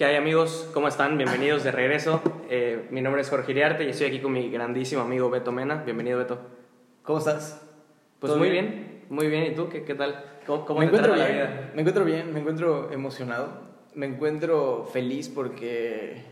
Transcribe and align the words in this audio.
¿Qué 0.00 0.06
hay 0.06 0.16
amigos? 0.16 0.66
¿Cómo 0.72 0.88
están? 0.88 1.18
Bienvenidos 1.18 1.62
de 1.62 1.72
regreso. 1.72 2.22
Eh, 2.48 2.88
mi 2.90 3.02
nombre 3.02 3.20
es 3.20 3.28
Jorge 3.28 3.52
Iriarte 3.52 3.84
y 3.84 3.90
estoy 3.90 4.06
aquí 4.06 4.18
con 4.20 4.32
mi 4.32 4.48
grandísimo 4.48 5.02
amigo 5.02 5.28
Beto 5.28 5.52
Mena. 5.52 5.82
Bienvenido 5.84 6.16
Beto. 6.16 6.38
¿Cómo 7.02 7.18
estás? 7.18 7.60
Pues 8.18 8.34
muy 8.34 8.48
bien? 8.48 9.02
muy 9.10 9.28
bien. 9.28 9.52
¿Y 9.52 9.54
tú 9.54 9.68
qué, 9.68 9.84
qué 9.84 9.94
tal? 9.94 10.24
¿Cómo, 10.46 10.64
cómo 10.64 10.80
me 10.80 10.86
te 10.86 10.96
encuentro 10.96 11.12
trata 11.12 11.28
bien, 11.28 11.44
la 11.44 11.50
vida? 11.50 11.70
me 11.74 11.80
encuentro 11.82 12.04
bien, 12.06 12.32
me 12.32 12.40
encuentro 12.40 12.90
emocionado, 12.90 13.60
me 13.94 14.06
encuentro 14.06 14.88
feliz 14.90 15.28
porque, 15.28 16.22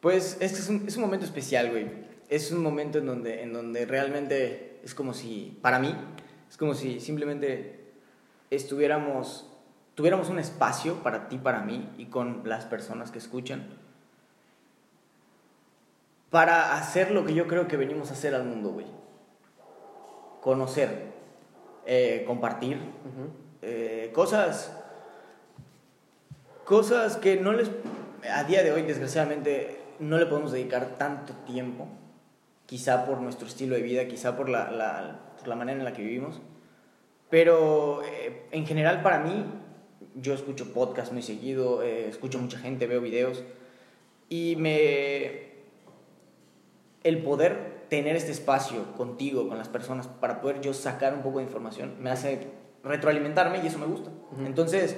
pues, 0.00 0.38
este 0.40 0.60
es 0.60 0.68
un, 0.70 0.86
es 0.88 0.96
un 0.96 1.02
momento 1.02 1.26
especial, 1.26 1.72
güey. 1.72 1.88
Es 2.30 2.52
un 2.52 2.62
momento 2.62 2.96
en 2.96 3.04
donde, 3.04 3.42
en 3.42 3.52
donde 3.52 3.84
realmente 3.84 4.80
es 4.82 4.94
como 4.94 5.12
si, 5.12 5.58
para 5.60 5.78
mí, 5.78 5.94
es 6.48 6.56
como 6.56 6.72
si 6.72 7.00
simplemente 7.00 7.92
estuviéramos, 8.48 9.51
tuviéramos 9.94 10.28
un 10.30 10.38
espacio 10.38 10.96
para 11.02 11.28
ti, 11.28 11.38
para 11.38 11.60
mí 11.60 11.88
y 11.98 12.06
con 12.06 12.42
las 12.44 12.64
personas 12.64 13.10
que 13.10 13.18
escuchan 13.18 13.66
para 16.30 16.74
hacer 16.76 17.10
lo 17.10 17.24
que 17.24 17.34
yo 17.34 17.46
creo 17.46 17.68
que 17.68 17.76
venimos 17.76 18.10
a 18.10 18.14
hacer 18.14 18.34
al 18.34 18.44
mundo, 18.44 18.70
güey. 18.70 18.86
Conocer, 20.40 21.12
eh, 21.86 22.24
compartir, 22.26 22.78
eh, 23.60 24.10
cosas 24.14 24.76
cosas 26.64 27.16
que 27.16 27.36
no 27.40 27.52
les 27.52 27.70
a 28.32 28.44
día 28.44 28.62
de 28.62 28.72
hoy 28.72 28.82
desgraciadamente 28.82 29.78
no 29.98 30.16
le 30.16 30.26
podemos 30.26 30.52
dedicar 30.52 30.94
tanto 30.96 31.32
tiempo 31.44 31.88
quizá 32.66 33.04
por 33.04 33.18
nuestro 33.20 33.48
estilo 33.48 33.74
de 33.74 33.82
vida 33.82 34.06
quizá 34.06 34.36
por 34.36 34.48
la, 34.48 34.70
la- 34.70 35.18
por 35.38 35.48
la 35.48 35.56
manera 35.56 35.78
en 35.80 35.84
la 35.84 35.92
que 35.92 36.02
vivimos 36.02 36.40
pero 37.30 38.02
eh, 38.04 38.46
en 38.52 38.64
general 38.64 39.02
para 39.02 39.18
mí 39.18 39.44
yo 40.20 40.34
escucho 40.34 40.72
podcast 40.72 41.12
muy 41.12 41.22
seguido 41.22 41.82
eh, 41.82 42.08
escucho 42.08 42.38
mucha 42.38 42.58
gente 42.58 42.86
veo 42.86 43.00
videos 43.00 43.42
y 44.28 44.56
me 44.56 45.52
el 47.04 47.18
poder 47.22 47.82
tener 47.88 48.16
este 48.16 48.30
espacio 48.30 48.94
contigo, 48.96 49.48
con 49.48 49.58
las 49.58 49.68
personas, 49.68 50.06
para 50.06 50.40
poder 50.40 50.60
yo 50.60 50.72
sacar 50.72 51.12
un 51.12 51.22
poco 51.22 51.38
de 51.38 51.44
información, 51.44 51.96
me 52.00 52.10
hace 52.10 52.46
retroalimentarme 52.82 53.62
y 53.62 53.66
eso 53.66 53.78
me 53.78 53.86
gusta. 53.86 54.10
Entonces, 54.46 54.96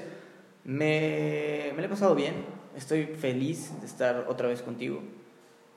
me, 0.65 1.73
me 1.75 1.83
lo 1.83 1.87
he 1.87 1.89
pasado 1.89 2.15
bien, 2.15 2.35
estoy 2.77 3.07
feliz 3.07 3.73
de 3.81 3.87
estar 3.87 4.27
otra 4.29 4.49
vez 4.49 4.63
contigo. 4.63 5.01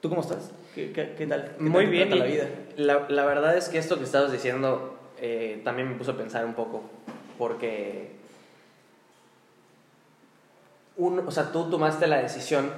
¿Tú 0.01 0.09
cómo 0.09 0.21
estás? 0.21 0.51
¿Qué, 0.75 0.91
qué, 0.91 1.15
qué 1.17 1.25
tal? 1.25 1.55
¿Qué 1.57 1.63
Muy 1.63 1.85
tal 1.85 1.91
bien. 1.91 2.19
la 2.19 2.25
vida? 2.25 2.49
La, 2.75 3.07
la 3.09 3.25
verdad 3.25 3.57
es 3.57 3.67
que 3.69 3.79
esto 3.79 3.97
que 3.97 4.03
estabas 4.03 4.31
diciendo 4.31 4.99
eh, 5.19 5.61
también 5.63 5.89
me 5.89 5.95
puso 5.95 6.11
a 6.11 6.17
pensar 6.17 6.45
un 6.45 6.53
poco. 6.53 6.83
Porque. 7.39 8.11
Un- 10.97 11.19
o 11.19 11.31
sea, 11.31 11.51
tú 11.51 11.69
tomaste 11.69 12.07
la 12.07 12.17
decisión 12.17 12.71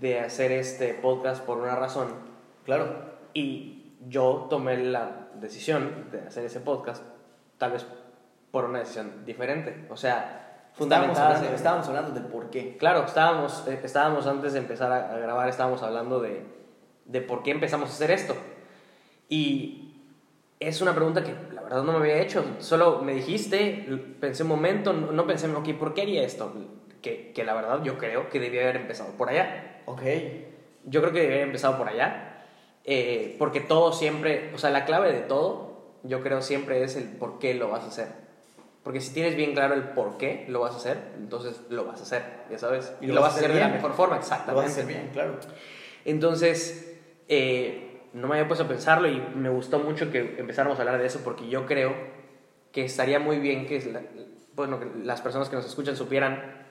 de 0.00 0.20
hacer 0.20 0.52
este 0.52 0.94
podcast 0.94 1.42
por 1.44 1.58
una 1.58 1.76
razón. 1.76 2.08
Claro. 2.64 2.86
Y 3.32 3.92
yo 4.08 4.46
tomé 4.50 4.76
la 4.78 5.28
decisión 5.40 6.06
de 6.12 6.20
hacer 6.22 6.44
ese 6.44 6.60
podcast, 6.60 7.02
tal 7.58 7.72
vez 7.72 7.86
por 8.50 8.64
una 8.64 8.80
decisión 8.80 9.24
diferente. 9.24 9.86
O 9.90 9.96
sea, 9.96 10.40
Estábamos 10.78 11.16
en- 11.18 11.54
estábamos 11.54 11.86
hablando 11.88 12.10
del 12.12 12.24
por 12.24 12.50
qué. 12.50 12.76
Claro, 12.76 13.04
estábamos, 13.04 13.64
eh, 13.68 13.80
estábamos 13.84 14.26
antes 14.26 14.52
de 14.54 14.58
empezar 14.58 14.90
a, 14.90 15.14
a 15.14 15.18
grabar, 15.18 15.48
estábamos 15.48 15.82
hablando 15.84 16.20
de, 16.20 16.44
de 17.04 17.20
por 17.20 17.42
qué 17.44 17.52
empezamos 17.52 17.88
a 17.90 17.92
hacer 17.92 18.10
esto. 18.10 18.34
Y 19.28 19.94
es 20.60 20.80
una 20.80 20.94
pregunta 20.94 21.22
que 21.22 21.34
la 21.54 21.62
verdad 21.62 21.82
no 21.84 21.92
me 21.92 21.98
había 21.98 22.18
hecho. 22.20 22.44
Solo 22.58 23.02
me 23.02 23.14
dijiste, 23.14 23.86
pensé 24.20 24.42
un 24.42 24.48
momento, 24.48 24.92
no, 24.92 25.12
no 25.12 25.26
pensé, 25.26 25.48
ok, 25.52 25.68
¿por 25.78 25.94
qué 25.94 26.02
haría 26.02 26.22
esto? 26.24 26.52
Que, 27.04 27.32
que 27.34 27.44
la 27.44 27.52
verdad 27.52 27.82
yo 27.82 27.98
creo 27.98 28.30
que 28.30 28.40
debía 28.40 28.62
haber 28.62 28.76
empezado 28.76 29.10
por 29.18 29.28
allá. 29.28 29.82
Ok. 29.84 30.00
Yo 30.84 31.02
creo 31.02 31.12
que 31.12 31.20
debía 31.20 31.36
haber 31.36 31.48
empezado 31.48 31.76
por 31.76 31.88
allá. 31.88 32.42
eh, 32.84 33.36
porque 33.38 33.60
todo 33.60 33.92
siempre, 33.92 34.50
o 34.54 34.58
sea, 34.58 34.70
la 34.70 34.84
clave 34.86 35.12
de 35.12 35.20
todo, 35.20 35.98
yo 36.02 36.22
creo 36.22 36.40
siempre 36.42 36.82
es 36.82 36.96
el 36.96 37.04
por 37.04 37.38
qué 37.38 37.52
lo 37.54 37.68
vas 37.68 37.84
a 37.84 37.88
hacer. 37.88 38.08
Porque 38.82 39.00
si 39.00 39.12
tienes 39.14 39.36
bien 39.36 39.52
claro 39.54 39.74
el 39.74 39.82
por 39.82 40.18
qué 40.18 40.44
lo 40.48 40.60
vas 40.60 40.74
a 40.74 40.76
hacer, 40.76 40.98
entonces 41.18 41.60
lo 41.70 41.84
vas 41.86 42.00
a 42.00 42.02
hacer, 42.04 42.22
ya 42.50 42.58
sabes. 42.58 42.92
Y, 43.00 43.06
lo, 43.06 43.20
vas 43.22 43.34
a 43.34 43.36
hacer 43.38 43.52
de 43.52 43.60
la 43.60 43.66
bien. 43.68 43.76
mejor 43.76 43.92
forma, 43.94 44.16
Lo 44.16 44.20
exactamente. 44.20 44.62
vas 44.62 44.70
a 44.70 44.72
hacer 44.72 44.86
bien, 44.86 45.10
claro. 45.12 45.38
Entonces, 46.04 46.94
eh, 47.28 48.00
no 48.12 48.28
me 48.28 48.34
había 48.36 48.46
puesto 48.48 48.64
a 48.64 48.68
pensarlo 48.68 49.08
y 49.08 49.18
me 49.34 49.48
gustó 49.48 49.78
mucho 49.78 50.10
que 50.10 50.36
empezáramos 50.38 50.78
a 50.78 50.82
hablar 50.82 50.98
de 50.98 51.06
eso 51.06 51.20
porque 51.24 51.48
yo 51.48 51.64
creo 51.66 51.94
que 52.72 52.84
estaría 52.84 53.18
muy 53.18 53.38
bien 53.38 53.66
que, 53.66 53.80
bueno, 54.54 54.78
que 54.78 54.86
las 55.02 55.20
personas 55.22 55.48
que 55.48 55.56
nos 55.56 55.64
escuchan 55.64 55.96
supieran 55.96 56.63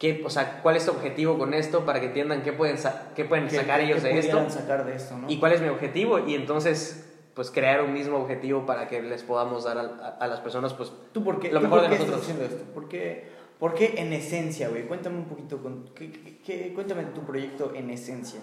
qué, 0.00 0.22
o 0.26 0.30
sea, 0.30 0.60
cuál 0.62 0.74
es 0.76 0.84
tu 0.86 0.90
objetivo 0.90 1.38
con 1.38 1.54
esto 1.54 1.84
para 1.84 2.00
que 2.00 2.06
entiendan 2.06 2.42
qué 2.42 2.52
pueden, 2.52 2.78
sa- 2.78 3.12
qué 3.14 3.24
pueden 3.24 3.46
¿Qué- 3.46 3.56
sacar 3.56 3.78
qué- 3.78 3.86
ellos 3.86 4.02
de 4.02 4.18
esto 4.18 4.50
sacar 4.50 4.84
de 4.84 4.96
esto, 4.96 5.16
¿no? 5.16 5.30
y 5.30 5.38
cuál 5.38 5.52
es 5.52 5.60
mi 5.60 5.68
objetivo 5.68 6.18
y 6.26 6.34
entonces 6.34 7.06
pues 7.34 7.50
crear 7.52 7.82
un 7.82 7.92
mismo 7.92 8.16
objetivo 8.18 8.66
para 8.66 8.88
que 8.88 9.00
les 9.02 9.22
podamos 9.22 9.62
dar 9.64 9.78
a, 9.78 9.82
a- 9.82 10.16
a 10.24 10.26
las 10.26 10.40
personas 10.40 10.74
pues 10.74 10.90
¿Tú 11.12 11.22
por 11.22 11.38
qué, 11.38 11.52
Lo 11.52 11.60
tú 11.60 11.64
mejor 11.66 11.80
por 11.82 11.88
de 11.90 11.94
qué 11.96 12.02
nosotros. 12.02 12.28
estás 12.28 12.36
haciendo 12.36 12.56
esto? 12.56 12.72
¿Por 12.74 12.88
qué, 12.88 13.28
por 13.60 13.74
qué 13.74 13.94
en 13.98 14.12
esencia, 14.14 14.68
güey? 14.70 14.86
Cuéntame 14.88 15.18
un 15.18 15.26
poquito, 15.26 15.62
con, 15.62 15.84
¿qué, 15.94 16.10
qué- 16.10 16.38
qué- 16.44 16.72
cuéntame 16.74 17.04
tu 17.04 17.20
proyecto 17.22 17.72
en 17.74 17.90
esencia. 17.90 18.40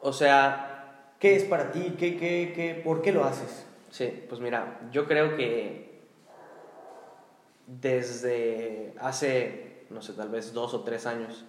o 0.00 0.12
sea 0.12 0.70
¿Qué 1.18 1.36
es 1.36 1.44
para 1.44 1.72
ti? 1.72 1.94
¿Qué, 1.98 2.16
qué, 2.18 2.52
qué, 2.54 2.80
¿Por 2.84 3.00
qué 3.00 3.10
lo 3.10 3.24
haces? 3.24 3.64
Sí, 3.90 4.24
pues 4.28 4.40
mira, 4.42 4.80
yo 4.92 5.06
creo 5.06 5.36
que 5.36 6.02
desde 7.66 8.92
hace, 9.00 9.73
no 9.94 10.02
sé, 10.02 10.12
tal 10.12 10.28
vez 10.28 10.52
dos 10.52 10.74
o 10.74 10.80
tres 10.82 11.06
años, 11.06 11.44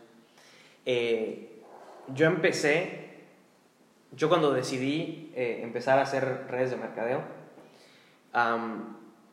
eh, 0.86 1.62
yo 2.14 2.28
empecé, 2.28 3.24
yo 4.12 4.30
cuando 4.30 4.54
decidí 4.54 5.32
eh, 5.36 5.60
empezar 5.64 6.00
a 6.00 6.04
hacer 6.04 6.46
redes 6.48 6.72
de 6.72 6.78
mercadeo, 6.78 7.24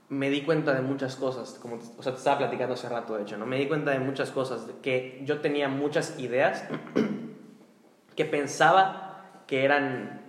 me 0.09 0.31
di 0.31 0.43
cuenta 0.43 0.75
de 0.75 0.83
muchas 0.83 1.17
cosas, 1.17 1.59
como, 1.61 1.77
o 1.77 2.03
sea, 2.03 2.13
te 2.13 2.19
estaba 2.19 2.39
platicando 2.39 2.75
hace 2.75 2.89
rato, 2.89 3.17
de 3.17 3.23
hecho, 3.23 3.37
¿no? 3.37 3.47
Me 3.47 3.59
di 3.59 3.67
cuenta 3.67 3.93
de 3.93 3.99
muchas 3.99 4.31
cosas, 4.31 4.67
que 4.83 5.23
yo 5.25 5.41
tenía 5.41 5.69
muchas 5.69 6.19
ideas 6.19 6.65
que 8.17 8.25
pensaba 8.25 9.43
que 9.47 9.65
eran 9.65 10.21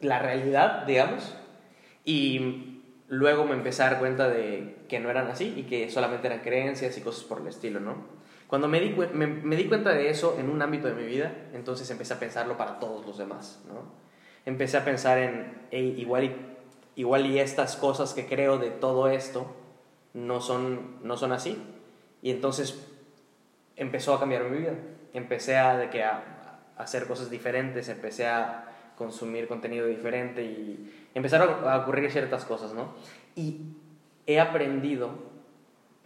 la 0.00 0.18
realidad, 0.18 0.84
digamos, 0.86 1.34
y 2.04 2.73
luego 3.08 3.44
me 3.44 3.54
empecé 3.54 3.82
a 3.82 3.90
dar 3.90 3.98
cuenta 3.98 4.28
de 4.28 4.76
que 4.88 5.00
no 5.00 5.10
eran 5.10 5.28
así 5.28 5.54
y 5.56 5.64
que 5.64 5.90
solamente 5.90 6.26
eran 6.26 6.40
creencias 6.40 6.96
y 6.96 7.00
cosas 7.00 7.24
por 7.24 7.40
el 7.40 7.48
estilo, 7.48 7.80
¿no? 7.80 7.96
Cuando 8.46 8.68
me 8.68 8.80
di, 8.80 8.90
me, 9.12 9.26
me 9.26 9.56
di 9.56 9.66
cuenta 9.66 9.90
de 9.90 10.10
eso 10.10 10.36
en 10.38 10.48
un 10.48 10.62
ámbito 10.62 10.86
de 10.86 10.94
mi 10.94 11.04
vida, 11.04 11.32
entonces 11.52 11.90
empecé 11.90 12.14
a 12.14 12.20
pensarlo 12.20 12.56
para 12.56 12.78
todos 12.78 13.04
los 13.06 13.18
demás, 13.18 13.62
¿no? 13.66 13.82
Empecé 14.46 14.76
a 14.76 14.84
pensar 14.84 15.18
en, 15.18 15.66
"Ey, 15.70 16.00
igual, 16.00 16.24
y, 16.24 16.36
igual 16.96 17.26
y 17.26 17.38
estas 17.38 17.76
cosas 17.76 18.12
que 18.14 18.26
creo 18.26 18.58
de 18.58 18.70
todo 18.70 19.08
esto 19.08 19.46
no 20.14 20.40
son, 20.40 20.98
no 21.02 21.16
son 21.16 21.32
así. 21.32 21.60
Y 22.22 22.30
entonces 22.30 22.86
empezó 23.76 24.14
a 24.14 24.20
cambiar 24.20 24.44
mi 24.44 24.58
vida. 24.58 24.74
Empecé 25.12 25.56
a, 25.58 25.76
de 25.76 25.90
que 25.90 26.02
a 26.02 26.60
hacer 26.76 27.06
cosas 27.06 27.30
diferentes, 27.30 27.88
empecé 27.88 28.26
a 28.26 28.73
consumir 28.96 29.48
contenido 29.48 29.86
diferente 29.86 30.42
y 30.44 30.92
empezaron 31.14 31.68
a 31.68 31.78
ocurrir 31.78 32.10
ciertas 32.10 32.44
cosas, 32.44 32.74
¿no? 32.74 32.94
Y 33.34 33.60
he 34.26 34.40
aprendido 34.40 35.10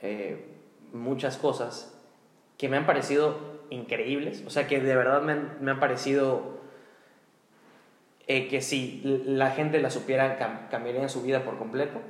eh, 0.00 0.46
muchas 0.92 1.36
cosas 1.36 1.94
que 2.56 2.68
me 2.68 2.76
han 2.76 2.86
parecido 2.86 3.58
increíbles, 3.70 4.42
o 4.46 4.50
sea, 4.50 4.66
que 4.66 4.80
de 4.80 4.96
verdad 4.96 5.22
me 5.22 5.32
han, 5.32 5.58
me 5.60 5.70
han 5.70 5.80
parecido 5.80 6.58
eh, 8.26 8.48
que 8.48 8.60
si 8.62 9.00
la 9.04 9.50
gente 9.50 9.80
la 9.80 9.90
supiera 9.90 10.38
cam- 10.38 10.68
cambiarían 10.70 11.08
su 11.08 11.22
vida 11.22 11.44
por 11.44 11.58
completo. 11.58 12.00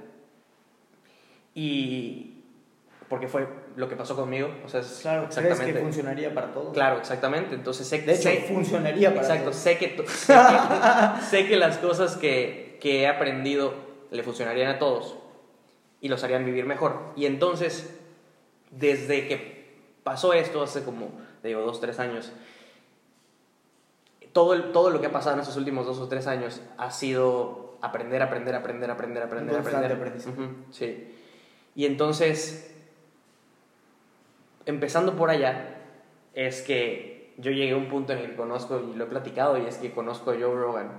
Y 1.55 2.38
porque 3.09 3.27
fue 3.29 3.49
lo 3.77 3.89
que 3.89 3.97
pasó 3.97 4.15
conmigo, 4.15 4.51
o 4.65 4.69
sea, 4.69 4.81
es 4.81 4.99
Claro, 5.03 5.23
¿crees 5.25 5.39
exactamente. 5.39 5.73
que 5.73 5.81
funcionaría 5.85 6.35
para 6.35 6.53
todos? 6.53 6.75
Claro, 6.75 6.99
exactamente. 6.99 7.55
Entonces 7.55 7.87
sé 7.89 8.01
De 8.03 8.13
hecho, 8.13 8.23
sé- 8.25 8.45
funcionaría 8.49 9.11
para 9.11 9.23
Exacto, 9.23 9.45
todos. 9.51 9.57
sé 9.57 9.79
que, 9.79 9.89
to- 9.89 10.07
sé 10.07 10.35
que, 10.35 11.21
sé 11.31 11.47
que 11.49 11.57
las 11.57 11.79
cosas 11.79 12.17
que, 12.17 12.77
que 12.81 13.01
he 13.03 13.07
aprendido 13.07 13.73
le 14.11 14.23
funcionarían 14.23 14.71
a 14.71 14.79
todos 14.79 15.17
y 16.01 16.09
los 16.09 16.23
harían 16.23 16.45
vivir 16.45 16.67
mejor. 16.67 16.99
Y 17.17 17.25
entonces, 17.27 17.95
desde 18.71 19.27
que 19.27 19.77
pasó 20.05 20.33
esto, 20.35 20.63
hace 20.63 20.83
como, 20.85 21.11
digo, 21.43 21.61
dos, 21.63 21.81
tres 21.81 21.99
años, 21.99 22.33
todo, 24.33 24.53
el- 24.55 24.73
todo 24.73 24.91
lo 24.91 25.01
que 25.01 25.07
ha 25.07 25.13
pasado 25.13 25.35
en 25.35 25.41
estos 25.41 25.57
últimos 25.57 25.87
dos 25.87 25.99
o 25.99 26.09
tres 26.09 26.27
años 26.27 26.61
ha 26.77 26.91
sido 26.91 27.79
aprender, 27.81 28.23
aprender, 28.23 28.55
aprender, 28.55 28.91
aprender, 28.91 29.23
aprender, 29.23 29.55
constante 29.55 29.87
aprender. 29.87 30.09
aprendizaje. 30.09 30.41
Ujú, 30.41 30.53
sí. 30.73 31.15
Y 31.75 31.87
entonces, 31.87 32.75
empezando 34.71 35.17
por 35.17 35.31
allá, 35.31 35.77
es 36.35 36.63
que 36.63 37.33
yo 37.39 37.51
llegué 37.51 37.73
a 37.73 37.77
un 37.77 37.89
punto 37.89 38.13
en 38.13 38.19
el 38.21 38.31
que 38.31 38.37
conozco, 38.37 38.81
y 38.81 38.97
lo 38.97 39.05
he 39.05 39.07
platicado, 39.09 39.59
y 39.59 39.67
es 39.67 39.77
que 39.77 39.93
conozco 39.93 40.31
a 40.31 40.35
Joe 40.35 40.55
Rogan. 40.55 40.91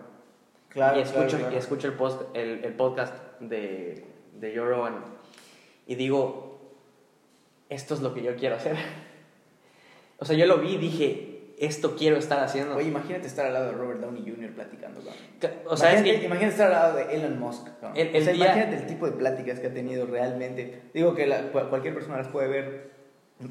Claro, 0.70 0.98
y 1.00 1.02
escucho, 1.02 1.22
claro, 1.28 1.38
claro. 1.40 1.56
Y 1.56 1.58
escucho 1.58 1.88
el, 1.88 1.94
post, 1.94 2.22
el, 2.36 2.64
el 2.64 2.74
podcast 2.74 3.14
de, 3.40 4.06
de 4.36 4.56
Joe 4.58 4.68
Rogan. 4.70 4.96
Y 5.88 5.96
digo, 5.96 6.62
esto 7.70 7.94
es 7.96 8.02
lo 8.02 8.14
que 8.14 8.22
yo 8.22 8.36
quiero 8.36 8.56
hacer. 8.56 8.76
O 10.22 10.26
sea, 10.26 10.36
yo 10.36 10.46
lo 10.48 10.58
vi 10.58 10.74
y 10.74 10.78
dije, 10.78 11.54
esto 11.60 11.96
quiero 11.98 12.18
estar 12.18 12.44
haciendo. 12.44 12.76
Oye, 12.76 12.90
imagínate 12.90 13.26
estar 13.26 13.46
al 13.46 13.54
lado 13.54 13.68
de 13.68 13.72
Robert 13.72 14.02
Downey 14.02 14.22
Jr. 14.30 14.52
platicando 14.52 15.00
con 15.00 15.14
o 15.66 15.78
sea, 15.78 15.92
imagínate, 15.94 16.14
es 16.16 16.20
que 16.20 16.26
imagínate 16.26 16.52
estar 16.52 16.68
al 16.68 16.74
lado 16.74 16.98
de 16.98 17.16
Elon 17.16 17.40
Musk. 17.40 17.68
El- 17.96 18.08
el 18.14 18.22
o 18.22 18.26
sea, 18.26 18.34
día- 18.34 18.46
Imagínate 18.48 18.76
el 18.82 18.88
tipo 18.88 19.06
de 19.06 19.14
pláticas 19.14 19.62
que 19.62 19.68
ha 19.68 19.74
tenido 19.74 20.06
realmente. 20.08 20.82
Digo 20.94 21.16
que 21.16 21.26
la- 21.26 21.44
cualquier 21.54 21.94
persona 21.94 22.18
las 22.18 22.28
puede 22.28 22.50
ver. 22.50 22.92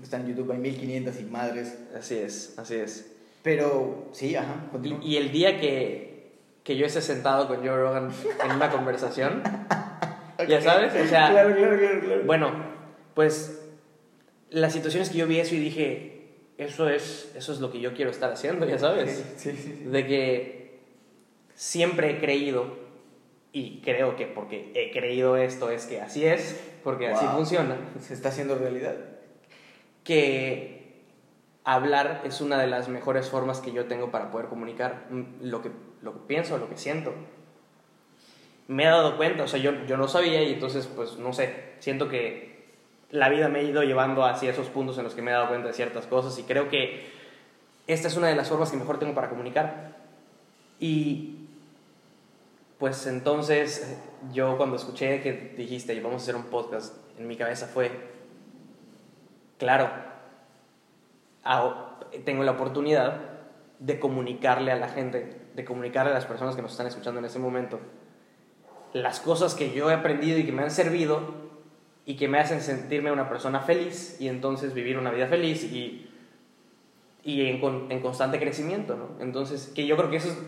Están 0.03 0.23
en 0.23 0.29
YouTube, 0.37 0.53
hay 0.53 0.59
1500 0.59 1.21
y 1.21 1.25
madres. 1.25 1.79
así 1.99 2.17
es, 2.19 2.55
así 2.59 2.75
es. 2.77 3.11
Pero 3.43 4.09
sí, 4.13 4.35
ajá, 4.37 4.65
Y, 4.67 4.71
continúa. 4.73 4.99
y 5.03 5.17
el 5.17 5.33
día 5.33 5.59
que, 5.61 6.33
que 6.63 6.77
yo 6.77 6.85
esté 6.87 7.01
sentado 7.01 7.49
con 7.49 7.59
Joe 7.59 7.77
Rogan 7.77 8.11
en 8.45 8.51
una 8.51 8.71
conversación, 8.71 9.43
ya 10.49 10.61
sabes, 10.61 10.93
o 10.95 11.07
sea, 11.09 11.31
Claro, 11.31 11.55
claro, 11.57 11.79
claro, 11.79 12.23
bueno, 12.27 12.53
pues 13.15 13.63
la 14.51 14.69
situación 14.71 15.03
es 15.03 15.11
que 15.11 15.19
yo 15.19 15.27
vi 15.27 15.41
eso 15.41 15.55
y 15.55 15.59
dije, 15.61 16.27
eso 16.59 16.89
es, 16.89 17.33
eso 17.37 17.53
es 17.53 17.61
lo 17.61 17.71
que 17.73 17.81
yo 17.81 17.95
quiero 17.95 18.11
estar 18.11 18.31
haciendo, 18.33 18.67
ya 18.67 18.79
sabes. 18.79 19.25
Sí, 19.37 19.53
sí, 19.53 19.57
sí. 19.57 19.85
De 19.85 20.07
que 20.07 20.81
siempre 21.55 22.11
he 22.11 22.19
creído, 22.21 22.77
y 23.53 23.81
creo 23.81 24.17
que 24.17 24.27
porque 24.27 24.71
he 24.75 24.91
creído 24.91 25.37
esto 25.39 25.71
es 25.71 25.87
que 25.87 26.01
así 26.03 26.27
es, 26.27 26.61
porque 26.85 27.09
así 27.09 27.25
Wow. 27.25 27.37
funciona, 27.37 27.77
Se 28.01 28.13
está 28.13 28.29
haciendo 28.29 28.57
realidad. 28.59 28.95
Que 30.09 31.05
hablar 31.65 32.23
es 32.25 32.41
una 32.41 32.59
de 32.59 32.67
las 32.67 32.89
mejores 32.89 33.29
formas 33.29 33.61
que 33.61 33.73
yo 33.73 33.85
tengo 33.85 34.11
para 34.11 34.31
poder 34.31 34.47
comunicar 34.47 35.05
mm, 35.11 35.43
lo 35.43 35.61
que, 35.61 35.71
lo 36.01 36.15
que 36.15 36.21
pienso, 36.27 36.57
lo 36.57 36.71
que 36.71 36.79
siento. 36.79 37.13
Me 38.69 38.85
he 38.85 38.87
dado 38.87 39.19
cuenta, 39.19 39.43
o 39.43 39.49
sea, 39.49 39.61
yo, 39.61 39.85
yo 39.85 39.99
no 39.99 40.09
sabía 40.09 40.43
y 40.43 40.55
entonces, 40.55 40.87
pues, 40.87 41.19
no 41.19 41.35
sé, 41.35 41.75
siento 41.81 42.09
que 42.09 42.69
la 43.11 43.29
vida 43.29 43.51
me 43.51 43.59
ha 43.59 43.63
ido 43.63 43.83
llevando 43.83 44.25
hacia 44.25 44.51
esos 44.51 44.69
puntos 44.69 44.97
en 44.97 45.05
los 45.05 45.15
que 45.15 45.21
me 45.21 45.31
he 45.31 45.35
dado 45.35 45.49
cuenta 45.49 45.69
de 45.69 45.75
ciertas 45.75 46.07
cosas 46.07 46.39
y 46.39 46.45
creo 46.45 46.71
que 46.71 47.07
esta 47.87 48.09
es 48.09 48.17
una 48.17 48.29
de 48.29 48.35
las 48.35 48.49
formas 48.49 48.71
que 48.71 48.79
mejor 48.79 48.99
tengo 48.99 49.15
para 49.15 49.29
comunicar. 49.29 49.95
Y 50.81 51.49
pues 52.79 53.07
entonces 53.07 53.95
yo 54.33 54.57
cuando 54.57 54.77
escuché 54.77 55.21
que 55.21 55.53
dijiste, 55.55 56.01
vamos 56.01 56.23
a 56.23 56.25
hacer 56.25 56.37
un 56.37 56.45
podcast, 56.45 56.97
en 57.19 57.27
mi 57.27 57.37
cabeza 57.37 57.67
fue, 57.67 57.91
claro, 59.59 59.91
tengo 62.25 62.43
la 62.45 62.53
oportunidad 62.53 63.21
de 63.79 64.01
comunicarle 64.01 64.73
a 64.73 64.77
la 64.77 64.89
gente, 64.89 65.41
de 65.55 65.65
comunicarle 65.65 66.11
a 66.11 66.15
las 66.15 66.27
personas 66.27 66.57
que 66.57 66.63
nos 66.63 66.73
están 66.73 66.87
escuchando 66.87 67.21
en 67.21 67.27
ese 67.27 67.39
momento, 67.39 67.79
las 68.93 69.21
cosas 69.21 69.55
que 69.55 69.73
yo 69.73 69.91
he 69.91 69.95
aprendido 69.95 70.39
y 70.39 70.45
que 70.45 70.53
me 70.53 70.63
han 70.63 70.71
servido 70.71 71.21
y 72.07 72.17
que 72.17 72.27
me 72.27 72.39
hacen 72.39 72.61
sentirme 72.61 73.13
una 73.13 73.29
persona 73.29 73.61
feliz 73.61 74.17
y 74.19 74.29
entonces 74.29 74.73
vivir 74.73 74.99
una 74.99 75.11
vida 75.11 75.27
feliz 75.27 75.63
y, 75.65 76.11
y 77.23 77.47
en, 77.47 77.63
en 77.91 78.01
constante 78.01 78.39
crecimiento, 78.39 78.97
¿no? 78.97 79.23
Entonces, 79.23 79.71
que 79.75 79.87
yo 79.87 79.97
creo 79.97 80.11
que 80.11 80.17
eso 80.17 80.29
es 80.29 80.39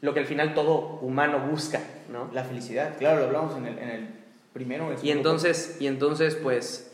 lo 0.00 0.14
que 0.14 0.20
al 0.20 0.26
final 0.26 0.54
todo 0.54 0.98
humano 1.02 1.40
busca, 1.40 1.80
¿no? 2.10 2.30
La 2.32 2.44
felicidad, 2.44 2.96
claro, 2.98 3.20
lo 3.20 3.26
hablamos 3.26 3.56
en 3.58 3.66
el, 3.66 3.78
en 3.78 3.90
el 3.90 4.08
primero. 4.52 4.90
el 4.90 4.98
Y 5.04 5.10
entonces, 5.10 5.76
y 5.78 5.86
entonces 5.86 6.36
pues, 6.36 6.89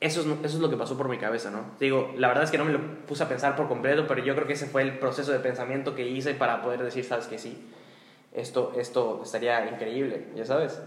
eso 0.00 0.20
es, 0.22 0.26
eso 0.26 0.56
es 0.56 0.60
lo 0.60 0.70
que 0.70 0.76
pasó 0.76 0.96
por 0.96 1.08
mi 1.08 1.18
cabeza, 1.18 1.50
¿no? 1.50 1.72
Digo, 1.78 2.14
la 2.16 2.28
verdad 2.28 2.44
es 2.44 2.50
que 2.50 2.56
no 2.56 2.64
me 2.64 2.72
lo 2.72 3.06
puse 3.06 3.22
a 3.22 3.28
pensar 3.28 3.54
por 3.54 3.68
completo, 3.68 4.06
pero 4.08 4.24
yo 4.24 4.34
creo 4.34 4.46
que 4.46 4.54
ese 4.54 4.66
fue 4.66 4.82
el 4.82 4.98
proceso 4.98 5.30
de 5.30 5.40
pensamiento 5.40 5.94
que 5.94 6.08
hice 6.08 6.34
para 6.34 6.62
poder 6.62 6.82
decir, 6.82 7.04
sabes 7.04 7.26
que 7.26 7.38
sí, 7.38 7.70
esto, 8.32 8.72
esto 8.76 9.20
estaría 9.22 9.68
increíble, 9.70 10.28
ya 10.34 10.46
sabes. 10.46 10.80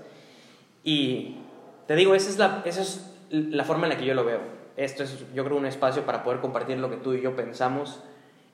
Y 0.83 1.37
te 1.87 1.95
digo, 1.95 2.15
esa 2.15 2.29
es, 2.29 2.39
la, 2.39 2.63
esa 2.65 2.81
es 2.81 3.07
la 3.29 3.63
forma 3.63 3.85
en 3.85 3.93
la 3.93 3.97
que 3.97 4.05
yo 4.05 4.15
lo 4.15 4.25
veo. 4.25 4.39
Esto 4.77 5.03
es, 5.03 5.23
yo 5.35 5.45
creo, 5.45 5.57
un 5.57 5.67
espacio 5.67 6.05
para 6.05 6.23
poder 6.23 6.39
compartir 6.39 6.79
lo 6.79 6.89
que 6.89 6.97
tú 6.97 7.13
y 7.13 7.21
yo 7.21 7.35
pensamos 7.35 8.01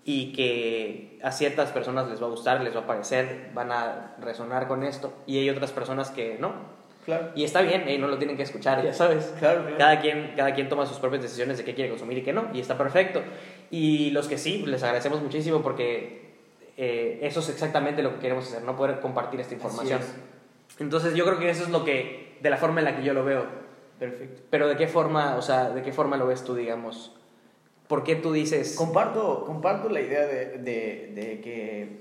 y 0.03 0.33
que 0.33 1.19
a 1.23 1.31
ciertas 1.31 1.71
personas 1.71 2.09
les 2.09 2.21
va 2.21 2.27
a 2.27 2.29
gustar, 2.29 2.61
les 2.61 2.75
va 2.75 2.81
a 2.81 2.87
parecer, 2.87 3.51
van 3.53 3.71
a 3.71 4.15
resonar 4.19 4.67
con 4.67 4.83
esto, 4.83 5.13
y 5.25 5.37
hay 5.37 5.49
otras 5.49 5.71
personas 5.71 6.09
que 6.09 6.37
no, 6.39 6.78
Claro, 7.09 7.31
y 7.33 7.43
está 7.43 7.63
bien, 7.63 7.87
eh, 7.87 7.97
no 7.97 8.07
lo 8.07 8.19
tienen 8.19 8.37
que 8.37 8.43
escuchar, 8.43 8.83
ya 8.83 8.93
sabes. 8.93 9.33
claro, 9.39 9.61
claro. 9.61 9.77
Cada 9.79 9.99
quien, 9.99 10.33
cada 10.37 10.53
quien 10.53 10.69
toma 10.69 10.85
sus 10.85 10.99
propias 10.99 11.23
decisiones 11.23 11.57
de 11.57 11.63
qué 11.63 11.73
quiere 11.73 11.89
consumir 11.89 12.19
y 12.19 12.21
qué 12.21 12.33
no, 12.33 12.49
y 12.53 12.59
está 12.59 12.77
perfecto. 12.77 13.23
Y 13.71 14.11
los 14.11 14.27
que 14.27 14.37
sí, 14.37 14.63
les 14.67 14.83
agradecemos 14.83 15.19
muchísimo 15.19 15.63
porque 15.63 16.35
eh, 16.77 17.17
eso 17.23 17.39
es 17.39 17.49
exactamente 17.49 18.03
lo 18.03 18.13
que 18.13 18.19
queremos 18.19 18.45
hacer, 18.45 18.61
no 18.61 18.75
poder 18.75 18.99
compartir 18.99 19.39
esta 19.39 19.55
información. 19.55 19.99
Así 19.99 20.83
Entonces 20.83 21.15
yo 21.15 21.25
creo 21.25 21.39
que 21.39 21.49
eso 21.49 21.63
es 21.63 21.69
lo 21.69 21.83
que, 21.83 22.37
de 22.41 22.49
la 22.51 22.57
forma 22.57 22.79
en 22.81 22.85
la 22.85 22.95
que 22.95 23.03
yo 23.03 23.15
lo 23.15 23.25
veo. 23.25 23.47
Perfecto. 23.97 24.43
Pero 24.51 24.67
de 24.67 24.77
qué 24.77 24.87
forma, 24.87 25.35
o 25.35 25.41
sea, 25.41 25.71
de 25.71 25.81
qué 25.81 25.91
forma 25.91 26.15
lo 26.15 26.27
ves 26.27 26.43
tú, 26.43 26.53
digamos. 26.53 27.11
¿Por 27.87 28.03
qué 28.03 28.17
tú 28.17 28.31
dices... 28.33 28.75
Comparto, 28.75 29.45
comparto 29.45 29.89
la 29.89 30.01
idea 30.01 30.27
de, 30.27 30.59
de, 30.59 31.11
de 31.15 31.41
que 31.41 31.99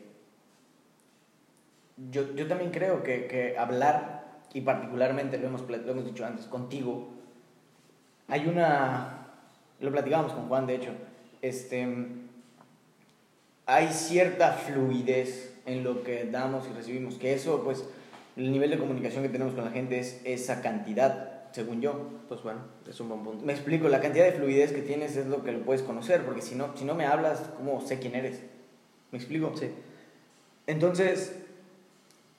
yo, 2.10 2.34
yo 2.34 2.46
también 2.46 2.70
creo 2.70 3.02
que, 3.02 3.26
que 3.26 3.56
hablar, 3.56 4.17
y 4.54 4.60
particularmente 4.62 5.38
lo 5.38 5.48
hemos, 5.48 5.68
lo 5.68 5.92
hemos 5.92 6.04
dicho 6.04 6.24
antes, 6.24 6.46
contigo, 6.46 7.08
hay 8.28 8.46
una, 8.46 9.26
lo 9.80 9.90
platicábamos 9.90 10.32
con 10.32 10.48
Juan 10.48 10.66
de 10.66 10.76
hecho, 10.76 10.90
este, 11.42 11.86
hay 13.66 13.88
cierta 13.88 14.52
fluidez 14.52 15.54
en 15.66 15.84
lo 15.84 16.02
que 16.02 16.24
damos 16.24 16.66
y 16.68 16.72
recibimos, 16.72 17.16
que 17.16 17.34
eso 17.34 17.62
pues 17.62 17.84
el 18.38 18.52
nivel 18.52 18.70
de 18.70 18.78
comunicación 18.78 19.22
que 19.22 19.28
tenemos 19.28 19.54
con 19.54 19.64
la 19.64 19.70
gente 19.70 19.98
es 19.98 20.20
esa 20.24 20.62
cantidad, 20.62 21.42
según 21.52 21.80
yo. 21.80 22.08
Pues 22.28 22.42
bueno, 22.42 22.60
es 22.88 22.98
un 23.00 23.08
buen 23.08 23.22
punto. 23.24 23.44
Me 23.44 23.52
explico, 23.52 23.88
la 23.88 24.00
cantidad 24.00 24.24
de 24.24 24.32
fluidez 24.32 24.72
que 24.72 24.82
tienes 24.82 25.16
es 25.16 25.26
lo 25.26 25.42
que 25.42 25.52
lo 25.52 25.60
puedes 25.64 25.82
conocer, 25.82 26.24
porque 26.24 26.40
si 26.40 26.54
no, 26.54 26.76
si 26.76 26.84
no 26.84 26.94
me 26.94 27.04
hablas, 27.04 27.42
¿cómo 27.56 27.80
sé 27.80 27.98
quién 27.98 28.14
eres? 28.14 28.40
¿Me 29.10 29.18
explico? 29.18 29.56
Sí. 29.56 29.70
Entonces, 30.66 31.34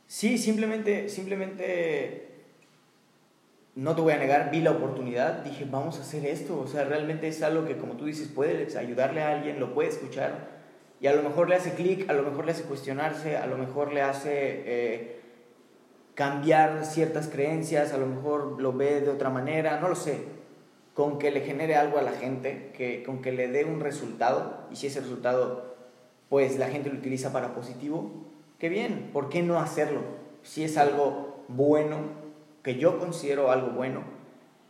sí, 0.10 0.40
simplemente, 0.40 1.08
simplemente, 1.08 2.32
no 3.76 3.96
te 3.96 4.02
voy 4.02 4.14
a 4.14 4.18
negar, 4.18 4.50
vi 4.52 4.60
la 4.60 4.72
oportunidad, 4.72 5.44
dije, 5.44 5.68
vamos 5.70 6.00
a 6.00 6.02
hacer 6.02 6.26
esto, 6.26 6.60
o 6.60 6.68
sea, 6.68 6.84
realmente 6.84 7.28
es 7.28 7.44
algo 7.44 7.66
que, 7.66 7.78
como 7.78 7.94
tú 7.94 8.06
dices, 8.06 8.28
puedes 8.28 8.76
ayudarle 8.76 9.22
a 9.22 9.32
alguien, 9.32 9.60
lo 9.60 9.76
puede 9.76 9.90
escuchar, 9.90 10.50
y 11.00 11.06
a 11.06 11.14
lo 11.14 11.22
mejor 11.22 11.48
le 11.48 11.56
hace 11.56 11.74
clic, 11.76 12.10
a 12.10 12.14
lo 12.14 12.24
mejor 12.24 12.46
le 12.46 12.54
hace 12.54 12.64
cuestionarse, 12.64 13.38
a 13.38 13.46
lo 13.46 13.58
mejor 13.58 13.94
le 13.94 14.02
hace 14.02 14.64
eh, 14.66 15.22
cambiar 16.16 16.86
ciertas 16.86 17.28
creencias, 17.28 17.94
a 17.94 17.98
lo 17.98 18.08
mejor 18.08 18.60
lo 18.60 18.74
ve 18.74 19.02
de 19.02 19.10
otra 19.10 19.30
manera, 19.30 19.80
no 19.80 19.90
lo 19.90 19.96
sé, 19.96 20.24
con 20.96 21.20
que 21.20 21.30
le 21.30 21.42
genere 21.42 21.76
algo 21.76 22.00
a 22.00 22.02
la 22.02 22.14
gente, 22.14 22.72
que, 22.74 23.04
con 23.04 23.22
que 23.22 23.32
le 23.32 23.48
dé 23.48 23.64
un 23.64 23.80
resultado, 23.80 24.68
y 24.72 24.76
si 24.76 24.88
ese 24.88 25.02
resultado, 25.02 25.76
pues 26.30 26.58
la 26.58 26.70
gente 26.70 26.90
lo 26.90 26.98
utiliza 26.98 27.32
para 27.32 27.54
positivo, 27.54 28.26
qué 28.60 28.70
bien, 28.70 29.10
¿por 29.14 29.30
qué 29.30 29.42
no 29.42 29.60
hacerlo? 29.60 30.02
Si 30.44 30.64
es 30.64 30.78
algo 30.78 31.44
bueno, 31.48 31.98
que 32.64 32.78
yo 32.78 33.00
considero 33.00 33.52
algo 33.52 33.72
bueno, 33.72 34.04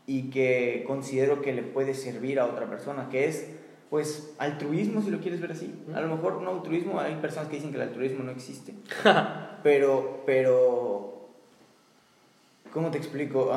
y 0.06 0.32
que 0.32 0.84
considero 0.88 1.42
que 1.42 1.54
le 1.54 1.62
puede 1.62 1.94
servir 1.94 2.40
a 2.40 2.46
otra 2.46 2.68
persona, 2.68 3.10
que 3.10 3.28
es 3.28 3.48
pues 3.92 4.34
altruismo 4.38 5.02
si 5.02 5.10
lo 5.10 5.20
quieres 5.20 5.42
ver 5.42 5.52
así. 5.52 5.72
A 5.94 6.02
lo 6.02 6.16
mejor 6.16 6.42
no 6.42 6.50
altruismo, 6.50 7.00
hay 7.00 7.16
personas 7.16 7.50
que 7.50 7.58
dicen 7.58 7.72
que 7.72 7.78
el 7.78 7.84
altruismo 7.84 8.24
no 8.24 8.32
existe. 8.32 8.74
pero, 9.64 10.24
pero, 10.26 11.30
¿cómo 12.72 12.90
te 12.92 12.98
explico? 12.98 13.52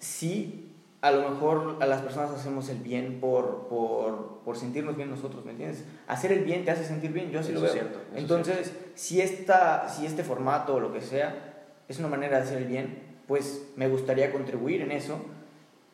Sí, 0.00 0.63
a 1.04 1.10
lo 1.10 1.28
mejor 1.28 1.76
a 1.80 1.86
las 1.86 2.00
personas 2.00 2.30
hacemos 2.30 2.70
el 2.70 2.78
bien 2.78 3.20
por, 3.20 3.68
por, 3.68 4.40
por 4.42 4.56
sentirnos 4.56 4.96
bien 4.96 5.10
nosotros, 5.10 5.44
¿me 5.44 5.50
entiendes? 5.50 5.84
Hacer 6.08 6.32
el 6.32 6.44
bien 6.44 6.64
te 6.64 6.70
hace 6.70 6.82
sentir 6.82 7.12
bien, 7.12 7.30
yo 7.30 7.40
así 7.40 7.50
Eso 7.52 7.60
lo 7.60 7.66
veo. 7.66 7.72
cierto, 7.74 7.98
Entonces, 8.14 8.72
si, 8.94 9.20
esta, 9.20 9.86
si 9.90 10.06
este 10.06 10.24
formato 10.24 10.76
o 10.76 10.80
lo 10.80 10.94
que 10.94 11.02
sea 11.02 11.66
es 11.88 11.98
una 11.98 12.08
manera 12.08 12.38
de 12.38 12.44
hacer 12.44 12.56
el 12.56 12.64
bien, 12.64 13.02
pues 13.28 13.68
me 13.76 13.86
gustaría 13.86 14.32
contribuir 14.32 14.80
en 14.80 14.92
eso 14.92 15.20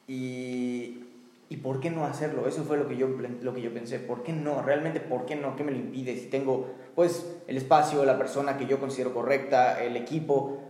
y, 0.06 1.04
y 1.48 1.56
¿por 1.56 1.80
qué 1.80 1.90
no 1.90 2.04
hacerlo? 2.04 2.46
Eso 2.46 2.62
fue 2.62 2.76
lo 2.76 2.86
que, 2.86 2.96
yo, 2.96 3.08
lo 3.08 3.52
que 3.52 3.62
yo 3.62 3.74
pensé, 3.74 3.98
¿por 3.98 4.22
qué 4.22 4.32
no? 4.32 4.62
Realmente, 4.62 5.00
¿por 5.00 5.26
qué 5.26 5.34
no? 5.34 5.56
¿Qué 5.56 5.64
me 5.64 5.72
lo 5.72 5.78
impide? 5.78 6.16
Si 6.16 6.26
tengo 6.26 6.68
pues 6.94 7.36
el 7.48 7.56
espacio, 7.56 8.04
la 8.04 8.16
persona 8.16 8.56
que 8.56 8.66
yo 8.66 8.78
considero 8.78 9.12
correcta, 9.12 9.82
el 9.82 9.96
equipo 9.96 10.60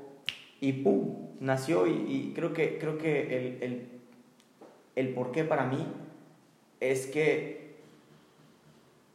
y 0.61 0.73
¡pum! 0.73 1.29
Nació 1.41 1.87
y, 1.87 1.93
y 2.09 2.33
creo 2.35 2.55
que, 2.55 2.79
creo 2.79 2.97
que 2.97 3.23
el, 3.37 3.63
el, 3.63 3.90
el 4.97 5.15
por 5.15 5.33
qué 5.33 5.45
para 5.45 5.65
mí 5.65 5.87
es 6.81 7.07
que 7.07 7.61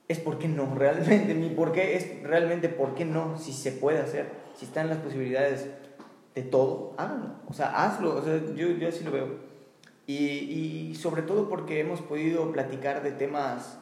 es 0.08 0.20
por 0.20 0.38
qué 0.38 0.48
no, 0.48 0.76
realmente, 0.78 1.34
mi 1.34 1.50
por 1.50 1.72
qué 1.72 1.96
es 1.96 2.24
realmente 2.24 2.70
por 2.70 2.96
qué 2.96 3.06
no, 3.06 3.38
si 3.38 3.54
se 3.54 3.72
puede 3.72 4.00
hacer, 4.00 4.30
si 4.56 4.66
están 4.66 4.90
las 4.90 5.00
posibilidades 5.00 5.68
de 6.36 6.42
todo, 6.44 6.94
háganlo, 6.98 7.36
o 7.48 7.54
sea, 7.54 7.86
hazlo, 7.86 8.16
o 8.16 8.22
sea, 8.22 8.42
yo, 8.56 8.70
yo 8.70 8.90
así 8.90 9.04
lo 9.04 9.12
veo. 9.12 9.56
Y, 10.08 10.16
y 10.16 10.96
sobre 10.96 11.24
todo 11.24 11.50
porque 11.50 11.80
hemos 11.80 12.02
podido 12.02 12.52
platicar 12.52 13.02
de 13.02 13.12
temas 13.12 13.80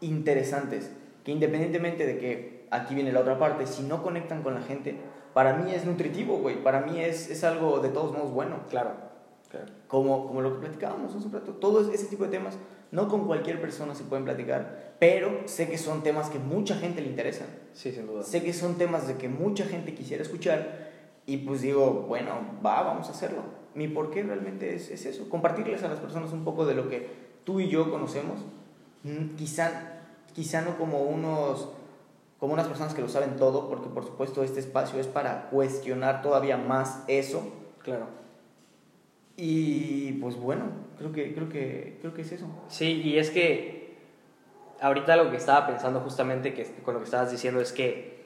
interesantes, 0.00 0.90
que 1.24 1.32
independientemente 1.32 2.04
de 2.06 2.18
que 2.18 2.66
aquí 2.70 2.94
viene 2.94 3.12
la 3.12 3.20
otra 3.20 3.38
parte, 3.38 3.66
si 3.66 3.82
no 3.82 4.02
conectan 4.02 4.42
con 4.42 4.54
la 4.54 4.60
gente, 4.60 4.96
para 5.32 5.54
mí 5.54 5.72
es 5.72 5.84
nutritivo, 5.84 6.38
güey, 6.38 6.62
para 6.62 6.80
mí 6.80 7.00
es, 7.00 7.30
es 7.30 7.44
algo 7.44 7.80
de 7.80 7.88
todos 7.88 8.12
modos 8.12 8.32
bueno. 8.32 8.60
Claro. 8.68 9.05
Como, 9.88 10.26
como 10.26 10.40
lo 10.40 10.54
que 10.54 10.60
platicábamos 10.60 11.14
hace 11.14 11.26
un 11.26 11.32
rato. 11.32 11.52
Todo 11.52 11.92
ese 11.92 12.06
tipo 12.06 12.24
de 12.24 12.30
temas, 12.30 12.58
no 12.90 13.08
con 13.08 13.26
cualquier 13.26 13.60
persona 13.60 13.94
se 13.94 14.04
pueden 14.04 14.24
platicar, 14.24 14.94
pero 14.98 15.46
sé 15.46 15.68
que 15.68 15.78
son 15.78 16.02
temas 16.02 16.28
que 16.30 16.38
mucha 16.38 16.76
gente 16.76 17.00
le 17.00 17.08
interesan. 17.08 17.48
Sí, 17.72 17.92
sin 17.92 18.06
duda. 18.06 18.22
Sé 18.22 18.42
que 18.42 18.52
son 18.52 18.76
temas 18.76 19.06
de 19.06 19.16
que 19.16 19.28
mucha 19.28 19.64
gente 19.64 19.94
quisiera 19.94 20.22
escuchar 20.22 20.90
y 21.26 21.38
pues 21.38 21.62
digo, 21.62 22.06
bueno, 22.08 22.32
va, 22.64 22.82
vamos 22.82 23.08
a 23.08 23.12
hacerlo. 23.12 23.42
Mi 23.74 23.88
por 23.88 24.10
qué 24.10 24.22
realmente 24.22 24.74
es, 24.74 24.90
es 24.90 25.06
eso, 25.06 25.28
compartirles 25.28 25.82
a 25.82 25.88
las 25.88 26.00
personas 26.00 26.32
un 26.32 26.44
poco 26.44 26.64
de 26.64 26.74
lo 26.74 26.88
que 26.88 27.08
tú 27.44 27.60
y 27.60 27.68
yo 27.68 27.90
conocemos, 27.90 28.40
Mm, 29.06 29.36
quizá, 29.36 29.70
quizá 30.34 30.62
no 30.62 30.76
como 30.76 31.04
unos 31.04 31.68
como 32.40 32.52
unas 32.52 32.66
personas 32.66 32.92
que 32.92 33.00
lo 33.00 33.08
saben 33.08 33.36
todo, 33.36 33.68
porque 33.68 33.88
por 33.88 34.04
supuesto 34.04 34.42
este 34.42 34.60
espacio 34.60 35.00
es 35.00 35.06
para 35.06 35.48
cuestionar 35.48 36.20
todavía 36.20 36.58
más 36.58 37.02
eso. 37.08 37.42
Claro. 37.82 38.06
Y 39.36 40.12
pues 40.14 40.36
bueno, 40.36 40.64
creo 40.98 41.12
que, 41.12 41.34
creo 41.34 41.48
que, 41.48 41.98
creo 42.00 42.14
que 42.14 42.22
es 42.22 42.32
eso. 42.32 42.46
Sí, 42.68 43.02
y 43.04 43.18
es 43.18 43.30
que 43.30 43.96
ahorita 44.80 45.16
lo 45.16 45.30
que 45.30 45.36
estaba 45.36 45.66
pensando 45.66 46.00
justamente 46.00 46.54
que, 46.54 46.64
con 46.82 46.94
lo 46.94 47.00
que 47.00 47.04
estabas 47.04 47.30
diciendo 47.30 47.60
es 47.60 47.72
que 47.72 48.16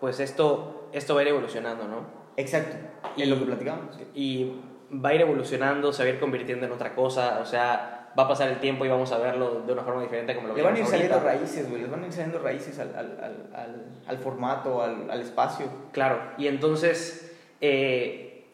pues 0.00 0.20
esto, 0.20 0.88
esto 0.92 1.14
va 1.14 1.20
a 1.20 1.22
ir 1.24 1.28
evolucionando, 1.30 1.88
¿no? 1.88 2.02
Exacto, 2.36 2.76
Y- 3.16 3.22
en 3.22 3.30
lo 3.30 3.38
que 3.38 3.46
platicamos. 3.46 3.98
Y 4.14 4.52
va 4.92 5.08
a 5.10 5.14
ir 5.14 5.22
evolucionando, 5.22 5.92
se 5.92 6.02
va 6.04 6.10
a 6.10 6.12
ir 6.12 6.20
convirtiendo 6.20 6.66
en 6.66 6.72
otra 6.72 6.94
cosa, 6.94 7.40
o 7.42 7.44
sea, 7.46 8.12
va 8.18 8.24
a 8.24 8.28
pasar 8.28 8.48
el 8.48 8.58
tiempo 8.60 8.84
y 8.84 8.88
vamos 8.88 9.10
a 9.12 9.18
verlo 9.18 9.62
de 9.62 9.72
una 9.72 9.82
forma 9.82 10.02
diferente 10.02 10.34
como 10.36 10.48
lo 10.48 10.54
Le 10.56 10.62
van 10.62 10.74
a 10.74 10.76
ir 10.78 10.84
vemos 10.84 10.90
saliendo 10.90 11.14
ahorita. 11.16 11.32
raíces, 11.32 11.68
güey, 11.68 11.82
les 11.82 11.90
van 11.90 12.02
a 12.04 12.06
ir 12.06 12.12
saliendo 12.12 12.38
raíces 12.38 12.78
al, 12.78 12.94
al, 12.94 13.50
al, 13.54 13.86
al, 14.06 14.18
formato, 14.18 14.82
al, 14.82 15.10
al 15.10 15.20
espacio. 15.20 15.66
Claro, 15.92 16.20
y 16.38 16.46
entonces 16.46 17.36
eh, 17.60 18.44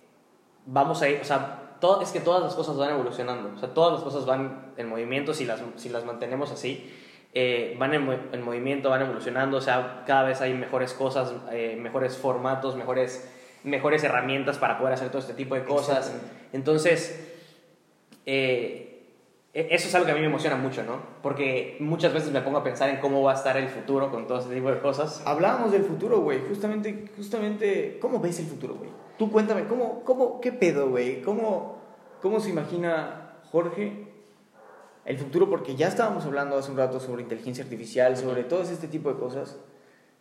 vamos 0.67 1.03
a 1.03 1.09
ir, 1.09 1.21
o 1.21 1.25
sea, 1.25 1.61
todo, 1.85 2.01
es 2.01 2.13
que 2.13 2.21
todas 2.21 2.43
las 2.43 2.55
cosas 2.55 2.79
van 2.79 2.89
evolucionando, 2.93 3.51
o 3.55 3.59
sea, 3.59 3.75
todas 3.75 3.93
las 3.93 4.03
cosas 4.03 4.25
van 4.25 4.73
en 4.79 4.89
movimiento 4.89 5.35
si 5.35 5.45
las, 5.45 5.61
si 5.77 5.91
las 5.91 6.07
mantenemos 6.07 6.51
así, 6.51 6.91
eh, 7.35 7.77
van 7.79 7.93
en, 7.93 8.09
en 8.33 8.43
movimiento, 8.43 8.89
van 8.89 9.03
evolucionando, 9.03 9.59
o 9.59 9.61
sea, 9.61 10.03
cada 10.07 10.23
vez 10.23 10.41
hay 10.41 10.55
mejores 10.55 10.95
cosas, 10.95 11.35
eh, 11.53 11.77
mejores 11.79 12.17
formatos, 12.17 12.75
mejores, 12.75 13.31
mejores 13.65 14.03
herramientas 14.03 14.57
para 14.57 14.79
poder 14.79 14.95
hacer 14.95 15.09
todo 15.11 15.19
este 15.19 15.35
tipo 15.35 15.57
de 15.57 15.65
cosas. 15.65 16.11
Entonces, 16.55 17.37
eh, 18.25 19.03
e- 19.53 19.69
eso 19.71 19.89
es 19.89 19.95
algo 19.95 20.07
que 20.07 20.13
a 20.13 20.15
mí 20.15 20.23
me 20.23 20.29
emociona 20.29 20.57
mucho, 20.57 20.85
¿no? 20.85 21.01
Porque 21.23 21.77
muchas 21.81 22.15
veces 22.15 22.31
me 22.33 22.41
pongo 22.41 22.57
a 22.59 22.65
pensar 22.65 22.89
en 22.89 22.97
cómo 22.97 23.23
va 23.23 23.33
a 23.33 23.35
estar 23.35 23.59
el 23.59 23.69
futuro 23.69 24.11
con 24.11 24.27
todo 24.27 24.39
este 24.39 24.55
tipo 24.55 24.71
de 24.71 24.79
cosas. 24.81 25.23
Hablábamos 25.27 25.71
del 25.73 25.85
futuro, 25.85 26.21
güey, 26.21 26.41
justamente, 26.49 27.11
justamente, 27.15 27.99
¿cómo 28.01 28.21
ves 28.21 28.39
el 28.41 28.47
futuro, 28.47 28.75
güey? 28.75 28.91
Tú 29.19 29.31
cuéntame, 29.31 29.67
¿cómo, 29.67 30.03
cómo, 30.05 30.41
qué 30.41 30.53
pedo, 30.53 30.91
güey? 30.91 31.23
¿Cómo, 31.23 31.79
¿Cómo 32.21 32.41
se 32.41 32.51
imagina 32.51 33.39
Jorge 33.51 34.09
el 35.05 35.19
futuro? 35.19 35.49
Porque 35.49 35.77
ya 35.77 35.89
estábamos 35.89 36.25
hablando 36.25 36.57
hace 36.57 36.71
un 36.71 36.77
rato 36.77 36.99
sobre 36.99 37.23
inteligencia 37.23 37.65
artificial, 37.65 38.17
sobre 38.17 38.45
todo 38.45 38.63
este 38.63 38.89
tipo 38.89 39.13
de 39.13 39.19
cosas. 39.19 39.57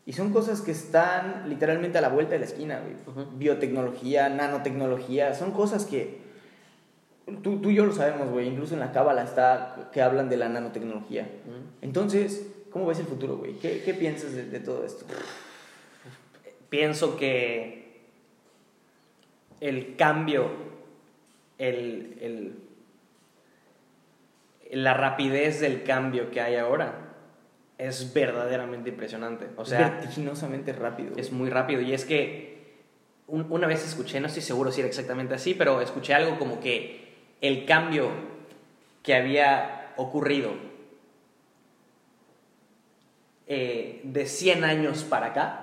Y 0.05 0.13
son 0.13 0.33
cosas 0.33 0.61
que 0.61 0.71
están 0.71 1.49
literalmente 1.49 1.97
a 1.97 2.01
la 2.01 2.09
vuelta 2.09 2.33
de 2.33 2.39
la 2.39 2.45
esquina, 2.45 2.81
güey. 2.81 2.95
Ujú. 3.07 3.37
Biotecnología, 3.37 4.29
nanotecnología, 4.29 5.33
son 5.33 5.51
cosas 5.51 5.85
que 5.85 6.19
tú, 7.41 7.61
tú 7.61 7.69
y 7.69 7.75
yo 7.75 7.85
lo 7.85 7.93
sabemos, 7.93 8.29
güey. 8.29 8.47
Incluso 8.47 8.73
en 8.73 8.81
la 8.81 8.91
cábala 8.91 9.23
está 9.23 9.89
que 9.93 10.01
hablan 10.01 10.29
de 10.29 10.37
la 10.37 10.49
nanotecnología. 10.49 11.27
Entonces, 11.81 12.47
¿cómo 12.69 12.85
ves 12.85 12.99
el 12.99 13.05
futuro, 13.05 13.37
güey? 13.37 13.53
¿Qué, 13.53 13.81
qué 13.83 13.93
piensas 13.93 14.33
de, 14.33 14.43
de 14.45 14.59
todo 14.59 14.85
esto? 14.85 15.05
pienso 16.73 17.17
que 17.17 17.82
el 19.67 19.95
cambio, 19.95 20.49
el, 21.57 22.17
el- 22.19 22.59
la 24.81 24.93
rapidez 24.93 25.61
del 25.61 25.83
cambio 25.83 26.29
que 26.31 26.41
hay 26.41 26.55
ahora 26.57 27.13
es 27.77 28.13
verdaderamente 28.13 28.89
impresionante. 28.89 29.49
O 29.55 29.61
es 29.63 29.69
sea, 29.69 29.89
vertiginosamente 29.89 30.73
rápido. 30.73 31.11
güey. 31.11 31.21
es 31.21 31.31
muy 31.31 31.49
rápido. 31.49 31.79
Y 31.81 31.93
es 31.93 32.03
que 32.05 32.73
un- 33.27 33.45
una 33.49 33.67
vez 33.67 33.85
escuché, 33.85 34.19
no 34.19 34.27
estoy 34.27 34.41
seguro 34.41 34.71
si 34.71 34.81
era 34.81 34.87
exactamente 34.89 35.33
así, 35.35 35.53
pero 35.53 35.79
escuché 35.79 36.13
algo 36.13 36.37
como 36.37 36.59
que 36.59 37.13
el 37.39 37.65
cambio 37.65 38.09
que 39.01 39.13
había 39.15 39.93
ocurrido 39.95 40.51
eh, 43.47 44.01
de 44.03 44.25
100 44.25 44.63
años 44.63 45.03
para 45.03 45.27
acá 45.27 45.62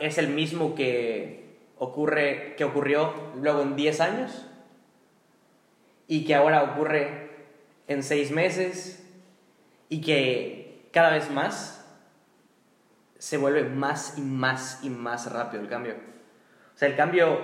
es 0.00 0.18
el 0.18 0.28
mismo 0.28 0.74
que 0.74 1.56
ocurre 1.78 2.54
que 2.56 2.64
ocurrió 2.64 3.12
luego 3.40 3.62
en 3.62 3.76
10 3.76 4.00
años 4.00 4.46
y 6.08 6.24
que 6.24 6.34
ahora 6.34 6.62
ocurre 6.62 7.30
en 7.88 8.02
6 8.02 8.30
meses 8.32 9.06
y 9.88 10.00
que 10.00 10.88
cada 10.92 11.10
vez 11.10 11.30
más 11.30 11.84
se 13.18 13.38
vuelve 13.38 13.64
más 13.64 14.18
y 14.18 14.20
más 14.20 14.80
y 14.82 14.90
más 14.90 15.32
rápido 15.32 15.62
el 15.62 15.68
cambio. 15.68 15.94
O 16.74 16.78
sea, 16.78 16.88
el 16.88 16.96
cambio 16.96 17.38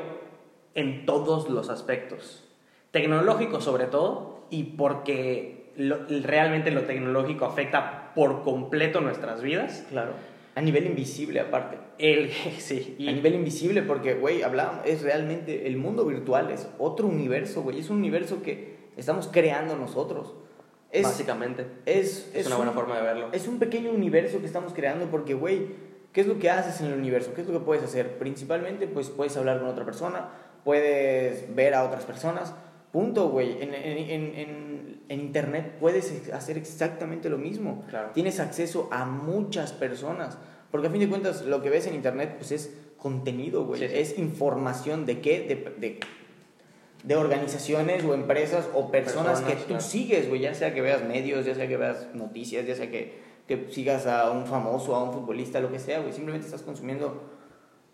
en 0.74 1.06
todos 1.06 1.48
los 1.48 1.70
aspectos. 1.70 2.44
Tecnológico 2.90 3.60
sobre 3.60 3.86
todo, 3.86 4.46
y 4.50 4.64
porque 4.64 5.72
lo- 5.76 6.04
realmente 6.22 6.70
lo 6.70 6.82
tecnológico 6.82 7.46
afecta 7.46 8.12
por 8.14 8.42
completo 8.42 9.00
nuestras 9.00 9.40
vidas. 9.40 9.86
Claro. 9.88 10.12
A 10.54 10.60
nivel 10.60 10.86
invisible, 10.86 11.40
aparte. 11.40 11.78
El, 11.98 12.30
sí, 12.58 12.96
y- 12.98 13.08
A 13.08 13.12
nivel 13.12 13.34
invisible, 13.34 13.82
porque, 13.82 14.14
güey, 14.14 14.42
hablábamos, 14.42 14.84
es 14.86 15.02
realmente 15.02 15.66
el 15.66 15.76
mundo 15.76 16.04
virtual, 16.04 16.50
es 16.50 16.68
otro 16.78 17.06
universo, 17.06 17.62
güey. 17.62 17.78
Es 17.80 17.88
un 17.90 17.98
universo 17.98 18.42
que 18.42 18.76
estamos 18.96 19.28
creando 19.28 19.76
nosotros. 19.76 20.34
Es, 20.90 21.04
básicamente. 21.04 21.66
es, 21.86 22.30
Es 22.34 22.46
una 22.46 22.56
buena 22.56 22.72
forma 22.72 22.96
de 22.98 23.02
verlo. 23.02 23.28
Es 23.32 23.48
un 23.48 23.58
pequeño 23.58 23.90
universo 23.92 24.40
que 24.40 24.46
estamos 24.46 24.74
creando 24.74 25.06
porque, 25.06 25.32
güey, 25.32 25.68
¿qué 26.12 26.20
es 26.20 26.26
lo 26.26 26.38
que 26.38 26.50
haces 26.50 26.82
en 26.82 26.88
el 26.88 26.98
universo? 26.98 27.32
¿Qué 27.34 27.40
es 27.40 27.46
lo 27.46 27.54
que 27.58 27.64
puedes 27.64 27.82
hacer? 27.82 28.18
Principalmente, 28.18 28.86
pues 28.86 29.08
puedes 29.08 29.34
hablar 29.38 29.58
con 29.60 29.68
otra 29.68 29.86
persona, 29.86 30.28
puedes 30.64 31.54
ver 31.54 31.72
a 31.74 31.84
otras 31.84 32.04
personas. 32.04 32.54
Punto, 32.92 33.30
güey. 33.30 33.62
En, 33.62 33.74
en, 33.74 34.10
en, 34.10 35.02
en, 35.08 35.20
Internet 35.20 35.76
puedes 35.80 36.28
hacer 36.30 36.58
exactamente 36.58 37.30
lo 37.30 37.38
mismo. 37.38 37.84
Claro. 37.88 38.10
Tienes 38.12 38.38
acceso 38.38 38.88
a 38.92 39.06
muchas 39.06 39.72
personas. 39.72 40.36
Porque 40.70 40.88
a 40.88 40.90
fin 40.90 41.00
de 41.00 41.08
cuentas, 41.08 41.42
lo 41.46 41.62
que 41.62 41.70
ves 41.70 41.86
en 41.86 41.94
Internet, 41.94 42.34
pues 42.36 42.52
es 42.52 42.74
contenido, 42.98 43.64
güey. 43.64 43.80
Sí, 43.80 43.88
sí. 43.88 43.94
Es 43.96 44.18
información 44.18 45.06
de 45.06 45.20
qué? 45.20 45.40
De, 45.40 45.54
de, 45.80 46.00
de 47.02 47.16
organizaciones 47.16 48.04
o 48.04 48.12
empresas 48.12 48.68
o 48.74 48.90
personas, 48.90 49.40
Personas, 49.40 49.54
que 49.54 49.62
tú 49.62 49.68
claro. 49.68 49.82
sigues, 49.82 50.28
güey. 50.28 50.42
Ya 50.42 50.54
sea 50.54 50.74
que 50.74 50.82
veas 50.82 51.02
medios, 51.02 51.46
ya 51.46 51.54
sea 51.54 51.66
que 51.66 51.78
veas 51.78 52.08
noticias, 52.14 52.66
ya 52.66 52.74
sea 52.74 52.90
que, 52.90 53.20
que 53.48 53.68
sigas 53.70 54.06
a 54.06 54.30
un 54.30 54.46
famoso, 54.46 54.94
a 54.94 55.02
un 55.02 55.14
futbolista, 55.14 55.60
lo 55.60 55.72
que 55.72 55.78
sea, 55.78 56.00
güey. 56.00 56.12
Simplemente 56.12 56.46
estás 56.46 56.62
consumiendo 56.62 57.22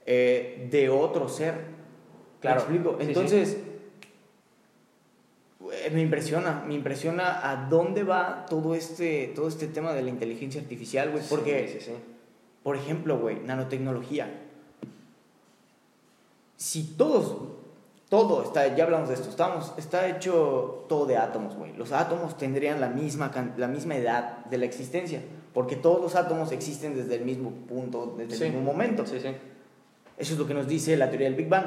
eh, 0.06 0.66
de 0.72 0.88
otro 0.88 1.28
ser. 1.28 1.54
Claro. 2.40 2.64
¿Me 2.68 2.76
explico? 2.76 3.28
Sí, 3.28 3.44
sí. 3.46 3.67
Güey, 5.68 5.90
me 5.90 6.00
impresiona, 6.00 6.64
me 6.66 6.72
impresiona 6.74 7.50
a 7.50 7.68
dónde 7.68 8.02
va 8.02 8.46
todo 8.48 8.74
este, 8.74 9.32
todo 9.34 9.48
este 9.48 9.66
tema 9.66 9.92
de 9.92 10.02
la 10.02 10.08
inteligencia 10.08 10.62
artificial, 10.62 11.10
güey. 11.10 11.22
Porque, 11.28 11.68
Sí, 11.68 11.80
sí, 11.80 11.90
sí. 11.90 11.96
por 12.62 12.74
ejemplo, 12.76 13.18
güey, 13.18 13.38
nanotecnología. 13.40 14.44
Si 16.56 16.84
todos, 16.96 17.36
todo 18.08 18.42
está, 18.42 18.74
ya 18.74 18.84
hablamos 18.84 19.08
de 19.08 19.14
esto, 19.16 19.28
estamos, 19.28 19.74
está 19.76 20.08
hecho 20.08 20.86
todo 20.88 21.04
de 21.04 21.18
átomos, 21.18 21.54
güey. 21.54 21.74
Los 21.76 21.92
átomos 21.92 22.38
tendrían 22.38 22.80
la 22.80 22.88
misma, 22.88 23.30
la 23.58 23.68
misma 23.68 23.96
edad 23.96 24.44
de 24.46 24.56
la 24.56 24.64
existencia, 24.64 25.20
porque 25.52 25.76
todos 25.76 26.00
los 26.00 26.14
átomos 26.16 26.50
existen 26.50 26.96
desde 26.96 27.16
el 27.16 27.26
mismo 27.26 27.50
punto, 27.50 28.14
desde 28.16 28.46
el 28.46 28.52
mismo 28.54 28.72
momento. 28.72 29.04
Sí, 29.06 29.20
sí. 29.20 29.28
Eso 30.16 30.32
es 30.32 30.38
lo 30.38 30.46
que 30.46 30.54
nos 30.54 30.66
dice 30.66 30.96
la 30.96 31.10
teoría 31.10 31.28
del 31.28 31.36
Big 31.36 31.48
Bang. 31.48 31.66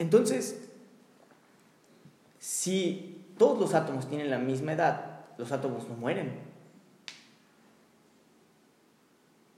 Entonces, 0.00 0.68
si 2.38 3.24
todos 3.38 3.58
los 3.58 3.74
átomos 3.74 4.08
tienen 4.08 4.30
la 4.30 4.38
misma 4.38 4.72
edad, 4.72 5.20
los 5.38 5.52
átomos 5.52 5.88
no 5.88 5.94
mueren. 5.94 6.38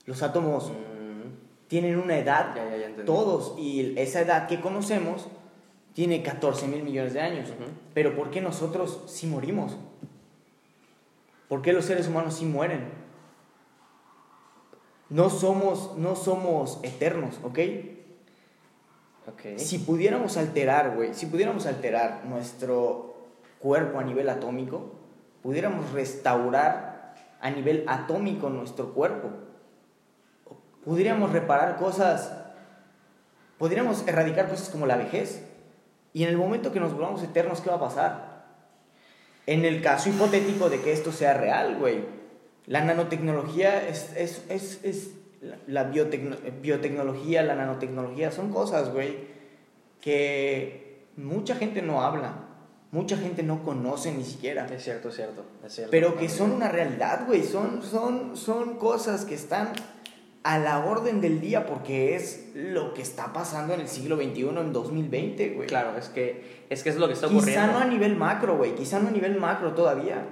Los 0.06 0.22
átomos 0.22 0.70
Mm, 0.70 1.68
tienen 1.68 1.98
una 1.98 2.18
edad, 2.18 2.54
ya, 2.54 2.64
ya, 2.68 2.76
ya 2.76 2.86
entendí. 2.86 3.06
todos, 3.06 3.54
y 3.58 3.98
esa 3.98 4.20
edad 4.20 4.48
que 4.48 4.60
conocemos 4.60 5.28
tiene 5.94 6.22
14 6.22 6.66
mil 6.68 6.82
millones 6.82 7.14
de 7.14 7.20
años. 7.20 7.48
Pero 7.94 8.16
¿por 8.16 8.30
qué 8.30 8.40
nosotros 8.40 9.02
sí 9.06 9.26
morimos? 9.26 9.76
¿Por 11.48 11.62
qué 11.62 11.72
los 11.72 11.84
seres 11.84 12.08
humanos 12.08 12.34
sí 12.34 12.44
mueren? 12.44 12.88
No 15.08 15.28
somos, 15.30 15.96
no 15.96 16.14
somos 16.14 16.78
eternos, 16.82 17.38
¿ok? 17.42 17.58
Ok. 19.26 19.58
Si 19.58 19.78
pudiéramos 19.78 20.36
alterar, 20.36 20.94
güey, 20.96 21.14
si 21.14 21.26
pudiéramos 21.26 21.66
alterar 21.66 22.24
nuestro 22.24 23.14
cuerpo 23.58 23.98
a 23.98 24.04
nivel 24.04 24.28
atómico, 24.28 24.92
pudiéramos 25.42 25.92
restaurar 25.92 27.14
a 27.40 27.50
nivel 27.50 27.84
atómico 27.86 28.48
nuestro 28.50 28.92
cuerpo. 28.92 29.30
Podríamos 30.84 31.32
reparar 31.32 31.76
cosas, 31.76 32.32
podríamos 33.58 34.06
erradicar 34.08 34.48
cosas 34.48 34.70
como 34.70 34.86
la 34.86 34.96
vejez. 34.96 35.46
Y 36.12 36.24
en 36.24 36.30
el 36.30 36.36
momento 36.36 36.72
que 36.72 36.80
nos 36.80 36.92
volvamos 36.92 37.22
eternos, 37.22 37.60
¿qué 37.60 37.70
va 37.70 37.76
a 37.76 37.80
pasar? 37.80 38.44
En 39.46 39.64
el 39.64 39.82
caso 39.82 40.08
hipotético 40.08 40.68
de 40.70 40.80
que 40.80 40.92
esto 40.92 41.12
sea 41.12 41.34
real, 41.34 41.76
güey. 41.78 42.04
La 42.66 42.84
nanotecnología 42.84 43.86
es, 43.88 44.12
es, 44.16 44.44
es, 44.48 44.80
es 44.84 45.10
la 45.66 45.84
biotecno 45.84 46.36
biotecnología, 46.60 47.42
la 47.42 47.54
nanotecnología, 47.54 48.30
son 48.30 48.50
cosas, 48.50 48.92
güey, 48.92 49.16
que 50.00 51.06
mucha 51.16 51.54
gente 51.54 51.82
no 51.82 52.02
habla, 52.02 52.34
mucha 52.90 53.16
gente 53.16 53.42
no 53.42 53.62
conoce 53.62 54.12
ni 54.12 54.24
siquiera. 54.24 54.66
Es 54.66 54.84
cierto, 54.84 55.08
es 55.08 55.16
cierto, 55.16 55.44
es 55.64 55.74
cierto. 55.74 55.90
Pero 55.90 56.16
que 56.16 56.28
son 56.28 56.52
una 56.52 56.68
realidad, 56.68 57.26
güey, 57.26 57.42
son, 57.42 57.82
son, 57.82 58.36
son 58.36 58.76
cosas 58.76 59.24
que 59.24 59.34
están 59.34 59.72
a 60.42 60.58
la 60.58 60.86
orden 60.86 61.20
del 61.20 61.40
día 61.40 61.66
porque 61.66 62.16
es 62.16 62.48
lo 62.54 62.94
que 62.94 63.02
está 63.02 63.32
pasando 63.32 63.74
en 63.74 63.80
el 63.80 63.88
siglo 63.88 64.16
XXI, 64.16 64.48
en 64.48 64.72
2020, 64.72 65.50
güey. 65.50 65.68
Claro, 65.68 65.96
es 65.98 66.08
que 66.08 66.64
es, 66.70 66.82
que 66.82 66.90
es 66.90 66.96
lo 66.96 67.08
que 67.08 67.14
está 67.14 67.28
Quizá 67.28 67.38
ocurriendo. 67.38 67.72
no 67.72 67.78
a 67.78 67.84
nivel 67.84 68.16
macro, 68.16 68.56
güey, 68.56 68.74
quizá 68.74 68.98
no 69.00 69.08
a 69.08 69.10
nivel 69.10 69.38
macro 69.38 69.74
todavía, 69.74 70.26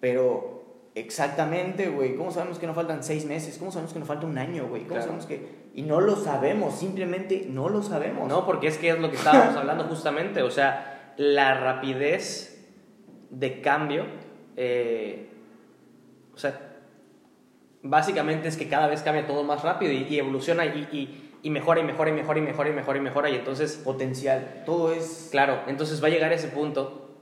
pero 0.00 0.57
exactamente, 1.00 1.88
güey, 1.88 2.14
¿cómo 2.16 2.30
sabemos 2.30 2.58
que 2.58 2.66
no 2.66 2.74
faltan 2.74 3.02
seis 3.02 3.24
meses? 3.24 3.56
¿Cómo 3.58 3.70
sabemos 3.72 3.92
que 3.92 3.98
nos 3.98 4.08
falta 4.08 4.26
un 4.26 4.38
año, 4.38 4.66
güey? 4.68 4.82
¿Cómo 4.82 4.94
Claro. 4.94 5.02
sabemos 5.04 5.26
que...? 5.26 5.68
Y 5.74 5.82
no 5.82 6.00
lo 6.00 6.16
sabemos, 6.16 6.78
simplemente 6.78 7.46
no 7.48 7.68
lo 7.68 7.82
sabemos. 7.82 8.28
No, 8.28 8.44
porque 8.46 8.66
es 8.68 8.78
que 8.78 8.90
es 8.90 8.98
lo 8.98 9.10
que 9.10 9.16
estábamos 9.16 9.56
hablando 9.56 9.84
justamente, 9.84 10.42
o 10.42 10.50
sea, 10.50 11.14
la 11.16 11.54
rapidez 11.60 12.66
de 13.30 13.60
cambio, 13.60 14.04
eh, 14.56 15.28
o 16.34 16.38
sea, 16.38 16.60
básicamente 17.82 18.48
es 18.48 18.56
que 18.56 18.68
cada 18.68 18.86
vez 18.88 19.02
cambia 19.02 19.26
todo 19.26 19.44
más 19.44 19.62
rápido 19.62 19.92
y, 19.92 20.04
y 20.08 20.18
evoluciona 20.18 20.66
y, 20.66 20.88
y- 20.92 21.24
y 21.40 21.50
mejora 21.50 21.80
y 21.80 21.84
mejora 21.84 22.10
y 22.10 22.12
mejora 22.14 22.40
y 22.40 22.42
mejora 22.42 22.68
y 22.68 22.72
mejora 22.72 22.98
y 22.98 23.00
mejora 23.02 23.30
y 23.30 23.36
entonces, 23.36 23.76
Potencial, 23.76 24.64
todo 24.66 24.92
es... 24.92 25.28
claro, 25.30 25.60
entonces 25.68 26.02
va 26.02 26.08
a 26.08 26.10
llegar 26.10 26.32
ese 26.32 26.48
punto 26.48 27.16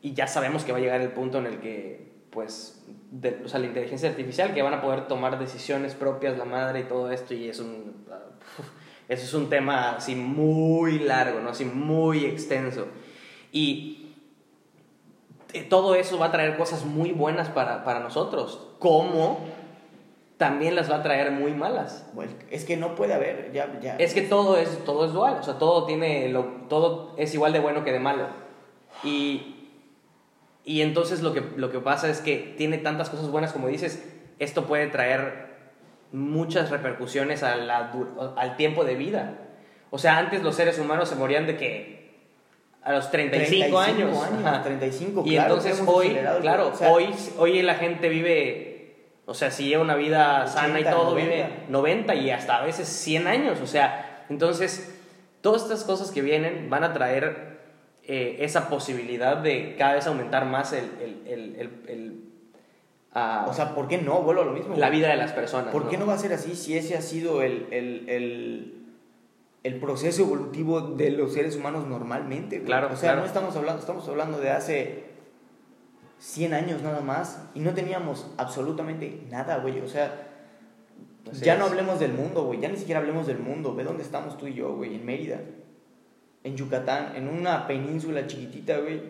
y 0.00 0.14
ya 0.14 0.26
sabemos 0.26 0.64
que 0.64 0.72
va 0.72 0.78
a 0.78 0.80
llegar 0.80 1.02
el 1.02 1.10
punto 1.10 1.36
en 1.38 1.46
el 1.46 1.58
que, 1.60 2.12
pues, 2.30 2.82
de- 3.10 3.42
o 3.44 3.48
sea, 3.48 3.60
la 3.60 3.66
inteligencia 3.66 4.08
artificial, 4.08 4.54
que 4.54 4.62
van 4.62 4.74
a 4.74 4.80
poder 4.82 5.06
tomar 5.08 5.38
decisiones 5.38 5.94
propias, 5.94 6.36
la 6.38 6.44
madre 6.44 6.80
y 6.80 6.84
todo 6.84 7.10
esto 7.10 7.34
y 7.34 7.48
es 7.48 7.60
un... 7.60 8.06
Eso 9.08 9.24
es 9.24 9.32
un 9.32 9.48
tema 9.48 9.92
así 9.96 10.14
muy 10.14 10.98
largo, 10.98 11.40
¿no? 11.40 11.48
Así 11.48 11.64
muy 11.64 12.26
extenso. 12.26 12.88
Y 13.52 14.08
eh, 15.54 15.62
todo 15.62 15.94
eso 15.94 16.18
va 16.18 16.26
a 16.26 16.30
traer 16.30 16.58
cosas 16.58 16.84
muy 16.84 17.12
buenas 17.12 17.48
para, 17.48 17.84
para 17.84 18.00
nosotros, 18.00 18.68
como 18.78 19.46
también 20.36 20.74
las 20.74 20.90
va 20.90 20.96
a 20.96 21.02
traer 21.02 21.30
muy 21.30 21.54
malas. 21.54 22.06
Bueno, 22.12 22.32
es 22.50 22.66
que 22.66 22.76
no 22.76 22.94
puede 22.94 23.14
haber, 23.14 23.50
ya... 23.52 23.80
ya. 23.80 23.96
Es 23.96 24.12
que 24.12 24.20
todo 24.20 24.58
es, 24.58 24.84
todo 24.84 25.06
es 25.06 25.12
dual, 25.14 25.38
o 25.40 25.42
sea, 25.42 25.54
todo, 25.58 25.86
tiene 25.86 26.28
lo, 26.28 26.44
todo 26.68 27.14
es 27.16 27.32
igual 27.32 27.54
de 27.54 27.60
bueno 27.60 27.84
que 27.84 27.92
de 27.92 28.00
malo. 28.00 28.26
Y, 29.02 29.57
y 30.68 30.82
entonces 30.82 31.22
lo 31.22 31.32
que, 31.32 31.42
lo 31.56 31.70
que 31.70 31.78
pasa 31.78 32.10
es 32.10 32.20
que 32.20 32.54
tiene 32.58 32.76
tantas 32.76 33.08
cosas 33.08 33.30
buenas 33.30 33.54
como 33.54 33.68
dices, 33.68 34.06
esto 34.38 34.66
puede 34.66 34.86
traer 34.88 35.46
muchas 36.12 36.68
repercusiones 36.68 37.42
a 37.42 37.56
la 37.56 37.90
al 38.36 38.56
tiempo 38.58 38.84
de 38.84 38.94
vida. 38.94 39.38
O 39.88 39.96
sea, 39.96 40.18
antes 40.18 40.42
los 40.42 40.54
seres 40.56 40.78
humanos 40.78 41.08
se 41.08 41.14
morían 41.14 41.46
de 41.46 41.56
que 41.56 42.18
a 42.82 42.92
los 42.92 43.10
35, 43.10 43.78
años. 43.78 44.14
Ajá. 44.44 44.62
35, 44.62 45.22
Y 45.24 45.30
claro, 45.30 45.54
entonces 45.54 45.82
hoy, 45.86 46.18
claro, 46.42 46.68
o 46.68 46.76
sea, 46.76 46.90
hoy, 46.90 47.14
hoy 47.38 47.62
la 47.62 47.76
gente 47.76 48.10
vive, 48.10 49.06
o 49.24 49.32
sea, 49.32 49.50
si 49.50 49.68
lleva 49.68 49.82
una 49.82 49.94
vida 49.94 50.46
sana 50.48 50.80
y 50.80 50.82
80, 50.82 50.90
todo, 50.90 51.10
90. 51.12 51.32
vive 51.34 51.48
90 51.70 52.14
y 52.16 52.30
hasta 52.30 52.58
a 52.58 52.66
veces 52.66 52.86
100 52.88 53.26
años. 53.26 53.62
O 53.62 53.66
sea, 53.66 54.26
entonces, 54.28 54.94
todas 55.40 55.62
estas 55.62 55.84
cosas 55.84 56.10
que 56.10 56.20
vienen 56.20 56.68
van 56.68 56.84
a 56.84 56.92
traer 56.92 57.57
eh, 58.08 58.38
esa 58.40 58.68
posibilidad 58.68 59.36
de 59.36 59.76
cada 59.76 59.94
vez 59.94 60.06
aumentar 60.06 60.46
más 60.46 60.72
el, 60.72 60.84
el, 61.26 61.54
el, 61.56 61.70
el- 61.88 62.24
ah, 63.12 63.46
O 63.48 63.52
sea, 63.52 63.74
¿por 63.74 63.86
qué 63.86 63.98
no? 63.98 64.22
Vuelvo 64.22 64.42
a 64.42 64.44
lo 64.46 64.52
mismo. 64.52 64.74
la 64.76 64.90
vida 64.90 65.08
de 65.08 65.16
las 65.16 65.32
personas. 65.32 65.70
¿Por 65.72 65.88
qué 65.88 65.96
no 65.98 66.06
va 66.06 66.14
a 66.14 66.18
ser 66.18 66.32
así 66.32 66.56
si 66.56 66.76
ese 66.76 66.96
ha 66.96 67.02
sido 67.02 67.42
el, 67.42 67.66
el, 67.70 68.08
el, 68.08 68.74
el 69.62 69.74
proceso 69.80 70.22
evolutivo 70.22 70.80
de 70.80 71.10
los 71.10 71.32
seres 71.34 71.54
humanos 71.56 71.86
normalmente? 71.86 72.56
güey? 72.56 72.66
Claro, 72.66 72.88
O 72.92 72.96
sea, 72.96 73.10
claro. 73.10 73.20
no 73.20 73.26
estamos 73.26 73.54
hablando, 73.56 73.80
estamos 73.80 74.08
hablando 74.08 74.38
de 74.40 74.50
hace 74.50 75.04
100 76.18 76.54
años 76.54 76.82
nada 76.82 77.00
más 77.00 77.44
y 77.54 77.60
no 77.60 77.74
teníamos 77.74 78.30
absolutamente 78.38 79.22
nada, 79.30 79.58
güey. 79.58 79.80
O 79.80 79.88
sea, 79.88 80.24
Así 81.30 81.44
ya 81.44 81.52
es. 81.54 81.58
no 81.58 81.66
hablemos 81.66 82.00
del 82.00 82.12
mundo, 82.14 82.44
güey. 82.44 82.58
Ya 82.60 82.68
ni 82.70 82.76
siquiera 82.78 83.00
hablemos 83.00 83.26
del 83.26 83.38
mundo. 83.38 83.74
Ve 83.74 83.84
dónde 83.84 84.02
estamos 84.02 84.38
tú 84.38 84.46
y 84.46 84.54
yo, 84.54 84.74
güey. 84.74 84.94
En 84.94 85.04
Mérida. 85.04 85.40
En 86.44 86.56
Yucatán. 86.56 87.16
En 87.16 87.28
una 87.28 87.66
península 87.66 88.26
chiquitita, 88.26 88.78
güey. 88.78 89.00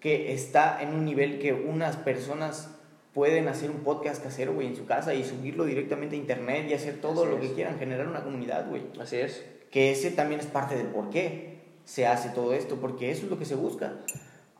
Que 0.00 0.32
está 0.32 0.82
en 0.82 0.94
un 0.94 1.04
nivel 1.04 1.38
que 1.38 1.52
unas 1.52 1.96
personas 1.96 2.70
pueden 3.14 3.46
hacer 3.48 3.70
un 3.70 3.78
podcast 3.78 4.22
casero, 4.22 4.54
güey, 4.54 4.66
en 4.68 4.76
su 4.76 4.86
casa 4.86 5.14
y 5.14 5.22
subirlo 5.22 5.64
directamente 5.64 6.16
a 6.16 6.18
internet 6.18 6.66
y 6.68 6.74
hacer 6.74 7.00
todo 7.00 7.22
Así 7.22 7.30
lo 7.30 7.38
es. 7.38 7.48
que 7.48 7.54
quieran. 7.54 7.78
Generar 7.78 8.08
una 8.08 8.24
comunidad, 8.24 8.68
güey. 8.68 8.82
Así 9.00 9.16
es. 9.16 9.44
Que 9.70 9.90
ese 9.90 10.10
también 10.10 10.40
es 10.40 10.46
parte 10.46 10.76
del 10.76 10.86
por 10.88 11.10
qué 11.10 11.60
se 11.84 12.06
hace 12.06 12.30
todo 12.30 12.52
esto. 12.54 12.76
Porque 12.76 13.10
eso 13.10 13.24
es 13.24 13.30
lo 13.30 13.38
que 13.38 13.44
se 13.44 13.54
busca. 13.54 13.94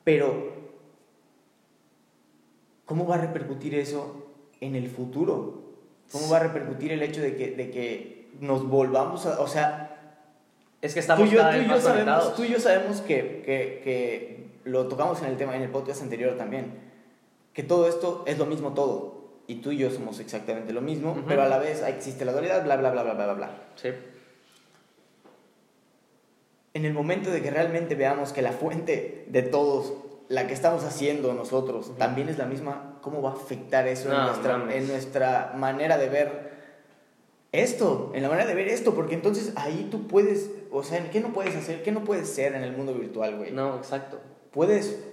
Pero, 0.05 0.53
¿cómo 2.85 3.07
va 3.07 3.17
a 3.17 3.21
repercutir 3.21 3.75
eso 3.75 4.27
en 4.61 4.77
el 4.77 4.89
futuro? 4.89 5.63
¿Cómo 6.11 6.29
va 6.29 6.37
a 6.39 6.41
repercutir 6.41 6.93
el 6.93 7.03
hecho 7.03 7.23
de 7.23 7.37
que, 7.37 7.53
de 7.53 7.71
que 7.71 8.29
nos 8.41 8.69
volvamos 8.69 9.27
a... 9.27 9.41
O 9.41 9.47
sea, 9.49 9.92
Es 10.83 10.93
que 10.95 11.01
estamos 11.01 11.27
tú 11.29 11.35
yo, 11.35 11.39
cada 11.41 11.53
tú 11.53 11.59
vez 11.59 11.67
yo 11.69 11.73
más 11.73 11.83
sabemos, 11.83 12.05
conectados. 12.05 12.37
tú 12.37 12.45
y 12.45 12.49
yo 12.49 12.59
sabemos 12.61 13.01
que, 13.01 13.43
que, 13.47 13.81
que 13.85 14.47
lo 14.65 14.89
tocamos 14.89 15.21
en 15.23 15.29
el 15.29 15.37
tema, 15.39 15.57
en 15.57 15.63
el 15.63 15.71
podcast 15.71 16.03
anterior 16.03 16.37
también, 16.37 16.75
que 17.55 17.63
todo 17.63 17.89
esto 17.89 18.25
es 18.27 18.37
lo 18.39 18.47
mismo 18.47 18.75
todo. 18.75 19.23
Y 19.47 19.57
tú 19.57 19.73
y 19.73 19.79
yo 19.79 19.91
somos 19.91 20.21
exactamente 20.21 20.73
lo 20.73 20.81
mismo, 20.81 21.13
Ujú. 21.13 21.23
pero 21.27 21.43
a 21.43 21.49
la 21.49 21.59
vez 21.59 21.83
existe 21.83 22.25
la 22.25 22.33
dualidad, 22.33 22.63
bla, 22.65 22.77
bla, 22.77 22.91
bla, 22.91 23.03
bla, 23.03 23.15
bla, 23.15 23.33
bla. 23.35 23.51
Sí. 23.77 23.89
En 26.75 26.85
el 26.85 26.95
momento 26.95 27.31
de 27.31 27.43
que 27.43 27.51
realmente 27.51 27.95
veamos 27.95 28.33
que 28.33 28.41
la 28.41 28.53
fuente 28.53 29.25
de 29.29 29.43
todos, 29.43 29.93
la 30.29 30.47
que 30.47 30.55
estamos 30.55 30.85
haciendo 30.85 31.35
nosotros, 31.35 31.97
también 31.99 32.29
es 32.29 32.39
la 32.39 32.47
misma, 32.47 32.99
¿cómo 33.03 33.21
va 33.21 33.31
a 33.31 33.35
afectar 33.35 33.87
eso 33.89 34.09
en, 34.09 34.15
No, 34.17 34.27
nuestra, 34.29 34.57
mames. 34.57 34.77
en 34.77 34.89
nuestra 34.89 35.53
manera 35.57 35.99
de 35.99 36.09
ver 36.09 36.52
esto? 37.53 38.11
En 38.15 38.23
la 38.23 38.29
manera 38.29 38.47
de 38.49 38.55
ver 38.55 38.69
esto, 38.69 38.95
porque 38.95 39.15
entonces 39.15 39.53
ahí 39.57 39.89
tú 39.91 40.07
puedes, 40.09 40.51
o 40.71 40.83
sea, 40.83 41.09
¿qué 41.11 41.21
no 41.21 41.33
puedes 41.33 41.55
hacer? 41.55 41.83
¿Qué 41.83 41.93
no 41.93 42.03
puedes 42.05 42.29
ser 42.29 42.55
en 42.55 42.63
el 42.65 42.73
mundo 42.73 42.95
virtual, 42.95 43.37
güey? 43.37 43.51
No, 43.53 43.77
exacto. 43.77 44.19
Puedes 44.53 45.05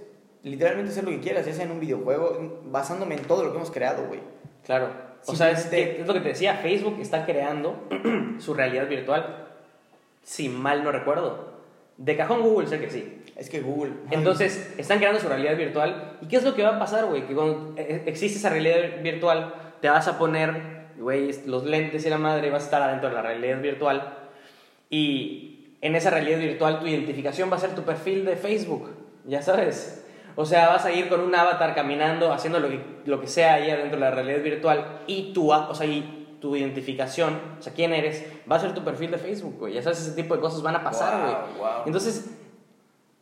literalmente 0.43 0.91
hacer 0.91 1.04
lo 1.04 1.12
que 1.12 1.19
quieras, 1.19 1.45
ya 1.45 1.54
sea 1.54 1.65
en 1.65 1.71
un 1.71 1.80
videojuego, 1.80 2.62
basándome 2.65 3.15
en 3.15 3.23
todo 3.23 3.43
lo 3.43 3.52
que 3.52 3.58
hemos 3.58 3.71
creado, 3.71 4.06
güey. 4.08 4.21
Claro. 4.65 4.88
O 5.25 5.36
sea, 5.36 5.52
es, 5.52 5.65
que- 5.65 5.99
es 6.02 6.08
lo 6.08 6.13
que 6.13 6.21
te 6.21 6.30
decía, 6.30 6.56
Facebook 6.56 6.97
está 7.02 7.25
creando 7.25 7.75
su 8.39 8.54
realidad 8.54 8.88
virtual, 8.88 9.47
si 10.23 10.47
mal 10.49 10.84
no 10.84 10.91
recuerdo. 10.91 11.49
De 11.97 12.15
cajón 12.15 12.41
Google 12.41 12.67
sé 12.67 12.80
que 12.80 12.89
sí. 12.89 13.21
Es 13.36 13.49
que 13.49 13.60
Google... 13.60 13.91
Entonces, 14.12 14.73
están 14.78 14.99
creando 14.99 15.19
su 15.19 15.28
realidad 15.28 15.58
virtual. 15.58 16.17
¿Y 16.21 16.28
qué 16.28 16.38
es 16.38 16.43
lo 16.43 16.56
que 16.56 16.63
va 16.63 16.75
a 16.78 16.80
pasar, 16.80 17.06
güey? 17.06 17.25
Que 17.28 17.34
cuando 17.34 17.73
eh, 17.78 18.04
existe 18.06 18.38
esa 18.38 18.49
realidad 18.49 19.02
virtual, 19.04 19.54
te 19.82 19.89
vas 19.89 20.08
a 20.08 20.17
poner, 20.17 20.79
güey, 20.99 21.31
los 21.45 21.63
lentes 21.63 22.05
y 22.05 22.09
la 22.09 22.17
madre, 22.17 22.49
vas 22.49 22.63
a 22.63 22.65
estar 22.65 22.81
adentro 22.81 23.09
de 23.09 23.15
la 23.15 23.21
realidad 23.21 23.62
virtual. 23.62 24.17
Y 24.89 25.75
en 25.81 25.95
esa 25.95 26.09
realidad 26.09 26.39
virtual, 26.39 26.79
tu 26.79 26.88
identificación 26.88 27.51
va 27.51 27.55
a 27.55 27.59
ser 27.59 27.75
tu 27.75 27.83
perfil 27.83 28.25
de 28.25 28.35
Facebook. 28.35 28.89
Ya 29.25 29.41
sabes. 29.41 30.05
O 30.35 30.45
sea, 30.45 30.69
vas 30.69 30.85
a 30.85 30.91
ir 30.91 31.09
con 31.09 31.21
un 31.21 31.35
avatar 31.35 31.75
caminando, 31.75 32.31
haciendo 32.31 32.59
lo 32.59 32.69
que, 32.69 32.81
lo 33.05 33.19
que 33.19 33.27
sea 33.27 33.55
ahí 33.55 33.69
adentro 33.69 33.99
de 33.99 34.05
la 34.05 34.12
realidad 34.12 34.41
virtual. 34.41 35.01
Y 35.07 35.33
tu, 35.33 35.51
o 35.51 35.75
sea, 35.75 35.85
y 35.85 36.38
tu 36.39 36.55
identificación, 36.55 37.39
o 37.59 37.62
sea, 37.62 37.73
quién 37.73 37.93
eres, 37.93 38.25
va 38.49 38.55
a 38.55 38.59
ser 38.59 38.73
tu 38.73 38.83
perfil 38.83 39.12
de 39.12 39.17
Facebook, 39.17 39.57
güey. 39.59 39.73
Ya 39.73 39.81
sabes, 39.81 39.99
ese 39.99 40.12
tipo 40.12 40.35
de 40.35 40.41
cosas 40.41 40.62
van 40.62 40.75
a 40.75 40.83
pasar, 40.83 41.21
güey. 41.21 41.33
Wow, 41.33 41.57
wow. 41.57 41.83
Entonces, 41.85 42.38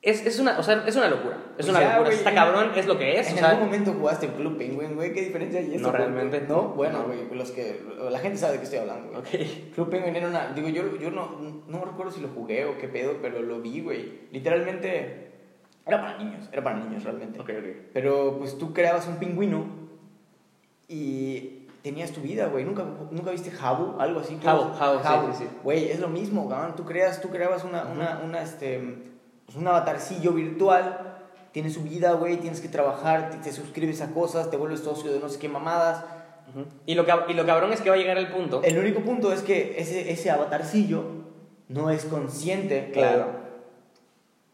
es, 0.01 0.25
es, 0.25 0.39
una, 0.39 0.60
o 0.60 0.63
sea, 0.63 0.83
es 0.86 0.95
una 0.95 1.10
locura. 1.10 1.36
Es 1.57 1.65
Pues 1.65 1.69
una 1.69 1.79
locura. 1.81 1.99
güey, 2.01 2.13
Está 2.13 2.33
cabrón, 2.33 2.71
es 2.75 2.86
lo 2.86 2.97
que 2.97 3.19
es. 3.19 3.27
En 3.29 3.36
o 3.36 3.38
sea, 3.39 3.49
algún 3.49 3.65
momento 3.65 3.93
jugaste 3.93 4.27
Club 4.29 4.57
Penguin, 4.57 4.95
güey. 4.95 5.12
¿Qué 5.13 5.21
diferencia 5.23 5.60
hay 5.60 5.73
eso? 5.75 5.83
No, 5.83 5.89
güey? 5.89 6.01
realmente. 6.01 6.41
¿No? 6.47 6.62
Bueno, 6.69 6.99
No. 6.99 7.05
güey, 7.05 7.27
los 7.31 7.51
que... 7.51 7.81
La 8.10 8.19
gente 8.19 8.38
sabe 8.38 8.53
de 8.53 8.57
qué 8.60 8.63
estoy 8.65 8.79
hablando, 8.79 9.10
güey. 9.10 9.19
ok. 9.21 9.73
Club 9.75 9.89
Penguin 9.89 10.15
era 10.15 10.27
una... 10.27 10.53
Digo, 10.53 10.69
yo, 10.69 10.97
yo 10.97 11.10
no, 11.12 11.63
no 11.67 11.83
recuerdo 11.86 12.12
si 12.12 12.21
lo 12.21 12.27
jugué 12.29 12.65
o 12.65 12.77
qué 12.77 12.88
pedo, 12.88 13.17
pero 13.21 13.41
lo 13.41 13.60
vi, 13.60 13.81
güey. 13.81 14.27
Literalmente... 14.31 15.31
Era 15.86 16.01
para 16.01 16.17
niños, 16.17 16.49
era 16.51 16.63
para 16.63 16.77
niños 16.79 17.03
realmente. 17.03 17.39
Ok, 17.39 17.49
ok. 17.57 17.65
Pero 17.93 18.38
pues 18.39 18.57
tú 18.57 18.73
creabas 18.73 19.07
un 19.07 19.17
pingüino 19.19 19.65
y 20.88 21.67
tenías 21.81 22.12
tu 22.12 22.21
vida, 22.21 22.47
güey. 22.47 22.63
¿Nunca, 22.65 22.86
¿Nunca 23.12 23.31
viste 23.31 23.51
Jabu? 23.51 23.99
Algo 23.99 24.19
así. 24.19 24.38
Jabu, 24.43 24.73
Jabu, 24.73 25.27
sí, 25.31 25.38
sí, 25.38 25.43
sí. 25.45 25.49
Güey, 25.63 25.89
es 25.89 25.99
lo 25.99 26.10
mismo, 26.10 26.47
cabrón. 26.49 26.75
Tú, 26.75 26.86
creas, 26.86 27.21
tú 27.21 27.29
creabas 27.29 27.63
una, 27.63 27.86
una, 27.86 28.21
una, 28.23 28.41
este, 28.41 28.81
pues, 29.47 29.57
un 29.57 29.67
avatarcillo 29.67 30.31
virtual. 30.33 31.15
Tienes 31.51 31.73
su 31.73 31.81
vida, 31.81 32.12
güey. 32.13 32.38
Tienes 32.38 32.62
que 32.62 32.67
trabajar, 32.67 33.31
te, 33.31 33.38
te 33.38 33.51
suscribes 33.51 34.01
a 34.01 34.12
cosas, 34.12 34.51
te 34.51 34.57
vuelves 34.57 34.81
socio 34.81 35.12
de 35.12 35.19
no 35.19 35.27
sé 35.29 35.39
qué 35.39 35.49
mamadas. 35.49 36.03
Ujú. 36.49 36.65
y, 36.86 36.95
lo 36.95 37.05
cab- 37.05 37.25
y 37.27 37.33
lo 37.33 37.45
cabrón 37.45 37.73
es 37.73 37.81
que 37.81 37.89
va 37.89 37.95
a 37.95 37.99
llegar 37.99 38.17
el 38.17 38.29
punto. 38.29 38.62
El 38.63 38.77
único 38.77 39.01
punto 39.01 39.33
es 39.33 39.41
que 39.41 39.75
ese, 39.79 40.12
ese 40.12 40.29
avatarcillo 40.31 41.03
no 41.67 41.89
es 41.89 42.05
consciente. 42.05 42.91
Claro. 42.93 43.31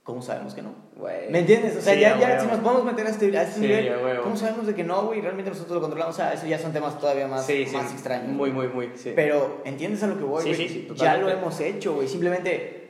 ¿Cómo 0.03 0.21
sabemos 0.23 0.53
que 0.55 0.61
no? 0.63 0.73
Güey. 0.97 1.29
¿Me 1.29 1.39
entiendes? 1.39 1.77
O 1.77 1.81
sea, 1.81 1.93
Sí, 1.93 1.99
ya, 2.01 2.19
ya 2.19 2.27
huevo. 2.29 2.41
si 2.41 2.47
nos 2.47 2.59
podemos 2.59 2.83
meter 2.83 3.05
a 3.07 3.09
este, 3.09 3.37
a 3.37 3.43
este 3.43 3.55
Sí, 3.55 3.61
nivel. 3.61 3.93
¿cómo 4.23 4.35
sabemos 4.35 4.65
de 4.67 4.73
que 4.75 4.83
no, 4.83 5.03
güey? 5.05 5.21
Realmente 5.21 5.51
nosotros 5.51 5.75
lo 5.75 5.81
controlamos. 5.81 6.15
O 6.15 6.17
sea, 6.17 6.33
eso 6.33 6.45
ya 6.47 6.57
son 6.59 6.73
temas 6.73 6.99
todavía 6.99 7.27
más, 7.27 7.45
Sí, 7.45 7.65
más 7.71 7.91
extraños. 7.91 8.27
Muy, 8.29 8.51
muy, 8.51 8.67
muy. 8.67 8.89
sí. 8.95 9.13
Pero, 9.15 9.61
¿entiendes 9.63 10.01
a 10.03 10.07
lo 10.07 10.17
que 10.17 10.23
voy, 10.23 10.43
Sí, 10.55 10.85
güey? 10.87 10.97
ya 10.97 11.15
lo 11.17 11.29
hemos 11.29 11.59
hecho, 11.59 11.93
güey. 11.95 12.07
Simplemente... 12.07 12.82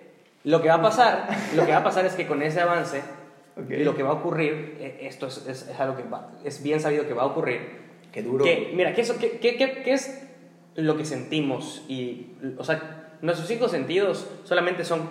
Lo 0.43 0.61
que 0.61 0.67
va 0.67 0.75
a 0.75 0.81
pasar, 0.81 1.27
lo 1.55 1.65
que 1.65 1.71
va 1.71 1.77
a 1.79 1.83
pasar 1.83 2.05
es 2.05 2.13
que 2.15 2.27
con 2.27 2.41
ese 2.41 2.59
avance, 2.61 3.01
Ok. 3.55 3.69
lo 3.79 3.95
que 3.95 4.03
va 4.03 4.09
a 4.09 4.13
ocurrir, 4.13 4.77
eh, 4.79 4.99
esto 5.03 5.27
es, 5.27 5.37
es, 5.47 5.67
es 5.69 5.79
algo 5.79 5.95
que 5.95 6.03
va- 6.03 6.31
es 6.43 6.61
bien 6.63 6.79
sabido 6.79 7.07
que 7.07 7.13
va 7.13 7.23
a 7.23 7.27
ocurrir. 7.27 7.81
Qué 8.11 8.21
duro. 8.23 8.43
Que, 8.43 8.71
mira, 8.75 8.93
¿qué 8.93 9.01
es, 9.01 9.11
qué, 9.13 9.39
qué- 9.39 9.55
qué- 9.57 9.93
es 9.93 10.21
lo 10.75 10.97
que 10.97 11.05
sentimos? 11.05 11.83
Y, 11.87 12.33
o 12.57 12.63
sea, 12.63 13.09
nuestros 13.21 13.47
cinco 13.47 13.67
sentidos 13.69 14.27
solamente 14.43 14.83
son 14.85 15.09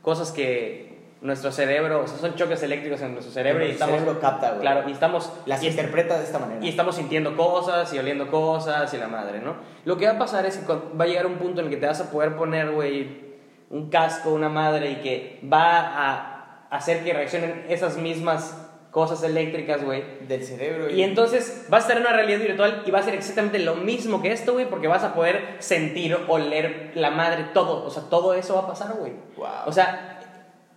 cosas 0.00 0.32
que 0.32 0.90
nuestro 1.20 1.52
cerebro, 1.52 2.02
o 2.02 2.06
sea, 2.08 2.18
son 2.18 2.34
choques 2.34 2.62
eléctricos 2.64 3.00
en 3.02 3.12
nuestro 3.12 3.32
cerebro 3.32 3.62
y 3.62 3.66
El 3.66 3.72
estamos... 3.72 3.94
cerebro 4.00 4.20
capta, 4.20 4.48
güey. 4.50 4.60
Claro, 4.62 4.88
y 4.88 4.92
estamos... 4.92 5.32
Las 5.46 5.62
y- 5.62 5.68
interpreta 5.68 6.18
de 6.18 6.24
esta 6.24 6.38
manera. 6.40 6.64
y 6.64 6.68
estamos 6.68 6.96
sintiendo 6.96 7.36
cosas 7.36 7.92
y 7.94 7.98
oliendo 7.98 8.28
cosas 8.28 8.92
y 8.92 8.96
la 8.98 9.06
madre, 9.06 9.40
¿no? 9.40 9.54
Lo 9.84 9.96
que 9.98 10.06
va 10.06 10.12
a 10.14 10.18
pasar 10.18 10.46
es 10.46 10.56
que 10.56 10.72
va 10.72 11.04
a 11.04 11.06
llegar 11.06 11.26
un 11.26 11.34
punto 11.36 11.60
en 11.60 11.66
el 11.66 11.70
que 11.72 11.76
te 11.78 11.86
vas 11.86 12.00
a 12.00 12.10
poder 12.10 12.34
poner, 12.34 12.70
güey, 12.72 13.31
un 13.72 13.88
casco, 13.88 14.30
una 14.30 14.50
madre 14.50 14.90
y 14.90 14.96
que 14.96 15.40
va 15.50 15.80
a 15.80 16.68
hacer 16.70 17.02
que 17.02 17.12
reaccionen 17.12 17.66
esas 17.68 17.96
mismas 17.96 18.58
cosas 18.90 19.22
eléctricas, 19.22 19.82
güey. 19.82 20.04
Del 20.28 20.44
cerebro. 20.44 20.90
Y 20.90 21.02
entonces 21.02 21.66
vas 21.70 21.84
a 21.84 21.86
estar 21.86 21.96
en 21.96 22.02
una 22.02 22.12
realidad 22.14 22.38
virtual 22.38 22.82
y 22.86 22.90
va 22.90 22.98
a 22.98 23.02
ser 23.02 23.14
exactamente 23.14 23.58
lo 23.58 23.74
mismo 23.74 24.20
que 24.20 24.30
esto, 24.30 24.52
güey, 24.52 24.68
porque 24.68 24.88
vas 24.88 25.02
a 25.02 25.14
poder 25.14 25.56
sentir, 25.60 26.14
oler 26.28 26.92
la 26.94 27.10
madre, 27.10 27.46
todo. 27.54 27.84
O 27.86 27.90
sea, 27.90 28.04
todo 28.04 28.34
eso 28.34 28.54
va 28.54 28.60
a 28.60 28.66
pasar, 28.66 28.94
güey. 28.98 29.14
Wow. 29.38 29.48
O 29.66 29.72
sea, 29.72 30.20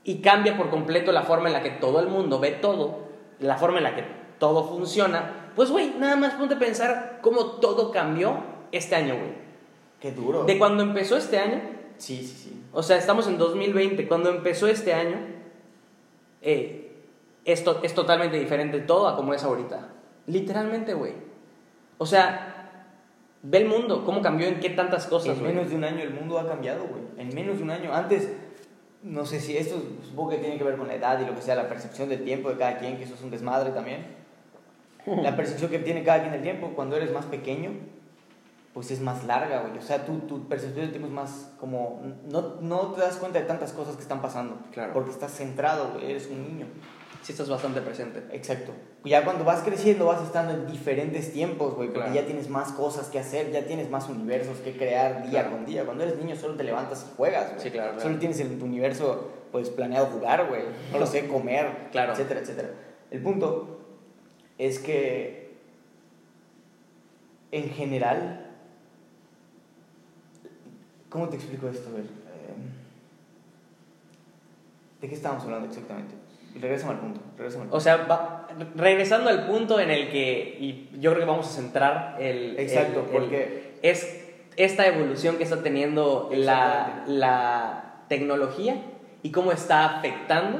y 0.06 0.22
cambia 0.22 0.56
por 0.56 0.70
completo 0.70 1.12
la 1.12 1.24
forma 1.24 1.48
en 1.48 1.54
la 1.54 1.62
que 1.62 1.72
todo 1.72 2.00
el 2.00 2.08
mundo 2.08 2.40
ve 2.40 2.52
todo, 2.52 3.10
la 3.40 3.58
forma 3.58 3.80
en 3.80 3.84
la 3.84 3.96
que 3.96 4.06
todo 4.40 4.70
funciona. 4.70 5.52
Pues, 5.54 5.70
güey, 5.70 5.96
nada 6.00 6.16
más 6.16 6.36
ponte 6.36 6.56
a 6.56 6.60
pensar 6.60 7.20
cómo 7.22 7.58
todo 7.60 7.92
cambió 7.92 8.38
este 8.72 8.96
año, 8.96 9.16
güey. 9.16 9.46
Qué 10.00 10.14
duro. 10.14 10.46
De 10.46 10.58
cuando 10.58 10.84
empezó 10.84 11.18
este 11.18 11.40
año, 11.40 11.62
Sí, 11.98 12.18
sí, 12.18 12.36
sí. 12.44 12.62
O 12.76 12.84
sea, 12.84 12.98
estamos 12.98 13.26
en 13.28 13.38
2020, 13.38 14.06
cuando 14.06 14.30
empezó 14.30 14.68
este 14.68 14.94
año, 14.94 15.18
eh, 16.42 16.92
esto 17.46 17.80
es 17.84 17.94
totalmente 17.94 18.38
diferente 18.38 18.80
todo 18.80 19.08
a 19.08 19.16
como 19.16 19.34
es 19.34 19.44
ahorita. 19.46 19.94
Literalmente, 20.28 20.94
güey. 20.94 21.14
O 21.98 22.06
sea, 22.06 22.90
ve 23.44 23.60
el 23.60 23.68
mundo, 23.68 24.04
cómo 24.04 24.22
cambió, 24.22 24.48
en 24.48 24.60
qué 24.60 24.72
tantas 24.72 25.08
cosas, 25.08 25.38
En 25.38 25.44
menos 25.44 25.70
de 25.70 25.78
un 25.78 25.86
año 25.86 26.04
el 26.04 26.14
mundo 26.14 26.38
ha 26.38 26.46
cambiado, 26.46 26.86
güey. 26.86 27.02
En 27.18 27.34
menos 27.34 27.60
de 27.60 27.64
un 27.64 27.72
año. 27.72 27.94
Antes, 27.94 28.30
no 29.04 29.26
sé 29.26 29.40
si 29.40 29.56
esto 29.56 29.82
supongo 30.04 30.32
que 30.32 30.38
tiene 30.40 30.58
que 30.58 30.66
ver 30.66 30.76
con 30.76 30.88
la 30.88 30.96
edad 30.96 31.18
y 31.22 31.26
lo 31.26 31.34
que 31.34 31.42
sea, 31.42 31.56
la 31.56 31.70
percepción 31.70 32.10
del 32.10 32.26
tiempo 32.26 32.50
de 32.50 32.58
cada 32.58 32.78
quien, 32.78 32.98
que 32.98 33.06
eso 33.06 33.14
es 33.14 33.22
un 33.22 33.32
desmadre 33.32 33.72
también. 33.72 34.06
La 35.06 35.38
percepción 35.38 35.72
que 35.72 35.80
tiene 35.80 36.04
cada 36.04 36.20
quien 36.20 36.34
del 36.34 36.42
tiempo 36.42 36.74
cuando 36.76 36.98
eres 36.98 37.14
más 37.14 37.26
pequeño, 37.26 37.72
pues 38.76 38.92
es 38.92 39.00
más 39.00 39.24
larga, 39.24 39.62
güey. 39.62 39.78
O 39.78 39.82
sea, 39.82 40.06
tu, 40.06 40.20
tu 40.28 40.48
percepción 40.50 40.82
del 40.82 40.90
tiempo 40.92 41.08
es 41.08 41.14
más 41.14 41.54
como... 41.60 42.02
No, 42.30 42.58
no 42.60 42.92
te 42.92 43.00
das 43.02 43.16
cuenta 43.16 43.40
de 43.40 43.46
tantas 43.46 43.72
cosas 43.72 43.96
que 43.96 44.02
están 44.02 44.22
pasando. 44.22 44.60
Claro. 44.74 44.92
Porque 44.94 45.12
estás 45.12 45.32
centrado, 45.32 45.94
güey. 45.94 46.12
Eres 46.12 46.28
un 46.28 46.44
niño. 46.44 46.68
Sí 47.22 47.32
estás 47.32 47.50
bastante 47.50 47.80
presente. 47.82 48.22
Exacto. 48.36 48.74
Ya 49.06 49.24
cuando 49.24 49.46
vas 49.46 49.62
creciendo 49.64 50.06
vas 50.08 50.22
estando 50.22 50.54
en 50.54 50.68
diferentes 50.68 51.32
tiempos, 51.32 51.74
güey, 51.74 51.88
porque 51.88 52.10
Claro. 52.10 52.16
ya 52.22 52.26
tienes 52.26 52.50
más 52.50 52.74
cosas 52.74 53.08
que 53.08 53.18
hacer, 53.18 53.50
ya 53.54 53.66
tienes 53.66 53.90
más 53.90 54.10
universos 54.10 54.58
que 54.60 54.76
crear 54.76 55.22
día 55.24 55.32
Claro. 55.44 55.52
con 55.52 55.66
día. 55.66 55.86
Cuando 55.86 56.04
eres 56.04 56.18
niño 56.18 56.36
solo 56.36 56.56
te 56.56 56.64
levantas 56.66 57.08
y 57.10 57.16
juegas, 57.16 57.52
güey. 57.52 57.62
Sí, 57.62 57.72
claro, 57.72 57.94
claro. 57.94 58.04
Solo 58.08 58.20
tienes 58.20 58.40
en 58.42 58.60
tu 58.60 58.66
universo 58.66 59.32
pues 59.54 59.70
planeado 59.70 60.08
jugar, 60.08 60.48
güey. 60.50 60.64
No 60.92 61.00
lo 61.00 61.06
sé, 61.08 61.28
comer, 61.30 61.88
Claro. 61.94 62.12
etcétera, 62.12 62.42
etcétera. 62.42 62.70
El 63.10 63.22
punto 63.24 63.80
es 64.58 64.80
que 64.80 65.56
en 67.52 67.70
general 67.70 68.45
¿Cómo 71.16 71.30
te 71.30 71.38
explico 71.38 71.70
esto? 71.70 71.88
A 71.88 71.94
ver, 71.94 72.04
eh, 72.04 72.54
¿De 75.00 75.08
qué 75.08 75.16
estábamos 75.16 75.46
hablando 75.46 75.70
exactamente? 75.70 76.14
Regresamos 76.60 76.96
al 76.96 77.00
punto. 77.02 77.22
al 77.40 77.48
punto. 77.54 77.74
O 77.78 77.80
sea, 77.80 77.96
va- 78.06 78.48
regresando 78.76 79.30
al 79.30 79.48
punto 79.48 79.80
en 79.80 79.92
el 79.92 80.10
que, 80.10 80.58
y 80.60 80.90
yo 81.00 81.12
creo 81.14 81.24
que 81.24 81.32
vamos 81.32 81.48
a 81.48 81.52
centrar 81.52 82.18
el... 82.20 82.60
Exacto, 82.60 83.00
el- 83.00 83.06
el- 83.06 83.12
porque- 83.22 83.78
es 83.82 84.26
esta 84.58 84.86
evolución 84.88 85.38
que 85.38 85.44
está 85.44 85.64
teniendo 85.64 86.30
la, 86.34 87.06
la 87.08 88.02
tecnología 88.10 88.76
y 89.24 89.32
cómo 89.32 89.54
está 89.54 89.86
afectando 90.00 90.60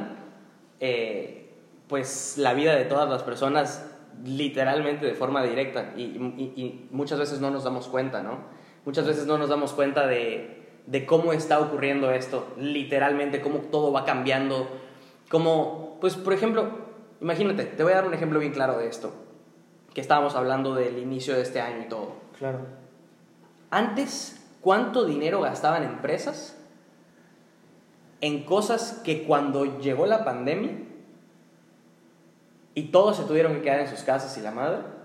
eh, 0.80 1.50
pues 1.86 2.38
la 2.38 2.54
vida 2.54 2.74
de 2.76 2.86
todas 2.86 3.10
las 3.10 3.22
personas 3.22 3.84
literalmente 4.24 5.04
de 5.04 5.12
forma 5.14 5.42
directa 5.42 5.92
y, 5.98 6.00
y- 6.04 6.52
y 6.56 6.88
muchas 6.92 7.18
veces 7.18 7.40
no 7.40 7.50
nos 7.50 7.64
damos 7.64 7.88
cuenta, 7.88 8.22
¿no? 8.22 8.55
Muchas 8.86 9.06
veces 9.06 9.26
no 9.26 9.36
nos 9.36 9.50
damos 9.50 9.72
cuenta 9.72 10.06
de, 10.06 10.64
de 10.86 11.04
cómo 11.04 11.32
está 11.32 11.58
ocurriendo 11.58 12.12
esto, 12.12 12.46
literalmente, 12.56 13.42
cómo 13.42 13.58
todo 13.58 13.92
va 13.92 14.04
cambiando, 14.04 14.68
cómo, 15.28 15.98
pues 16.00 16.14
por 16.14 16.32
ejemplo, 16.32 16.70
imagínate, 17.20 17.64
te 17.64 17.82
voy 17.82 17.92
a 17.92 17.96
dar 17.96 18.06
un 18.06 18.14
ejemplo 18.14 18.38
bien 18.38 18.52
claro 18.52 18.78
de 18.78 18.86
esto, 18.86 19.12
que 19.92 20.00
estábamos 20.00 20.36
hablando 20.36 20.74
del 20.74 20.98
inicio 20.98 21.34
de 21.34 21.42
este 21.42 21.60
año 21.60 21.82
y 21.84 21.88
todo. 21.88 22.12
Claro. 22.38 22.60
Antes, 23.70 24.46
¿cuánto 24.60 25.04
dinero 25.04 25.40
gastaban 25.40 25.82
empresas 25.82 26.56
en 28.20 28.44
cosas 28.44 29.02
que 29.04 29.24
cuando 29.24 29.80
llegó 29.80 30.06
la 30.06 30.24
pandemia 30.24 30.78
y 32.74 32.84
todos 32.84 33.16
se 33.16 33.24
tuvieron 33.24 33.54
que 33.54 33.62
quedar 33.62 33.80
en 33.80 33.88
sus 33.88 34.04
casas 34.04 34.38
y 34.38 34.42
la 34.42 34.52
madre, 34.52 34.95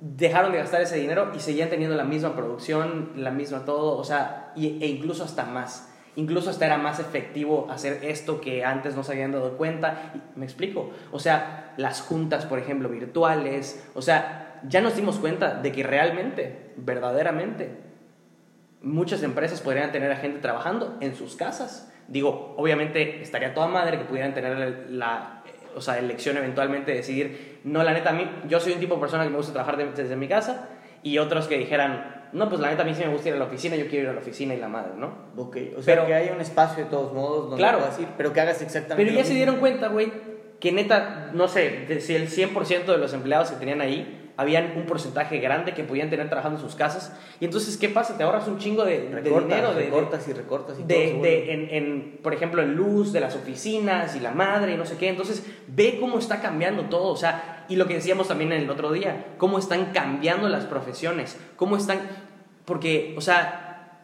dejaron 0.00 0.52
de 0.52 0.58
gastar 0.58 0.80
ese 0.80 0.96
dinero 0.96 1.32
y 1.34 1.40
seguían 1.40 1.70
teniendo 1.70 1.96
la 1.96 2.04
misma 2.04 2.36
producción, 2.36 3.12
la 3.16 3.30
misma 3.30 3.64
todo, 3.64 3.96
o 3.96 4.04
sea, 4.04 4.52
y- 4.54 4.82
e 4.82 4.86
incluso 4.86 5.24
hasta 5.24 5.44
más. 5.44 5.92
Incluso 6.16 6.50
hasta 6.50 6.66
era 6.66 6.78
más 6.78 6.98
efectivo 6.98 7.68
hacer 7.70 8.00
esto 8.02 8.40
que 8.40 8.64
antes 8.64 8.96
no 8.96 9.04
se 9.04 9.12
habían 9.12 9.30
dado 9.32 9.56
cuenta. 9.56 10.12
¿Me 10.34 10.44
explico? 10.44 10.90
O 11.12 11.20
sea, 11.20 11.74
las 11.76 12.00
juntas, 12.00 12.44
por 12.44 12.58
ejemplo, 12.58 12.88
virtuales. 12.88 13.88
O 13.94 14.02
sea, 14.02 14.60
ya 14.68 14.80
nos 14.80 14.96
dimos 14.96 15.18
cuenta 15.18 15.54
de 15.54 15.70
que 15.70 15.84
realmente, 15.84 16.72
verdaderamente, 16.76 17.70
muchas 18.82 19.22
empresas 19.22 19.60
podrían 19.60 19.92
tener 19.92 20.10
a 20.10 20.16
gente 20.16 20.40
trabajando 20.40 20.96
en 21.00 21.14
sus 21.14 21.36
casas. 21.36 21.92
Digo, 22.08 22.54
obviamente 22.56 23.22
estaría 23.22 23.54
toda 23.54 23.68
madre 23.68 23.98
que 23.98 24.04
pudieran 24.04 24.34
tener 24.34 24.86
la, 24.90 25.42
o 25.76 25.80
sea, 25.80 25.98
elección 25.98 26.36
eventualmente 26.36 26.90
de 26.92 26.96
decidir, 26.96 27.47
no, 27.64 27.82
la 27.82 27.92
neta, 27.92 28.10
a 28.10 28.12
mí, 28.12 28.28
yo 28.48 28.60
soy 28.60 28.72
un 28.72 28.80
tipo 28.80 28.94
de 28.94 29.00
persona 29.00 29.24
que 29.24 29.30
me 29.30 29.36
gusta 29.36 29.52
trabajar 29.52 29.76
de- 29.76 29.92
desde 29.92 30.16
mi 30.16 30.28
casa, 30.28 30.68
y 31.02 31.18
otros 31.18 31.46
que 31.48 31.56
dijeran, 31.58 32.28
no, 32.32 32.48
pues 32.48 32.60
la 32.60 32.70
neta, 32.70 32.82
a 32.82 32.84
mí 32.84 32.94
sí 32.94 33.02
me 33.04 33.08
gusta 33.12 33.28
ir 33.28 33.34
a 33.34 33.38
la 33.38 33.44
oficina, 33.46 33.76
yo 33.76 33.86
quiero 33.88 34.04
ir 34.04 34.10
a 34.10 34.12
la 34.14 34.20
oficina 34.20 34.54
y 34.54 34.58
la 34.58 34.68
madre, 34.68 34.92
¿no? 34.96 35.12
Ok, 35.36 35.56
o 35.76 35.82
sea 35.82 35.94
Pero- 35.94 36.06
que 36.06 36.14
haya 36.14 36.32
un 36.32 36.40
espacio 36.40 36.84
de 36.84 36.90
todos 36.90 37.12
modos 37.12 37.44
donde 37.50 37.56
Claro. 37.58 37.78
puedas 37.78 37.98
ir, 38.00 38.08
pero 38.16 38.32
que 38.32 38.40
hagas 38.40 38.60
exactamente 38.62 38.96
Pero 39.04 39.12
lo 39.14 39.18
ya 39.22 39.24
se 39.24 39.34
dieron 39.34 39.56
cuenta, 39.56 39.88
güey, 39.88 40.12
que 40.60 40.72
neta, 40.72 41.30
no 41.34 41.46
sé, 41.48 42.00
si 42.00 42.14
el 42.16 42.28
100% 42.28 42.92
de 42.92 42.98
los 42.98 43.12
empleados 43.14 43.50
que 43.50 43.56
tenían 43.56 43.80
ahí, 43.80 44.17
habían 44.38 44.72
un 44.76 44.86
porcentaje 44.86 45.38
grande 45.40 45.74
que 45.74 45.84
podían 45.84 46.08
tener 46.08 46.28
trabajando 46.28 46.58
en 46.58 46.64
sus 46.64 46.74
casas. 46.74 47.12
Y 47.40 47.44
entonces, 47.44 47.76
¿qué 47.76 47.88
pasa? 47.90 48.16
Te 48.16 48.22
ahorras 48.22 48.48
un 48.48 48.58
chingo 48.58 48.84
de, 48.86 49.08
de 49.10 49.20
dinero. 49.20 49.74
De, 49.74 49.84
recortas 49.84 50.26
y 50.28 50.32
recortas 50.32 50.78
y 50.78 50.82
todo 50.84 50.88
de, 50.98 51.12
vuelve. 51.12 51.28
de- 51.28 51.52
en, 51.52 51.68
en, 51.70 52.18
por 52.22 52.32
ejemplo, 52.32 52.62
en 52.62 52.74
luz 52.74 53.12
de 53.12 53.20
las 53.20 53.34
oficinas 53.36 54.16
y 54.16 54.20
la 54.20 54.30
madre 54.30 54.72
y 54.72 54.76
no 54.76 54.86
sé 54.86 54.96
qué. 54.96 55.08
Entonces, 55.08 55.44
ve 55.66 55.98
cómo 56.00 56.18
está 56.18 56.40
cambiando 56.40 56.84
todo. 56.84 57.08
O 57.12 57.16
sea, 57.16 57.66
y 57.68 57.76
lo 57.76 57.86
que 57.86 57.94
decíamos 57.94 58.28
también 58.28 58.52
el 58.52 58.70
otro 58.70 58.92
día, 58.92 59.26
cómo 59.36 59.58
están 59.58 59.86
cambiando 59.92 60.48
las 60.48 60.64
profesiones, 60.64 61.36
cómo 61.56 61.76
están... 61.76 61.98
Porque, 62.64 63.14
o 63.18 63.20
sea, 63.20 63.98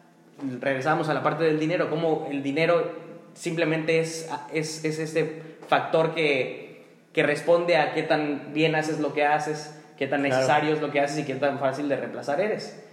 regresamos 0.59 1.07
a 1.09 1.13
la 1.13 1.23
parte 1.23 1.45
del 1.45 1.59
dinero, 1.59 1.89
cómo 1.89 2.27
el 2.29 2.43
dinero 2.43 2.91
simplemente 3.35 3.99
es, 3.99 4.29
es, 4.53 4.83
es 4.83 4.99
este 4.99 5.41
factor 5.69 6.13
que, 6.13 6.83
que 7.13 7.23
responde 7.23 7.77
a 7.77 7.93
qué 7.93 8.03
tan 8.03 8.51
bien 8.53 8.75
haces 8.75 8.99
lo 8.99 9.13
que 9.13 9.23
haces, 9.25 9.71
qué 9.97 10.07
tan 10.07 10.21
Claro. 10.21 10.35
necesario 10.35 10.73
es 10.75 10.81
lo 10.81 10.91
que 10.91 10.99
haces 10.99 11.19
y 11.19 11.23
qué 11.25 11.35
tan 11.35 11.59
fácil 11.59 11.87
de 11.89 11.95
reemplazar 11.97 12.39
eres. 12.41 12.83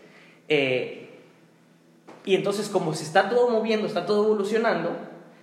Eh, 0.48 1.10
y 2.24 2.34
entonces, 2.34 2.68
como 2.68 2.94
se 2.94 3.04
está 3.04 3.28
todo 3.28 3.48
moviendo, 3.50 3.86
está 3.86 4.06
todo 4.06 4.24
evolucionando, 4.24 4.90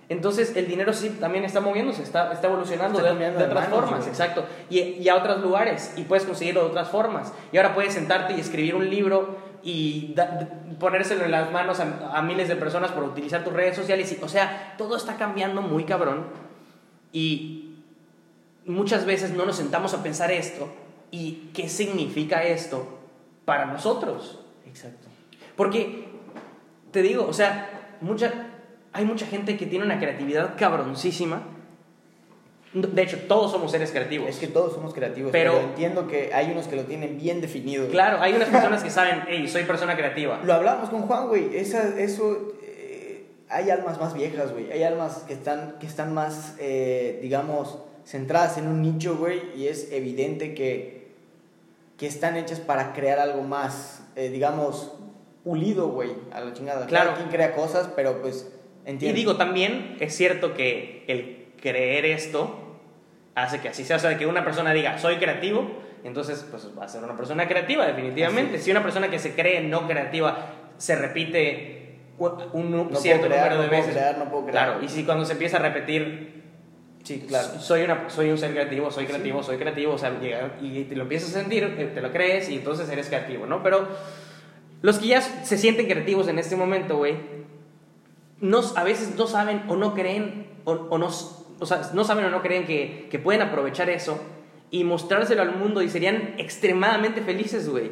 entonces 0.08 0.56
el 0.56 0.66
dinero 0.66 0.92
sí 0.92 1.10
también 1.20 1.44
está 1.44 1.60
moviéndose, 1.60 2.02
está, 2.02 2.32
está 2.32 2.48
evolucionando 2.48 2.98
Está 2.98 3.12
de, 3.14 3.18
de 3.18 3.30
de 3.32 3.44
otras 3.44 3.68
manos, 3.70 3.88
formas, 3.90 4.06
exacto. 4.08 4.44
Y, 4.68 4.80
y 4.80 5.08
a 5.08 5.14
otros 5.16 5.40
lugares, 5.40 5.92
y 5.96 6.02
puedes 6.02 6.24
conseguirlo 6.24 6.62
de 6.64 6.70
otras 6.70 6.88
formas. 6.88 7.32
Y 7.52 7.58
ahora 7.58 7.74
puedes 7.74 7.92
sentarte 7.94 8.32
y 8.34 8.40
escribir 8.40 8.74
un 8.74 8.88
libro 8.90 9.36
y 9.62 10.14
da- 10.16 10.48
ponérselo 10.80 11.24
en 11.26 11.30
las 11.30 11.52
manos 11.52 11.78
a, 11.80 12.16
a 12.16 12.22
miles 12.22 12.48
de 12.48 12.56
personas 12.56 12.90
por 12.92 13.04
utilizar 13.04 13.44
tus 13.44 13.52
redes 13.52 13.76
sociales. 13.76 14.10
Y, 14.10 14.24
o 14.24 14.28
sea, 14.28 14.74
todo 14.78 14.96
está 14.96 15.16
cambiando 15.16 15.60
muy 15.62 15.84
cabrón. 15.84 16.24
Y 17.12 17.76
muchas 18.64 19.04
veces 19.04 19.30
no 19.32 19.44
nos 19.46 19.56
sentamos 19.56 19.94
a 19.94 20.02
pensar 20.02 20.30
esto 20.32 20.68
y 21.10 21.50
qué 21.54 21.68
significa 21.68 22.42
esto 22.44 22.98
para 23.44 23.66
nosotros. 23.66 24.40
Exacto. 24.66 25.08
Porque, 25.56 26.08
te 26.92 27.02
digo, 27.02 27.26
o 27.26 27.32
sea, 27.32 27.96
mucha, 28.00 28.48
hay 28.92 29.04
mucha 29.04 29.26
gente 29.26 29.56
que 29.56 29.66
tiene 29.66 29.84
una 29.84 29.98
creatividad 29.98 30.54
cabroncísima. 30.56 31.42
De 32.72 33.02
hecho, 33.02 33.18
todos 33.26 33.50
somos 33.50 33.72
seres 33.72 33.90
creativos. 33.90 34.28
Es 34.28 34.36
que 34.38 34.46
todos 34.46 34.72
somos 34.74 34.94
creativos, 34.94 35.32
Pero- 35.32 35.54
pero, 35.54 35.66
entiendo 35.68 36.06
que 36.06 36.32
hay 36.32 36.52
unos 36.52 36.68
que 36.68 36.76
lo 36.76 36.84
tienen 36.84 37.18
bien 37.18 37.40
definido. 37.40 37.88
Claro, 37.88 38.20
hay 38.20 38.32
unas 38.34 38.48
personas 38.50 38.84
que 38.84 38.90
saben, 38.90 39.22
hey, 39.26 39.48
soy 39.48 39.64
persona 39.64 39.96
creativa. 39.96 40.40
Lo 40.44 40.54
hablamos 40.54 40.88
con 40.88 41.02
Juan, 41.02 41.26
güey. 41.26 41.56
Esa, 41.56 41.98
eso. 42.00 42.54
eh, 42.62 43.26
hay 43.48 43.70
almas 43.70 43.98
más 43.98 44.14
viejas, 44.14 44.52
güey. 44.52 44.70
Hay 44.70 44.84
almas 44.84 45.24
que 45.26 45.32
están, 45.34 45.78
que 45.80 45.86
están 45.88 46.14
más, 46.14 46.54
eh, 46.60 47.18
digamos, 47.20 47.78
centradas 48.06 48.56
en 48.56 48.68
un 48.68 48.82
nicho, 48.82 49.16
güey. 49.16 49.40
Y 49.56 49.66
es 49.66 49.90
evidente 49.90 50.54
que, 50.54 50.99
que 52.00 52.06
están 52.06 52.38
hechas 52.38 52.60
para 52.60 52.94
crear 52.94 53.18
algo 53.18 53.42
más, 53.42 54.02
eh, 54.16 54.30
digamos, 54.30 54.90
pulido, 55.44 55.88
güey. 55.88 56.10
A 56.32 56.40
la 56.40 56.54
chingada. 56.54 56.86
Claro. 56.86 57.12
Quien 57.14 57.28
crea 57.28 57.54
cosas, 57.54 57.90
pero 57.94 58.22
pues. 58.22 58.50
Y 58.86 58.90
Entiendo. 58.90 59.14
digo, 59.16 59.36
también 59.36 59.98
es 60.00 60.16
cierto 60.16 60.54
que 60.54 61.04
el 61.08 61.52
creer 61.60 62.06
esto 62.06 62.78
hace 63.34 63.60
que 63.60 63.68
así 63.68 63.84
sea. 63.84 63.96
O 63.96 63.98
sea, 63.98 64.16
que 64.16 64.26
una 64.26 64.42
persona 64.46 64.72
diga, 64.72 64.98
soy 64.98 65.16
creativo, 65.16 65.70
entonces 66.02 66.46
pues 66.50 66.70
va 66.76 66.86
a 66.86 66.88
ser 66.88 67.04
una 67.04 67.18
persona 67.18 67.46
creativa, 67.46 67.86
definitivamente. 67.86 68.58
Si 68.58 68.70
una 68.70 68.82
persona 68.82 69.10
que 69.10 69.18
se 69.18 69.34
cree 69.34 69.60
no 69.60 69.86
creativa 69.86 70.38
se 70.78 70.96
repite 70.96 71.98
un 72.54 72.70
No 72.70 72.96
cierto 72.96 73.26
puedo 73.26 73.34
crear, 73.34 73.50
número 73.52 73.56
de 73.56 73.62
no 73.64 73.68
puedo 73.68 73.82
veces. 73.82 73.94
crear, 73.94 74.18
no 74.18 74.24
puedo 74.30 74.46
crear. 74.46 74.64
Claro, 74.64 74.82
y 74.82 74.88
si 74.88 75.04
cuando 75.04 75.26
se 75.26 75.32
empieza 75.32 75.58
a 75.58 75.60
repetir, 75.60 76.39
Sí, 77.10 77.24
claro. 77.26 77.58
soy, 77.58 77.82
una, 77.82 78.08
soy 78.08 78.30
un 78.30 78.38
ser 78.38 78.52
creativo, 78.52 78.88
soy 78.92 79.06
creativo, 79.06 79.42
soy 79.42 79.56
creativo, 79.56 79.94
o 79.94 79.98
sea, 79.98 80.16
y 80.62 80.84
te 80.84 80.94
lo 80.94 81.02
empiezas 81.02 81.30
a 81.30 81.40
sentir, 81.40 81.64
eh, 81.64 81.90
te 81.92 82.00
lo 82.00 82.12
crees 82.12 82.48
y 82.48 82.54
entonces 82.54 82.88
eres 82.88 83.08
creativo, 83.08 83.46
¿no? 83.46 83.64
Pero 83.64 83.88
los 84.80 85.00
que 85.00 85.08
ya 85.08 85.20
se 85.20 85.58
sienten 85.58 85.86
creativos 85.86 86.28
en 86.28 86.38
este 86.38 86.54
momento, 86.54 86.98
güey, 86.98 87.16
no, 88.40 88.60
a 88.76 88.84
veces 88.84 89.16
no 89.16 89.26
saben 89.26 89.64
o 89.66 89.74
no 89.74 89.92
creen, 89.94 90.46
o, 90.62 90.70
o 90.70 90.98
no, 90.98 91.08
o 91.08 91.66
sea, 91.66 91.90
no 91.94 92.04
saben 92.04 92.26
o 92.26 92.30
no 92.30 92.42
creen 92.42 92.64
que, 92.64 93.08
que 93.10 93.18
pueden 93.18 93.42
aprovechar 93.42 93.90
eso 93.90 94.22
y 94.70 94.84
mostrárselo 94.84 95.42
al 95.42 95.56
mundo 95.56 95.82
y 95.82 95.88
serían 95.88 96.36
extremadamente 96.38 97.22
felices, 97.22 97.68
güey. 97.68 97.90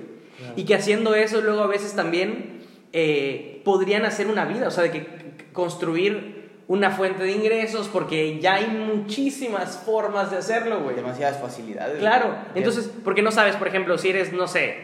Y 0.55 0.63
que 0.63 0.77
haciendo 0.77 1.17
eso 1.17 1.41
luego 1.41 1.63
a 1.63 1.67
veces 1.67 1.97
también 1.97 2.61
eh, 2.93 3.63
podrían 3.65 4.05
hacer 4.05 4.29
una 4.29 4.45
vida, 4.45 4.69
o 4.69 4.71
sea, 4.71 4.85
de 4.85 4.93
que 4.93 5.07
construir 5.53 6.38
una 6.69 6.91
fuente 6.91 7.25
de 7.25 7.33
ingresos 7.33 7.89
porque 7.89 8.39
ya 8.41 8.57
hay 8.57 8.67
muchísimas 8.67 9.79
formas 9.79 10.31
de 10.31 10.37
hacerlo, 10.37 10.81
güey. 10.81 10.95
Demasiadas 10.95 11.41
facilidades. 11.41 11.99
Claro, 11.99 12.37
entonces, 12.55 12.93
porque 13.03 13.23
no 13.23 13.33
sabes, 13.33 13.57
por 13.57 13.69
ejemplo, 13.69 13.97
si 13.97 14.11
eres, 14.11 14.35
no 14.35 14.47
sé, 14.47 14.77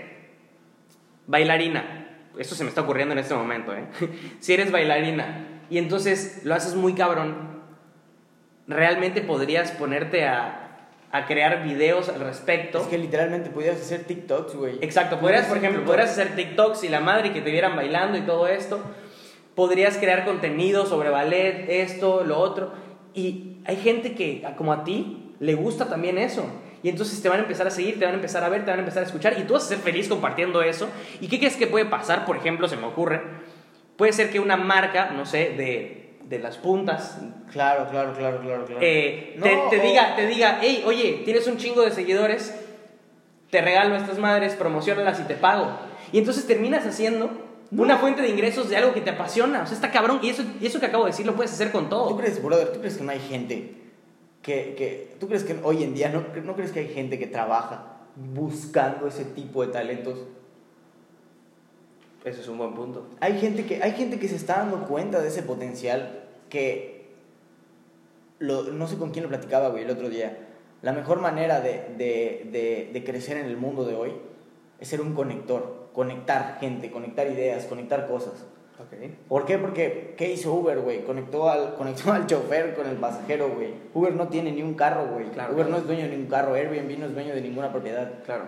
bailarina, 1.27 2.09
esto 2.39 2.55
se 2.55 2.65
me 2.65 2.71
está 2.71 2.81
ocurriendo 2.81 3.13
en 3.13 3.19
este 3.19 3.35
momento, 3.35 3.75
¿eh? 3.75 3.85
si 4.41 4.55
eres 4.55 4.73
bailarina 4.73 5.63
y 5.69 5.77
entonces 5.77 6.41
lo 6.45 6.55
haces 6.55 6.75
muy 6.75 6.95
cabrón, 6.95 7.63
realmente 8.67 9.21
podrías 9.21 9.71
ponerte 9.73 10.27
a, 10.27 10.89
a 11.13 11.27
crear 11.27 11.65
videos 11.65 12.09
al 12.09 12.21
respecto. 12.21 12.81
Es 12.81 12.87
que 12.87 12.97
literalmente 12.97 13.51
podías 13.51 13.77
hacer 13.77 14.05
TikToks, 14.05 14.55
güey. 14.55 14.79
Exacto, 14.81 15.21
podrías, 15.21 15.45
por 15.45 15.59
ejemplo, 15.59 15.81
TikToks. 15.81 15.97
podrías 15.97 16.11
hacer 16.19 16.35
TikToks 16.35 16.85
y 16.85 16.89
la 16.89 17.01
madre 17.01 17.35
que 17.35 17.43
te 17.43 17.51
vieran 17.51 17.77
bailando 17.77 18.17
y 18.17 18.23
todo 18.23 18.49
esto. 18.49 18.83
Podrías 19.55 19.99
crear 19.99 20.25
contenido 20.25 20.87
sobre 20.87 21.11
ballet, 21.11 21.67
esto, 21.69 22.25
lo 22.25 22.39
otro. 22.39 22.73
Y 23.15 23.59
hay 23.67 23.77
gente 23.77 24.15
que, 24.15 24.45
como 24.57 24.73
a 24.73 24.83
ti, 24.85 25.35
le 25.41 25.55
gusta 25.55 25.89
también 25.89 26.19
eso. 26.19 26.45
Y 26.83 26.89
entonces 26.89 27.23
te 27.23 27.29
van 27.29 27.39
a 27.39 27.43
empezar 27.43 27.67
a 27.67 27.71
seguir, 27.71 27.99
te 27.99 28.05
van 28.05 28.15
a 28.15 28.17
empezar 28.17 28.43
a 28.45 28.49
ver, 28.49 28.65
te 28.65 28.71
van 28.71 28.81
a 28.81 28.83
empezar 28.83 29.03
a 29.03 29.07
escuchar. 29.07 29.39
Y 29.39 29.45
tú 29.45 29.55
vas 29.55 29.65
a 29.65 29.69
ser 29.69 29.79
feliz 29.79 30.09
compartiendo 30.09 30.61
eso. 30.63 30.89
¿Y 31.21 31.29
qué 31.29 31.39
crees 31.39 31.57
que 31.57 31.67
puede 31.67 31.87
pasar? 31.87 32.27
Por 32.27 32.37
ejemplo, 32.37 32.69
se 32.69 32.77
me 32.77 32.87
ocurre. 32.87 33.23
Puede 33.97 34.13
ser 34.13 34.31
que 34.31 34.41
una 34.41 34.57
marca, 34.57 35.11
no 35.17 35.25
sé, 35.25 35.55
de, 35.57 36.19
de 36.25 36.39
las 36.41 36.59
puntas, 36.59 37.19
Claro, 37.53 37.87
claro, 37.89 38.13
claro, 38.19 38.41
claro, 38.41 38.65
claro. 38.65 38.81
eh, 38.83 39.37
No, 39.39 39.45
te, 39.45 39.57
te 39.71 39.79
o- 39.79 39.83
diga, 39.83 40.17
te 40.17 40.27
diga, 40.27 40.59
hey, 40.61 40.83
oye, 40.85 41.23
tienes 41.25 41.47
un 41.47 41.57
chingo 41.57 41.83
de 41.83 41.93
seguidores, 41.93 42.53
te 43.51 43.61
regalo 43.63 43.95
estas 43.95 44.19
madres, 44.19 44.55
promocionalas 44.55 45.21
y 45.21 45.23
te 45.23 45.35
pago. 45.35 45.71
Y 46.11 46.19
entonces 46.19 46.47
terminas 46.49 46.85
haciendo 46.85 47.31
una 47.71 47.99
fuente 47.99 48.23
de 48.23 48.29
ingresos 48.29 48.69
de 48.69 48.77
algo 48.77 48.93
que 48.95 49.01
te 49.01 49.11
apasiona. 49.11 49.63
O 49.63 49.67
sea, 49.67 49.75
está 49.75 49.91
cabrón. 49.91 50.21
Y 50.23 50.31
eso, 50.31 50.43
y 50.61 50.67
eso 50.67 50.81
que 50.81 50.87
acabo 50.87 51.05
de 51.05 51.11
decir 51.11 51.27
lo 51.27 51.35
puedes 51.35 51.53
hacer 51.53 51.71
con 51.73 51.85
¿Tú 51.85 51.91
todo. 51.91 52.17
crees, 52.17 52.43
brother, 52.43 52.73
tú 52.73 52.81
crees 52.81 52.97
que 52.97 53.05
no 53.05 53.11
hay 53.13 53.21
gente 53.21 53.75
que, 54.43 54.75
que 54.77 55.17
tú 55.19 55.27
crees 55.29 55.45
que 55.45 55.59
hoy 55.63 55.83
en 55.83 55.95
día 55.95 56.09
no, 56.11 56.25
no 56.45 56.55
crees 56.55 56.71
que 56.73 56.81
hay 56.81 56.89
gente 56.89 57.19
que 57.19 57.27
trabaja 57.27 57.97
buscando 58.35 59.07
ese 59.07 59.25
tipo 59.25 59.65
de 59.65 59.73
talentos? 59.73 60.19
Ese 62.25 62.41
es 62.41 62.49
un 62.49 62.57
buen 62.59 62.75
punto. 62.75 63.07
Hay 63.21 63.39
gente 63.39 63.67
que 63.67 63.83
hay 63.83 63.93
gente 63.93 64.19
que 64.19 64.29
se 64.29 64.37
está 64.37 64.57
dando 64.59 64.87
cuenta 64.87 65.21
de 65.21 65.29
ese 65.29 65.43
potencial 65.43 66.25
que 66.49 67.07
lo- 68.39 68.65
no 68.65 68.87
sé 68.89 68.97
con 68.97 69.11
quién 69.11 69.25
lo 69.25 69.29
platicaba, 69.29 69.69
güey, 69.69 69.85
el 69.85 69.91
otro 69.91 70.09
día. 70.09 70.39
La 70.83 70.93
mejor 70.93 71.21
manera 71.21 71.61
de, 71.61 71.85
de, 71.99 72.49
de, 72.51 72.91
de 72.93 73.05
crecer 73.05 73.37
en 73.37 73.47
el 73.47 73.57
mundo 73.57 73.85
de 73.85 73.95
hoy 73.95 74.13
es 74.81 74.89
ser 74.89 75.01
un 75.01 75.15
conector, 75.15 75.84
conectar 75.95 76.59
gente, 76.61 76.91
conectar 76.91 77.27
ideas, 77.27 77.65
conectar 77.65 78.07
cosas. 78.07 78.45
¿Por 79.29 79.47
qué? 79.47 79.57
Porque, 79.57 80.15
¿qué 80.17 80.33
hizo 80.33 80.53
Uber, 80.53 80.81
güey? 80.81 81.05
Conectó 81.05 81.49
al, 81.49 81.75
conectó 81.79 82.13
al 82.13 82.27
chofer 82.27 82.75
con 82.75 82.87
el 82.87 82.97
pasajero, 82.97 83.51
güey. 83.51 83.73
Uber 83.95 84.13
no 84.15 84.29
tiene 84.29 84.53
ni 84.53 84.63
un 84.63 84.75
carro, 84.75 85.07
güey. 85.07 85.31
Claro. 85.31 85.55
Uber 85.55 85.69
no 85.69 85.79
es 85.79 85.87
dueño 85.87 86.03
de 86.03 86.11
ningún 86.11 86.27
carro. 86.27 86.55
Airbnb 86.55 86.99
no 86.99 87.07
es 87.07 87.15
dueño 87.15 87.35
de 87.35 87.41
ninguna 87.41 87.71
propiedad. 87.71 88.23
Claro. 88.25 88.45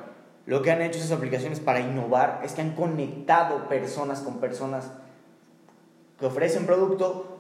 Lo 0.46 0.62
que 0.62 0.70
han 0.72 0.82
hecho 0.82 0.98
esas 0.98 1.12
aplicaciones 1.12 1.60
para 1.60 1.80
innovar 1.80 2.40
es 2.44 2.52
que 2.52 2.60
han 2.60 2.74
conectado 2.74 3.68
personas 3.68 4.20
con 4.20 4.38
personas 4.38 4.92
que 6.18 6.26
ofrecen 6.26 6.66
producto, 6.66 7.38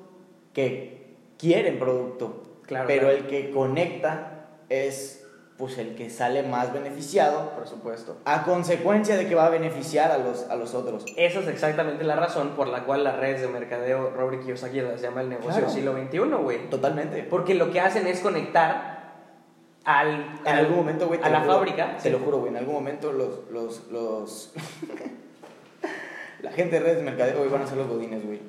que 0.52 1.16
quieren 1.38 1.78
producto. 1.78 2.42
Claro, 2.62 2.86
Pero 2.86 3.08
claro. 3.08 3.16
el 3.16 3.26
que 3.26 3.50
conecta 3.50 4.48
es 4.68 5.25
pues 5.58 5.78
el 5.78 5.94
que 5.94 6.10
sale 6.10 6.42
más 6.42 6.72
beneficiado 6.74 7.50
Por 7.56 7.66
supuesto. 7.66 8.18
a 8.26 8.42
consecuencia 8.44 9.16
de 9.16 9.26
que 9.26 9.34
va 9.34 9.46
a 9.46 9.48
beneficiar 9.48 10.10
a 10.12 10.18
los, 10.18 10.44
a 10.50 10.56
los 10.56 10.74
otros. 10.74 11.04
Esa 11.16 11.40
es 11.40 11.48
exactamente 11.48 12.04
la 12.04 12.14
razón 12.16 12.50
por 12.56 12.68
la 12.68 12.84
cual 12.84 13.04
las 13.04 13.16
redes 13.16 13.40
de 13.40 13.48
mercadeo 13.48 14.10
Robert 14.10 14.42
Kiyosaki 14.42 14.82
las 14.82 15.00
llama 15.00 15.22
el 15.22 15.30
negocio 15.30 15.52
Claro. 15.52 15.66
del 15.66 15.74
siglo 15.74 15.92
XXI, 15.96 16.42
güey. 16.42 16.68
Totalmente. 16.68 17.22
Porque 17.22 17.54
lo 17.54 17.70
que 17.70 17.80
hacen 17.80 18.06
es 18.06 18.20
conectar 18.20 18.96
al, 19.84 20.10
En 20.44 20.52
al- 20.52 20.58
algún 20.58 20.76
momento, 20.76 21.06
güey, 21.06 21.20
te 21.20 21.26
a 21.26 21.30
la 21.30 21.38
lo 21.38 21.44
juro, 21.44 21.54
fábrica. 21.56 21.96
Te 22.02 22.10
lo 22.10 22.18
juro, 22.18 22.38
güey, 22.38 22.50
en 22.50 22.56
algún 22.58 22.74
momento 22.74 23.12
los. 23.12 23.50
los, 23.50 23.86
los 23.90 24.52
la 26.42 26.52
gente 26.52 26.76
de 26.76 26.80
redes 26.84 26.98
de 26.98 27.02
mercadeo, 27.04 27.38
güey, 27.38 27.48
van 27.50 27.62
a 27.62 27.66
ser 27.66 27.78
los 27.78 27.88
godines, 27.88 28.24
güey. 28.26 28.40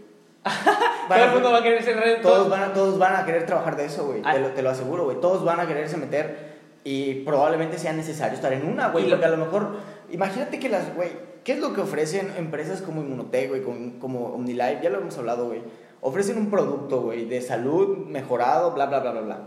Todo 1.08 1.24
el 1.24 1.32
mundo 1.32 1.52
va 1.52 1.60
a 1.60 1.64
querer 1.64 1.84
ser 1.84 1.98
red. 2.00 2.22
Todos 2.22 2.50
van, 2.50 2.64
a, 2.64 2.74
todos 2.74 2.98
van 3.00 3.16
a 3.16 3.26
querer 3.26 3.46
trabajar 3.46 3.76
de 3.76 3.86
eso, 3.86 4.06
güey. 4.08 4.22
Ah. 4.24 4.34
Te 4.34 4.40
lo, 4.40 4.48
te 4.50 4.62
lo 4.62 4.70
aseguro, 4.70 5.06
güey. 5.06 5.20
Todos 5.20 5.44
van 5.44 5.60
a 5.60 5.68
quererse 5.68 5.98
meter 5.98 6.47
y 6.88 7.16
probablemente 7.26 7.78
sea 7.78 7.92
necesario 7.92 8.36
estar 8.36 8.54
en 8.54 8.66
una, 8.66 8.88
güey. 8.88 9.10
Porque 9.10 9.26
a 9.26 9.28
lo 9.28 9.36
mejor, 9.36 9.76
imagínate 10.10 10.58
que 10.58 10.70
las, 10.70 10.96
güey, 10.96 11.10
¿qué 11.44 11.52
es 11.52 11.60
lo 11.60 11.74
que 11.74 11.82
ofrecen 11.82 12.32
empresas 12.38 12.82
como 12.82 13.02
Inmunotech, 13.02 13.50
güey, 13.50 13.62
como, 13.62 14.00
como 14.00 14.28
OmniLife? 14.28 14.80
Ya 14.82 14.90
lo 14.90 15.02
hemos 15.02 15.18
hablado, 15.18 15.48
güey. 15.48 15.64
Ofrecen 16.00 16.38
un 16.38 16.50
producto, 16.50 17.02
güey, 17.02 17.26
de 17.26 17.42
salud 17.42 18.08
mejorado, 18.08 18.72
bla, 18.72 18.86
bla, 18.86 19.02
bla, 19.02 19.12
bla, 19.12 19.20
bla. 19.22 19.40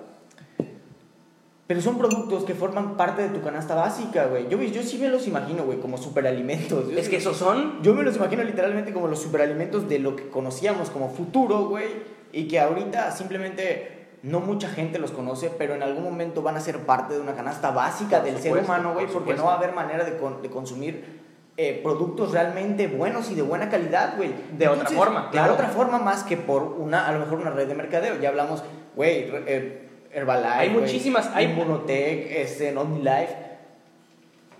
Pero 1.67 1.81
son 1.81 1.97
productos 1.97 2.45
que 2.45 2.55
forman 2.55 2.99
parte 2.99 3.23
de 3.23 3.31
tu 3.31 3.41
canasta 3.41 3.75
básica, 3.75 4.27
güey. 4.27 4.47
Yo, 4.51 4.61
yo 4.61 4.83
sí 4.83 4.99
me 4.99 5.09
los 5.09 5.27
imagino, 5.27 5.65
güey, 5.65 5.81
como 5.81 5.97
superalimentos. 5.97 6.91
Yo 6.91 6.99
Es 6.99 7.09
que 7.09 7.17
esos 7.17 7.39
son. 7.39 7.83
yo 7.83 7.95
me 7.95 8.03
los 8.03 8.17
imagino 8.17 8.45
literalmente 8.45 8.93
como 8.93 9.09
los 9.09 9.19
superalimentos 9.19 9.89
de 9.89 9.99
lo 9.99 10.15
que 10.15 10.29
conocíamos 10.29 10.91
como 10.91 11.09
futuro, 11.09 11.71
güey. 11.71 11.87
Y 12.35 12.49
que 12.49 12.61
ahorita 12.61 13.11
simplemente 13.13 14.00
no 14.23 14.41
mucha 14.41 14.69
gente 14.69 14.99
los 14.99 15.11
conoce, 15.13 15.51
pero 15.57 15.75
en 15.75 15.83
algún 15.83 16.05
momento 16.05 16.43
van 16.43 16.57
a 16.57 16.61
ser 16.61 16.79
parte 16.81 17.15
de 17.15 17.21
una 17.21 17.35
canasta 17.35 17.71
básica 17.71 18.19
Por 18.21 18.27
del 18.31 18.39
ser 18.43 18.57
humano, 18.57 18.93
güey. 18.93 19.07
por 19.07 19.15
Porque 19.25 19.35
no 19.35 19.45
va 19.47 19.55
a 19.55 19.57
haber 19.57 19.73
manera 19.73 20.05
de, 20.05 20.17
con- 20.19 20.43
de 20.43 20.51
consumir 20.51 21.21
eh, 21.57 21.81
productos 21.83 22.33
realmente 22.33 22.87
buenos 22.87 23.31
y 23.31 23.35
de 23.35 23.43
buena 23.43 23.69
calidad, 23.69 24.15
güey. 24.17 24.31
De 24.57 24.69
otra 24.69 24.89
forma, 24.89 25.25
De 25.25 25.31
claro. 25.31 25.55
otra 25.55 25.69
forma 25.69 25.99
más 25.99 26.23
que 26.25 26.37
por 26.37 26.63
una, 26.63 27.07
a 27.07 27.13
lo 27.13 27.21
mejor 27.21 27.39
una 27.41 27.51
red 27.51 27.67
de 27.69 27.75
mercadeo. 27.75 28.19
Ya 28.21 28.29
hablamos, 28.31 28.63
güey, 28.97 29.31
eh, 29.47 29.89
Herbalife. 30.13 30.49
Hay 30.55 30.71
muchísimas, 30.71 31.31
hay- 31.35 31.47
Immunotech, 31.47 32.31
este, 32.31 32.77
OmniLife. 32.77 33.37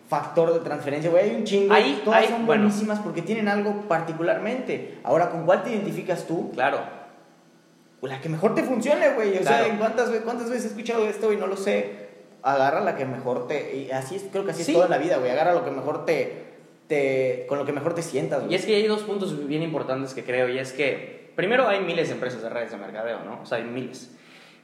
Factor 0.09 0.53
de 0.53 0.61
transferencia, 0.61 1.09
güey, 1.11 1.31
hay 1.31 1.37
un 1.37 1.45
chingo. 1.45 1.73
Hay- 1.73 2.03
todas 2.05 2.21
hay- 2.23 2.29
son 2.29 2.45
bueno. 2.45 2.63
buenísimas 2.65 2.99
porque 2.99 3.23
tienen 3.23 3.47
algo 3.49 3.83
particularmente. 3.87 4.99
Ahora, 5.05 5.31
¿con 5.31 5.47
cuál 5.47 5.63
te 5.63 5.71
identificas 5.71 6.27
tú? 6.27 6.51
Claro. 6.53 6.79
La 8.03 8.21
que 8.21 8.29
mejor 8.29 8.55
te 8.55 8.63
funcione, 8.63 9.11
güey. 9.11 9.37
O 9.37 9.41
Claro. 9.41 9.65
sea, 9.65 9.67
¿en 9.67 9.77
cuántas, 9.79 10.09
¿cuántas 10.25 10.49
veces 10.49 10.65
he 10.65 10.69
escuchado 10.69 11.07
esto 11.07 11.33
y 11.33 11.37
no 11.37 11.47
lo 11.47 11.57
sé? 11.57 12.09
Agarra 12.43 12.81
la 12.81 12.97
que 12.97 13.05
mejor 13.05 13.47
te... 13.47 13.77
Y 13.77 13.91
así 13.91 14.17
es, 14.17 14.25
creo 14.33 14.45
que 14.45 14.53
así 14.53 14.65
Sí. 14.65 14.73
es 14.73 14.77
toda 14.79 14.89
la 14.89 14.97
vida, 14.99 15.19
güey. 15.19 15.31
Agarra 15.31 15.53
lo 15.53 15.65
que 15.65 15.71
mejor 15.71 16.07
te... 16.07 16.45
te 16.87 17.45
con 17.49 17.59
lo 17.59 17.67
que 17.67 17.73
mejor 17.73 17.95
te 17.95 18.03
sientas, 18.03 18.43
Y 18.43 18.47
güey. 18.47 18.57
es 18.57 18.65
que 18.65 18.75
hay 18.77 18.87
dos 18.87 19.03
puntos 19.03 19.47
bien 19.47 19.63
importantes 19.63 20.15
que 20.15 20.25
creo, 20.25 20.49
y 20.49 20.59
es 20.59 20.73
que, 20.73 21.31
primero, 21.37 21.69
hay 21.69 21.81
miles 21.81 22.09
de 22.09 22.15
empresas 22.15 22.43
de 22.43 22.49
redes 22.49 22.71
de 22.71 22.79
mercadeo, 22.79 23.21
¿no? 23.25 23.41
O 23.43 23.47
sea, 23.47 23.59
hay 23.59 23.65
miles. 23.65 24.11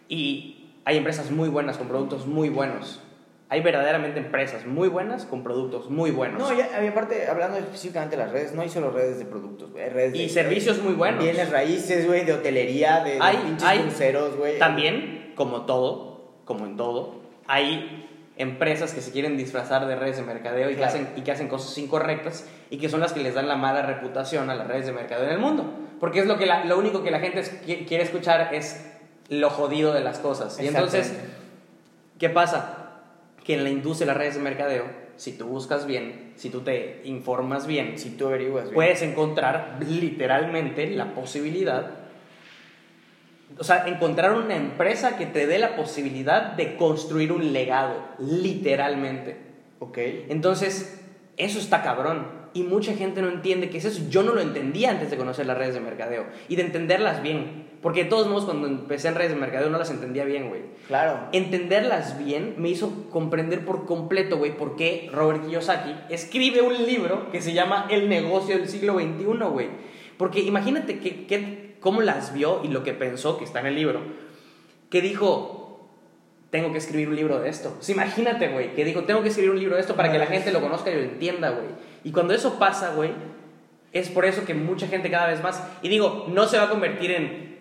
Y 0.09 0.71
hay 0.87 0.97
empresas 0.97 1.31
muy 1.31 1.49
buenas, 1.51 1.77
con 1.77 1.89
productos 1.89 2.27
muy 2.27 2.49
buenos. 2.49 3.01
Hay 3.49 3.61
verdaderamente 3.63 4.19
empresas 4.19 4.67
muy 4.67 4.89
buenas 4.89 5.25
con 5.25 5.45
productos 5.45 5.89
muy 5.89 6.11
buenos. 6.11 6.41
No, 6.41 6.53
ya, 6.53 6.83
y 6.83 6.89
aparte, 6.89 7.29
hablando 7.29 7.59
específicamente 7.59 8.17
de 8.17 8.25
las 8.25 8.33
redes, 8.33 8.53
no 8.55 8.63
hay 8.63 8.69
solo 8.69 8.91
redes 8.91 9.19
de 9.21 9.25
productos, 9.25 9.71
güey. 9.71 9.85
hay 9.85 9.91
Redes 9.91 10.13
de, 10.15 10.19
y 10.19 10.29
servicios 10.29 10.83
muy 10.83 10.95
buenos. 10.95 11.23
Bienes 11.23 11.51
raíces, 11.51 12.07
güey, 12.09 12.25
de 12.25 12.33
hotelería, 12.33 13.05
de, 13.05 13.13
de 13.13 13.39
pinches 13.45 13.63
hay- 13.69 13.79
cruceros, 13.81 14.37
güey. 14.37 14.59
También, 14.59 15.33
como 15.37 15.63
todo, 15.65 16.33
como 16.45 16.67
en 16.67 16.77
todo, 16.77 17.21
hay 17.47 18.03
empresas 18.37 18.93
que 18.93 19.01
se 19.01 19.13
quieren 19.13 19.37
disfrazar 19.37 19.87
de 19.87 19.95
redes 19.95 20.17
de 20.17 20.23
mercadeo 20.25 20.69
y, 20.69 20.75
Claro. 20.75 20.93
que 20.93 20.99
hacen, 20.99 21.13
y 21.17 21.21
que 21.23 21.31
hacen 21.33 21.47
cosas 21.49 21.79
incorrectas 21.79 22.47
y 22.69 22.79
que 22.79 22.89
son 22.89 22.99
las 23.01 23.13
que 23.13 23.21
les 23.21 23.35
dan 23.35 23.47
la 23.47 23.55
mala 23.57 23.83
reputación 23.83 24.51
a 24.51 24.57
las 24.57 24.67
redes 24.67 24.87
de 24.87 24.93
mercadeo 24.93 25.25
en 25.27 25.31
el 25.33 25.39
mundo. 25.39 25.65
Porque 26.01 26.19
es 26.19 26.27
lo, 26.27 26.37
que 26.37 26.47
la- 26.47 26.65
lo 26.65 26.77
único 26.77 27.05
que 27.05 27.13
la 27.13 27.21
gente 27.21 27.39
es- 27.41 27.51
quiere 27.65 28.03
escuchar 28.03 28.53
es 28.53 28.85
lo 29.29 29.51
jodido 29.51 29.93
de 29.95 30.01
las 30.01 30.19
cosas. 30.19 30.59
Y 30.61 30.67
entonces. 30.67 31.15
¿qué 32.19 32.29
pasa? 32.29 32.86
Que 33.47 33.55
en 33.55 33.65
la 33.65 33.71
industria 33.71 34.07
de 34.07 34.13
las 34.13 34.17
redes 34.17 34.35
de 34.35 34.41
mercadeo, 34.41 34.85
si 35.17 35.33
tú 35.33 35.47
buscas 35.47 35.87
bien, 35.87 36.33
si 36.37 36.51
tú 36.51 36.61
te 36.61 37.01
informas 37.05 37.67
bien, 37.67 37.99
Si 37.99 38.11
tú 38.11 38.27
averiguas, 38.27 38.65
güey. 38.65 38.75
puedes 38.75 39.03
encontrar 39.03 39.79
literalmente 39.89 40.91
la 40.91 41.15
posibilidad, 41.15 41.91
o 43.59 43.65
sea, 43.65 43.87
encontrar 43.87 44.33
una 44.33 44.57
empresa 44.57 45.17
que 45.17 45.27
te 45.27 45.47
dé 45.47 45.59
la 45.59 45.77
posibilidad 45.77 46.53
de 46.53 46.77
construir 46.77 47.33
un 47.33 47.53
legado, 47.53 47.95
literalmente. 48.19 49.37
Ok. 49.79 49.99
Entonces, 50.29 51.01
eso 51.37 51.59
está 51.59 51.83
cabrón. 51.83 52.27
Y 52.57 52.63
mucha 52.63 52.95
gente 52.95 53.21
no 53.21 53.29
entiende 53.29 53.69
qué 53.69 53.77
es 53.79 53.85
eso. 53.85 54.03
Yo 54.09 54.23
no 54.23 54.33
lo 54.33 54.41
entendía 54.41 54.91
antes 54.91 55.11
de 55.11 55.17
conocer 55.19 55.47
las 55.47 55.59
redes 55.59 55.75
de 55.75 55.81
mercadeo 55.81 56.25
y 56.49 56.57
de 56.57 56.63
entenderlas 56.63 57.23
bien. 57.23 57.67
Porque 57.83 58.05
de 58.05 58.11
todos 58.11 58.27
modos, 58.29 58.47
cuando 58.47 58.67
empecé 58.67 59.09
en 59.09 59.15
redes 59.15 59.33
de 59.33 59.37
mercadeo 59.37 59.69
no 59.69 59.79
las 59.79 59.91
entendía 59.91 60.25
bien, 60.25 60.49
güey. 60.49 60.63
Claro. 60.89 61.29
Entenderlas 61.33 62.19
bien 62.19 62.55
me 62.57 62.71
hizo 62.71 63.11
comprender 63.11 63.65
por 63.67 63.85
completo, 63.85 64.39
güey, 64.39 64.57
por 64.57 64.75
qué 64.77 65.11
Robert 65.13 65.45
Kiyosaki 65.45 65.95
escribe 66.09 66.63
un 66.63 66.73
libro 66.87 67.31
que 67.31 67.43
se 67.43 67.53
llama 67.53 67.87
El 67.91 68.09
negocio 68.09 68.57
del 68.57 68.69
siglo 68.69 68.95
XXI, 68.95 69.25
güey. 69.53 69.69
Porque 70.17 70.41
imagínate 70.41 70.99
que, 70.99 71.27
que- 71.27 71.77
cómo 71.81 72.01
las 72.01 72.33
vio 72.33 72.63
y 72.65 72.69
lo 72.69 72.83
que 72.83 72.95
pensó, 72.95 73.37
que 73.39 73.45
está 73.45 73.61
en 73.61 73.67
el 73.67 73.75
libro, 73.75 74.01
que 74.91 75.03
dijo, 75.03 75.66
tengo 76.51 76.73
que 76.73 76.79
escribir 76.79 77.09
un 77.09 77.17
libro 77.17 77.41
de 77.41 77.49
esto. 77.49 77.77
Sea, 77.81 77.95
imagínate, 77.95 78.49
güey, 78.49 78.75
que 78.75 78.85
dijo, 78.85 79.03
tengo 79.05 79.23
que 79.23 79.29
escribir 79.29 79.51
un 79.51 79.59
libro 79.59 79.75
de 79.75 79.81
esto 79.81 79.97
para 79.97 80.11
que 80.13 80.19
la 80.19 80.27
gente 80.27 80.53
lo 80.53 80.61
conozca 80.61 80.91
y 80.91 80.95
lo 80.95 81.01
entienda, 81.01 81.51
güey. 81.51 81.67
Y 82.05 82.13
cuando 82.13 82.35
eso 82.35 82.59
pasa, 82.59 82.95
güey, 82.95 83.11
es 83.93 84.09
por 84.11 84.25
eso 84.25 84.45
que 84.45 84.55
mucha 84.55 84.87
gente 84.87 85.11
cada 85.11 85.27
vez 85.29 85.43
más, 85.43 85.63
y 85.83 85.89
digo, 85.89 86.27
no 86.29 86.47
se 86.47 86.57
va 86.59 86.65
a 86.65 86.69
convertir 86.71 87.11
en, 87.11 87.57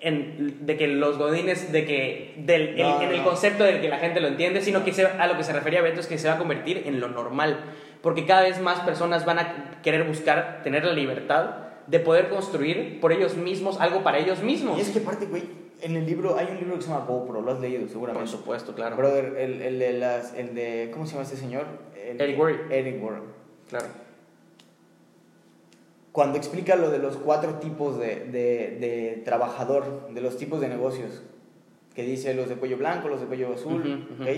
en 0.00 0.66
de 0.66 0.76
que 0.76 0.86
los 0.88 1.18
godines, 1.18 1.72
de 1.72 1.84
que, 1.84 2.34
del, 2.38 2.68
el- 2.70 2.82
No, 2.82 3.02
en 3.02 3.10
el 3.10 3.16
no. 3.18 3.24
concepto 3.24 3.64
del 3.64 3.80
que 3.80 3.88
la 3.88 3.98
gente 3.98 4.20
lo 4.20 4.28
entiende, 4.28 4.60
sino 4.60 4.84
que 4.84 4.92
se- 4.92 5.06
a 5.06 5.26
lo 5.26 5.36
que 5.36 5.44
se 5.44 5.52
refería 5.52 5.80
Beto 5.82 6.00
es 6.00 6.06
que 6.06 6.18
se 6.18 6.28
va 6.28 6.34
a 6.34 6.38
convertir 6.38 6.82
en 6.86 7.00
lo 7.00 7.08
normal, 7.08 7.58
porque 8.02 8.26
cada 8.26 8.42
vez 8.42 8.60
más 8.60 8.80
personas 8.80 9.24
van 9.24 9.38
a 9.38 9.80
querer 9.82 10.04
buscar 10.04 10.60
tener 10.62 10.84
la 10.84 10.92
libertad 10.92 11.50
de 11.86 11.98
poder 12.00 12.28
construir 12.28 13.00
por 13.00 13.12
ellos 13.12 13.34
mismos 13.36 13.80
algo 13.80 14.02
para 14.02 14.18
ellos 14.18 14.42
mismos. 14.42 14.78
Y 14.78 14.82
es 14.82 14.90
que 14.90 14.98
aparte, 15.00 15.26
güey, 15.26 15.44
en 15.80 15.96
el 15.96 16.06
libro, 16.06 16.36
hay 16.36 16.46
un 16.50 16.56
libro 16.58 16.76
que 16.76 16.82
se 16.82 16.88
llama 16.88 17.04
GoPro, 17.06 17.40
lo 17.42 17.52
has 17.52 17.60
leído 17.60 17.86
seguramente. 17.88 18.30
Por 18.30 18.38
supuesto, 18.38 18.74
claro. 18.74 18.96
Brother, 18.96 19.36
el, 19.38 19.62
el 19.62 19.78
de 19.78 19.92
las, 19.94 20.34
el 20.34 20.54
de, 20.54 20.90
¿cómo 20.92 21.06
se 21.06 21.12
llama 21.12 21.24
este 21.24 21.36
señor? 21.36 21.66
El- 21.96 22.20
Eric 22.20 22.38
Worre. 22.38 22.58
Eric 22.70 23.02
Warren. 23.02 23.22
Claro. 23.68 23.86
Cuando 26.12 26.36
explica 26.38 26.74
lo 26.76 26.90
de 26.90 26.98
los 26.98 27.16
cuatro 27.16 27.54
tipos 27.60 27.98
de, 27.98 28.24
de, 28.26 28.78
de 28.80 29.22
trabajador, 29.24 30.08
de 30.12 30.20
los 30.20 30.36
tipos 30.36 30.60
de 30.60 30.68
negocios, 30.68 31.22
que 31.94 32.02
dice 32.02 32.34
los 32.34 32.48
de 32.48 32.56
cuello 32.56 32.76
blanco, 32.78 33.08
los 33.08 33.20
de 33.20 33.26
cuello 33.26 33.54
azul, 33.54 33.80
Ujú, 33.80 34.14
ujú. 34.14 34.22
¿ok? 34.22 34.28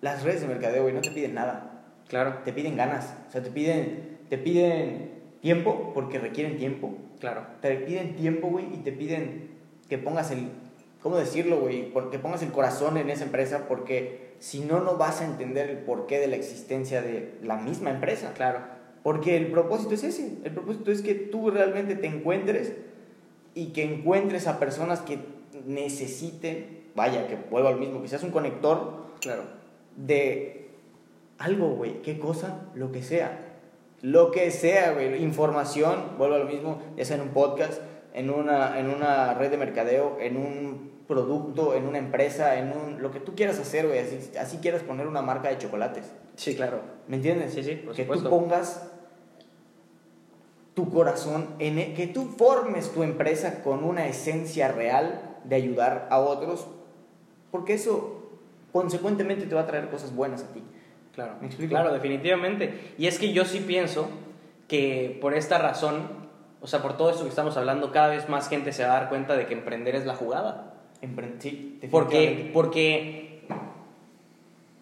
Las 0.00 0.22
redes 0.24 0.40
de 0.40 0.48
mercadeo, 0.48 0.82
güey, 0.82 0.94
no 0.94 1.00
te 1.00 1.10
piden 1.10 1.34
nada. 1.34 1.84
Claro, 2.08 2.38
Te 2.44 2.52
piden 2.52 2.76
ganas. 2.76 3.16
O 3.28 3.32
sea, 3.32 3.42
te 3.42 3.50
piden, 3.50 4.18
te 4.28 4.38
piden 4.38 5.10
tiempo 5.40 5.92
porque 5.94 6.18
requieren 6.18 6.56
tiempo. 6.56 6.94
Claro. 7.20 7.42
Te 7.60 7.74
piden 7.76 8.16
tiempo, 8.16 8.48
güey, 8.48 8.66
y 8.74 8.78
te 8.78 8.92
piden 8.92 9.50
que 9.88 9.98
pongas 9.98 10.30
el, 10.30 10.48
¿cómo 11.02 11.16
decirlo, 11.16 11.60
güey? 11.60 11.92
Que 12.10 12.18
pongas 12.18 12.42
el 12.42 12.50
corazón 12.52 12.96
en 12.96 13.10
esa 13.10 13.24
empresa 13.24 13.66
porque 13.68 14.34
si 14.38 14.60
no, 14.60 14.80
no 14.80 14.96
vas 14.96 15.20
a 15.20 15.24
entender 15.24 15.70
el 15.70 15.78
porqué 15.78 16.18
de 16.18 16.26
la 16.26 16.36
existencia 16.36 17.02
de 17.02 17.38
la 17.42 17.56
misma 17.56 17.90
empresa. 17.90 18.32
Claro. 18.34 18.60
Porque 19.02 19.36
el 19.36 19.46
propósito 19.48 19.94
es 19.94 20.04
ese. 20.04 20.38
El 20.44 20.52
propósito 20.52 20.90
es 20.90 21.00
que 21.00 21.14
tú 21.14 21.50
realmente 21.50 21.94
te 21.94 22.06
encuentres 22.08 22.72
y 23.54 23.68
que 23.68 23.84
encuentres 23.84 24.46
a 24.48 24.58
personas 24.58 25.00
que 25.00 25.18
necesiten, 25.64 26.84
vaya, 26.94 27.26
que 27.28 27.36
vuelva 27.50 27.70
al 27.70 27.78
mismo, 27.78 28.02
que 28.02 28.08
seas 28.08 28.22
un 28.22 28.30
conector 28.30 29.06
Claro. 29.20 29.42
de 29.96 30.68
algo, 31.38 31.70
güey. 31.70 32.02
¿Qué 32.02 32.18
cosa? 32.18 32.68
Lo 32.74 32.92
que 32.92 33.02
sea. 33.02 33.45
Lo 34.02 34.30
que 34.30 34.50
sea, 34.50 34.92
güey. 34.92 35.22
Información, 35.22 36.16
vuelvo 36.18 36.36
a 36.36 36.38
lo 36.38 36.44
mismo, 36.46 36.80
ya 36.96 37.04
sea 37.04 37.16
en 37.16 37.22
un 37.22 37.28
podcast, 37.30 37.80
en 38.14 38.30
una, 38.30 38.78
en 38.78 38.90
una 38.90 39.34
red 39.34 39.50
de 39.50 39.56
mercadeo, 39.56 40.18
en 40.20 40.36
un 40.36 40.90
producto, 41.08 41.74
en 41.74 41.86
una 41.86 41.98
empresa, 41.98 42.56
en 42.58 42.72
un, 42.72 43.00
lo 43.02 43.10
que 43.10 43.20
tú 43.20 43.34
quieras 43.34 43.58
hacer, 43.58 43.86
güey. 43.86 43.98
Así, 44.00 44.30
así 44.38 44.58
quieras 44.58 44.82
poner 44.82 45.06
una 45.06 45.22
marca 45.22 45.48
de 45.48 45.58
chocolates. 45.58 46.12
Sí, 46.34 46.54
claro. 46.56 46.80
¿Me 47.08 47.16
entiendes? 47.16 47.54
Sí, 47.54 47.62
sí, 47.62 47.76
por 47.76 47.94
que 47.94 48.02
supuesto. 48.02 48.28
tú 48.28 48.30
pongas 48.30 48.90
tu 50.74 50.90
corazón 50.90 51.48
en 51.58 51.78
e- 51.78 51.94
que 51.94 52.06
tú 52.06 52.26
formes 52.36 52.90
tu 52.92 53.02
empresa 53.02 53.62
con 53.62 53.82
una 53.84 54.06
esencia 54.08 54.68
real 54.68 55.38
de 55.44 55.56
ayudar 55.56 56.06
a 56.10 56.18
otros, 56.18 56.66
porque 57.50 57.74
eso 57.74 58.22
consecuentemente 58.72 59.46
te 59.46 59.54
va 59.54 59.62
a 59.62 59.66
traer 59.66 59.88
cosas 59.88 60.14
buenas 60.14 60.42
a 60.42 60.52
ti. 60.52 60.62
Claro. 61.16 61.32
Claro, 61.68 61.92
definitivamente. 61.92 62.92
Y 62.98 63.08
es 63.08 63.18
que 63.18 63.32
yo 63.32 63.44
sí 63.44 63.60
pienso 63.66 64.08
que 64.68 65.18
por 65.20 65.34
esta 65.34 65.58
razón, 65.58 66.08
o 66.60 66.66
sea, 66.68 66.82
por 66.82 66.96
todo 66.96 67.10
esto 67.10 67.24
que 67.24 67.30
estamos 67.30 67.56
hablando, 67.56 67.90
cada 67.90 68.08
vez 68.08 68.28
más 68.28 68.48
gente 68.48 68.70
se 68.72 68.84
va 68.84 68.90
a 68.96 69.00
dar 69.00 69.08
cuenta 69.08 69.36
de 69.36 69.46
que 69.46 69.54
emprender 69.54 69.96
es 69.96 70.06
la 70.06 70.14
jugada. 70.14 70.74
Empre- 71.02 71.34
sí, 71.40 71.78
Porque, 71.90 72.50
porque 72.52 73.42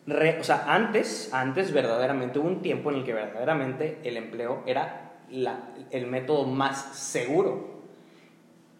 re- 0.06 0.38
o 0.40 0.44
sea, 0.44 0.64
antes, 0.74 1.32
antes 1.32 1.72
verdaderamente 1.72 2.38
hubo 2.38 2.48
un 2.48 2.62
tiempo 2.62 2.90
en 2.90 2.98
el 2.98 3.04
que 3.04 3.14
verdaderamente 3.14 3.98
el 4.04 4.16
empleo 4.16 4.62
era 4.66 5.12
la- 5.30 5.70
el 5.90 6.06
método 6.06 6.46
más 6.46 6.96
seguro. 6.96 7.74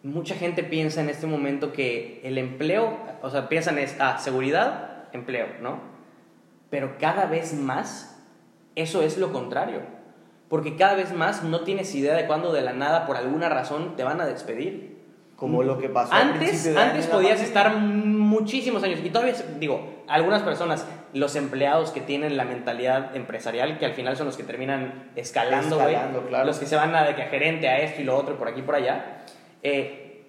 Mucha 0.03 0.35
gente 0.35 0.63
piensa 0.65 1.01
en 1.01 1.09
este 1.09 1.27
momento 1.27 1.73
que 1.73 2.21
el 2.25 2.37
empleo, 2.37 2.99
o 3.23 3.31
sea, 3.31 3.49
piensan 3.49 3.79
es, 3.79 3.97
ah, 4.01 4.19
seguridad, 4.19 5.05
empleo, 5.13 5.47
¿no? 5.63 5.94
Pero 6.75 6.99
cada 6.99 7.27
vez 7.27 7.55
más 7.55 8.21
eso 8.75 9.03
es 9.03 9.17
lo 9.17 9.33
contrario. 9.33 9.83
Porque 10.49 10.75
cada 10.75 10.97
vez 10.97 11.13
más 11.13 11.45
no 11.45 11.61
tienes 11.61 11.95
idea 11.95 12.17
de 12.17 12.27
cuándo 12.27 12.53
de 12.53 12.63
la 12.63 12.73
nada, 12.73 13.07
por 13.07 13.17
alguna 13.17 13.49
razón, 13.49 13.95
te 13.95 14.03
van 14.03 14.21
a 14.21 14.27
despedir. 14.27 14.99
como 15.37 15.63
lo 15.63 15.79
que 15.79 15.89
pasó 15.89 16.13
al 16.13 16.33
Antes, 16.33 16.49
principio 16.49 16.73
de 16.73 16.81
antes 16.85 17.07
podías 17.07 17.41
estar 17.41 17.77
muchísimos 17.77 18.83
años. 18.83 18.99
Y 19.05 19.11
todavía, 19.11 19.35
digo, 19.61 20.03
algunas 20.09 20.43
personas, 20.43 20.85
los 21.13 21.37
empleados 21.37 21.93
que 21.93 22.01
tienen 22.01 22.37
la 22.37 22.45
mentalidad 22.45 23.15
empresarial, 23.15 23.79
que 23.79 23.87
al 23.87 23.93
final 23.93 24.17
son 24.17 24.27
los 24.27 24.37
que 24.37 24.43
terminan 24.43 25.13
escalando, 25.15 25.79
güey. 25.79 25.97
Claro. 26.29 26.45
Los 26.45 26.59
que 26.59 26.67
se 26.67 26.75
van 26.75 26.93
a 26.97 27.05
de 27.05 27.15
que 27.15 27.23
a 27.23 27.27
gerente, 27.27 27.69
a 27.69 27.79
esto 27.83 28.03
y 28.03 28.05
lo 28.05 28.17
otro, 28.17 28.37
por 28.37 28.49
aquí 28.49 28.59
y 28.59 28.65
por 28.65 28.75
allá. 28.75 29.23
Eh, 29.63 30.25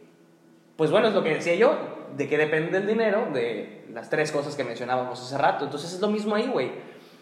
pues 0.75 0.91
bueno, 0.91 1.07
es 1.07 1.15
lo 1.15 1.23
que 1.23 1.33
decía 1.33 1.55
yo, 1.55 2.04
de 2.15 2.27
que 2.27 2.37
depende 2.37 2.71
del 2.79 2.87
dinero, 2.87 3.27
de 3.33 3.85
las 3.93 4.09
tres 4.09 4.31
cosas 4.31 4.55
que 4.55 4.63
mencionábamos 4.63 5.21
hace 5.21 5.37
rato. 5.37 5.65
Entonces 5.65 5.93
es 5.93 5.99
lo 6.01 6.07
mismo 6.07 6.35
ahí, 6.35 6.47
güey. 6.47 6.71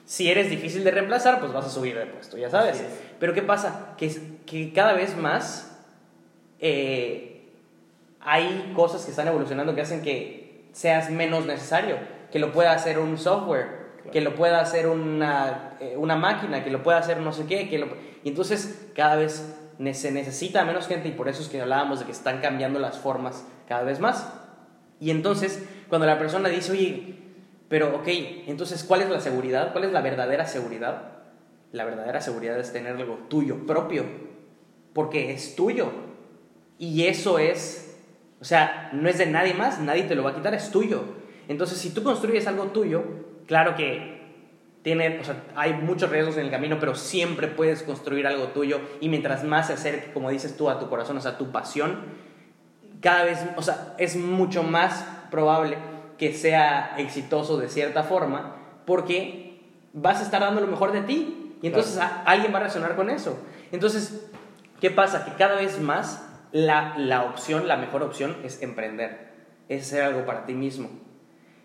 Si 0.05 0.29
eres 0.29 0.49
difícil 0.49 0.83
de 0.83 0.91
reemplazar, 0.91 1.39
pues 1.39 1.53
vas 1.53 1.65
a 1.65 1.69
subir 1.69 1.97
de 1.97 2.05
puesto, 2.05 2.37
ya 2.37 2.49
sabes. 2.49 2.83
Pero 3.19 3.33
¿qué 3.33 3.41
pasa? 3.41 3.95
Que, 3.97 4.11
que 4.45 4.73
cada 4.73 4.93
vez 4.93 5.15
más 5.17 5.79
eh, 6.59 7.49
hay 8.19 8.73
cosas 8.75 9.03
que 9.05 9.11
están 9.11 9.27
evolucionando 9.27 9.75
que 9.75 9.81
hacen 9.81 10.01
que 10.01 10.65
seas 10.73 11.09
menos 11.09 11.45
necesario, 11.45 11.97
que 12.31 12.39
lo 12.39 12.51
pueda 12.51 12.73
hacer 12.73 12.99
un 12.99 13.17
software, 13.17 13.83
que 14.11 14.21
lo 14.21 14.35
pueda 14.35 14.59
hacer 14.59 14.87
una, 14.87 15.77
eh, 15.79 15.95
una 15.97 16.15
máquina, 16.15 16.63
que 16.63 16.69
lo 16.69 16.83
pueda 16.83 16.97
hacer 16.97 17.17
no 17.17 17.31
sé 17.31 17.45
qué, 17.45 17.69
que 17.69 17.79
lo- 17.79 17.87
y 18.23 18.29
entonces 18.29 18.89
cada 18.95 19.15
vez 19.15 19.55
se 19.93 20.11
necesita 20.11 20.63
menos 20.65 20.87
gente 20.87 21.07
y 21.09 21.11
por 21.11 21.29
eso 21.29 21.41
es 21.41 21.49
que 21.49 21.61
hablábamos 21.61 21.99
de 21.99 22.05
que 22.05 22.11
están 22.11 22.41
cambiando 22.41 22.79
las 22.79 22.97
formas 22.97 23.45
cada 23.67 23.83
vez 23.83 23.99
más. 23.99 24.31
Y 25.03 25.11
entonces 25.11 25.61
cuando 25.89 26.07
la 26.07 26.17
persona 26.17 26.47
dice, 26.47 26.71
oye, 26.71 27.15
pero 27.67 27.93
ok, 27.93 28.07
entonces 28.47 28.85
¿cuál 28.85 29.01
es 29.01 29.09
la 29.09 29.19
seguridad? 29.19 29.73
¿Cuál 29.73 29.83
es 29.83 29.91
la 29.91 29.99
verdadera 29.99 30.45
seguridad? 30.45 31.11
La 31.73 31.83
verdadera 31.83 32.21
seguridad 32.21 32.57
es 32.57 32.71
tener 32.71 32.95
algo 32.95 33.19
tuyo, 33.27 33.65
propio, 33.67 34.05
porque 34.93 35.33
es 35.33 35.57
tuyo. 35.57 35.91
Y 36.79 37.07
eso 37.07 37.37
es, 37.37 37.97
o 38.39 38.45
sea, 38.45 38.91
no 38.93 39.09
es 39.09 39.17
de 39.17 39.25
nadie 39.25 39.53
más, 39.53 39.81
nadie 39.81 40.03
te 40.03 40.15
lo 40.15 40.23
va 40.23 40.29
a 40.29 40.35
quitar, 40.35 40.53
es 40.53 40.71
tuyo. 40.71 41.03
Entonces, 41.49 41.79
si 41.79 41.89
tú 41.89 42.01
construyes 42.01 42.47
algo 42.47 42.67
tuyo, 42.67 43.03
claro 43.45 43.75
que 43.75 44.21
tiene, 44.83 45.19
o 45.19 45.23
sea, 45.25 45.43
hay 45.57 45.73
muchos 45.73 46.09
riesgos 46.11 46.37
en 46.37 46.45
el 46.45 46.51
camino, 46.51 46.77
pero 46.79 46.95
siempre 46.95 47.49
puedes 47.49 47.83
construir 47.83 48.25
algo 48.25 48.47
tuyo 48.47 48.79
y 49.01 49.09
mientras 49.09 49.43
más 49.43 49.67
se 49.67 49.73
acerque, 49.73 50.13
como 50.13 50.29
dices 50.29 50.55
tú, 50.55 50.69
a 50.69 50.79
tu 50.79 50.87
corazón, 50.87 51.17
o 51.17 51.21
sea, 51.21 51.31
a 51.31 51.37
tu 51.37 51.51
pasión, 51.51 51.97
cada 53.03 53.23
vez, 53.25 53.37
o 53.57 53.61
sea, 53.61 53.93
es 53.99 54.15
mucho 54.15 54.63
más 54.63 55.05
probable 55.29 55.77
que 56.17 56.33
sea 56.33 56.95
exitoso 56.97 57.57
de 57.57 57.67
cierta 57.69 58.01
forma, 58.03 58.55
porque 58.85 59.61
vas 59.93 60.19
a 60.21 60.23
estar 60.23 60.41
dando 60.41 60.61
lo 60.61 60.67
mejor 60.67 60.91
de 60.93 61.01
ti. 61.01 61.57
Y 61.61 61.67
entonces 61.67 61.97
a- 61.97 62.23
alguien 62.23 62.51
va 62.53 62.57
a 62.57 62.61
reaccionar 62.61 62.95
con 62.95 63.09
eso. 63.09 63.37
Entonces, 63.71 64.25
¿qué 64.81 64.89
pasa? 64.89 65.25
Que 65.25 65.31
cada 65.33 65.55
vez 65.55 65.79
más 65.79 66.25
la, 66.51 66.95
la 66.97 67.23
opción, 67.23 67.67
la 67.67 67.77
mejor 67.77 68.03
opción 68.03 68.37
es 68.43 68.61
emprender, 68.61 69.31
es 69.69 69.83
hacer 69.83 70.03
algo 70.03 70.25
para 70.25 70.45
ti 70.45 70.53
mismo. 70.53 70.89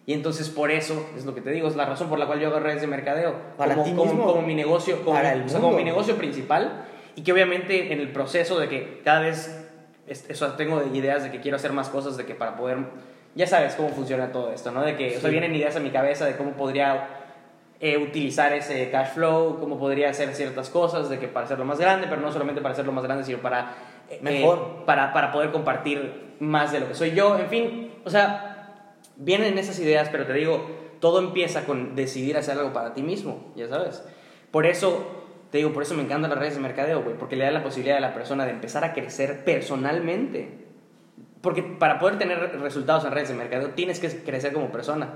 Y 0.06 0.14
entonces 0.14 0.48
por 0.48 0.70
eso, 0.70 1.06
es 1.16 1.24
lo 1.26 1.34
que 1.34 1.40
te 1.42 1.50
digo, 1.50 1.68
es 1.68 1.76
la 1.76 1.84
razón 1.84 2.08
por 2.08 2.18
la 2.18 2.26
cual 2.26 2.40
yo 2.40 2.48
hago 2.48 2.60
redes 2.60 2.80
de 2.80 2.86
mercadeo. 2.86 3.34
Para 3.58 3.74
como, 3.74 3.84
ti 3.84 3.90
como- 3.92 4.04
mismo, 4.06 4.26
como 4.26 4.42
mi 4.42 4.54
negocio, 4.54 5.02
como, 5.04 5.16
para 5.16 5.32
el 5.34 5.42
o 5.42 5.48
sea, 5.48 5.58
como 5.58 5.68
mundo. 5.72 5.78
mi 5.78 5.84
negocio 5.84 6.16
principal. 6.16 6.84
Y 7.14 7.22
que 7.22 7.32
obviamente 7.32 7.92
en 7.92 8.00
el 8.00 8.10
proceso 8.12 8.58
de 8.58 8.68
que 8.68 9.02
cada 9.04 9.20
vez, 9.20 9.67
eso 10.10 10.52
tengo 10.52 10.82
ideas 10.94 11.22
de 11.22 11.30
que 11.30 11.40
quiero 11.40 11.56
hacer 11.56 11.72
más 11.72 11.88
cosas, 11.88 12.16
de 12.16 12.26
que 12.26 12.34
para 12.34 12.56
poder, 12.56 12.78
ya 13.34 13.46
sabes 13.46 13.74
cómo 13.74 13.90
funciona 13.90 14.32
todo 14.32 14.52
esto, 14.52 14.70
¿no? 14.70 14.82
De 14.82 14.96
que, 14.96 15.08
o 15.08 15.20
sea, 15.20 15.20
Sí. 15.22 15.30
vienen 15.30 15.54
ideas 15.54 15.76
a 15.76 15.80
mi 15.80 15.90
cabeza 15.90 16.24
de 16.24 16.36
cómo 16.36 16.52
podría 16.52 17.08
eh, 17.80 17.96
utilizar 17.96 18.52
ese 18.52 18.90
cash 18.90 19.10
flow, 19.14 19.58
cómo 19.60 19.78
podría 19.78 20.10
hacer 20.10 20.34
ciertas 20.34 20.68
cosas, 20.68 21.08
de 21.08 21.18
que 21.20 21.28
para 21.28 21.46
hacerlo 21.46 21.64
más 21.64 21.78
grande, 21.78 22.06
pero 22.08 22.20
no 22.20 22.32
solamente 22.32 22.60
para 22.60 22.72
hacerlo 22.72 22.90
más 22.92 23.04
grande, 23.04 23.22
sino 23.24 23.38
para... 23.38 23.72
eh, 24.10 24.18
Mejor. 24.20 24.84
para, 24.84 25.12
para 25.12 25.30
poder 25.30 25.52
compartir 25.52 26.34
más 26.40 26.72
de 26.72 26.80
lo 26.80 26.88
que 26.88 26.94
soy 26.94 27.12
yo, 27.12 27.38
en 27.38 27.46
fin, 27.48 27.92
o 28.04 28.10
sea, 28.10 28.84
vienen 29.16 29.58
esas 29.58 29.78
ideas, 29.78 30.08
pero 30.10 30.26
te 30.26 30.32
digo, 30.32 30.68
todo 30.98 31.20
empieza 31.20 31.64
con 31.66 31.94
decidir 31.94 32.36
hacer 32.36 32.58
algo 32.58 32.72
para 32.72 32.94
ti 32.94 33.02
mismo, 33.02 33.52
ya 33.54 33.68
sabes. 33.68 34.02
Por 34.50 34.66
eso, 34.66 35.17
te 35.50 35.58
digo, 35.58 35.72
por 35.72 35.82
eso 35.82 35.94
me 35.94 36.02
encantan 36.02 36.30
las 36.30 36.38
redes 36.38 36.54
de 36.54 36.60
mercadeo, 36.60 37.02
güey, 37.02 37.16
porque 37.16 37.36
le 37.36 37.44
da 37.44 37.50
la 37.50 37.62
posibilidad 37.62 37.96
a 37.96 38.00
la 38.00 38.12
persona 38.12 38.44
de 38.44 38.50
empezar 38.50 38.84
a 38.84 38.92
crecer 38.92 39.44
personalmente. 39.44 40.66
Porque 41.40 41.62
para 41.62 41.98
poder 41.98 42.18
tener 42.18 42.60
resultados 42.60 43.04
en 43.04 43.12
redes 43.12 43.28
de 43.28 43.34
mercadeo 43.34 43.70
tienes 43.70 44.00
que 44.00 44.08
crecer 44.24 44.52
como 44.52 44.70
persona. 44.70 45.08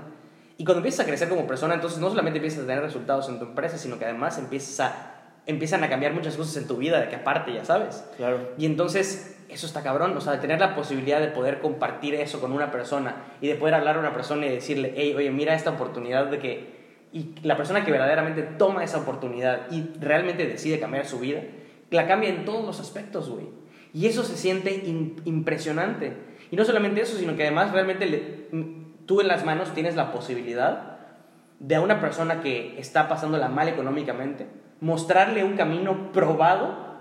Y 0.57 0.65
cuando 0.65 0.79
empiezas 0.79 1.01
a 1.01 1.05
crecer 1.05 1.29
como 1.29 1.45
persona, 1.45 1.75
entonces 1.75 1.99
no 1.99 2.09
solamente 2.09 2.39
empiezas 2.39 2.63
a 2.63 2.67
tener 2.67 2.81
resultados 2.81 3.29
en 3.29 3.39
tu 3.39 3.45
empresa, 3.45 3.77
sino 3.77 3.99
que 3.99 4.05
además 4.05 4.37
empiezas 4.37 4.79
a, 4.79 5.13
empiezan 5.45 5.83
a 5.83 5.89
cambiar 5.89 6.13
muchas 6.13 6.35
cosas 6.35 6.55
en 6.57 6.67
tu 6.67 6.77
vida, 6.77 6.99
de 6.99 7.09
que 7.09 7.15
aparte, 7.15 7.53
ya 7.53 7.65
sabes. 7.65 8.05
Claro. 8.17 8.51
Y 8.57 8.65
entonces, 8.65 9.37
eso 9.49 9.65
está 9.67 9.83
cabrón, 9.83 10.15
o 10.15 10.21
sea, 10.21 10.33
de 10.33 10.39
tener 10.39 10.59
la 10.59 10.75
posibilidad 10.75 11.19
de 11.19 11.27
poder 11.27 11.59
compartir 11.59 12.15
eso 12.15 12.39
con 12.39 12.51
una 12.51 12.71
persona 12.71 13.15
y 13.41 13.47
de 13.47 13.55
poder 13.55 13.75
hablar 13.75 13.97
a 13.97 13.99
una 13.99 14.13
persona 14.13 14.45
y 14.45 14.49
decirle, 14.49 14.93
hey, 14.95 15.13
oye, 15.15 15.31
mira 15.31 15.53
esta 15.53 15.71
oportunidad 15.71 16.27
de 16.27 16.39
que... 16.39 16.82
Y 17.13 17.35
la 17.43 17.55
persona 17.55 17.85
que 17.85 17.91
verdaderamente 17.91 18.41
toma 18.41 18.83
esa 18.83 18.97
oportunidad 18.97 19.71
y 19.71 19.87
realmente 20.01 20.47
decide 20.47 20.79
cambiar 20.79 21.05
su 21.05 21.19
vida, 21.19 21.41
la 21.91 22.07
cambia 22.07 22.29
en 22.29 22.43
todos 22.43 22.65
los 22.65 22.79
aspectos, 22.79 23.29
güey. 23.29 23.45
Y 23.93 24.07
eso 24.07 24.23
se 24.23 24.35
siente 24.35 24.83
im- 24.83 25.21
impresionante. 25.23 26.13
Y 26.49 26.55
no 26.55 26.65
solamente 26.65 27.01
eso, 27.01 27.15
sino 27.17 27.35
que 27.35 27.43
además 27.43 27.71
realmente 27.71 28.07
le- 28.07 28.47
tú 29.05 29.21
en 29.21 29.27
las 29.27 29.45
manos 29.45 29.73
tienes 29.75 29.95
la 29.95 30.11
posibilidad 30.11 30.97
de 31.59 31.75
a 31.75 31.81
una 31.81 32.01
persona 32.01 32.41
que 32.41 32.79
está 32.79 33.07
pasándola 33.07 33.47
mal 33.47 33.67
económicamente, 33.67 34.47
mostrarle 34.81 35.43
un 35.43 35.55
camino 35.55 36.11
probado 36.11 36.91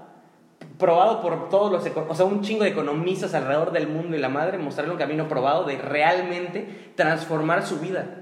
probado 0.78 1.20
por 1.20 1.48
todos 1.48 1.70
los, 1.72 1.84
o 2.08 2.14
sea, 2.14 2.24
un 2.26 2.40
chingo 2.42 2.64
de 2.64 2.70
economistas 2.70 3.34
alrededor 3.34 3.72
del 3.72 3.88
mundo 3.88 4.16
y 4.16 4.20
la 4.20 4.28
madre, 4.28 4.58
mostrarle 4.58 4.92
un 4.92 4.98
camino 4.98 5.28
probado 5.28 5.64
de 5.64 5.76
realmente 5.78 6.92
transformar 6.96 7.64
su 7.64 7.78
vida. 7.78 8.21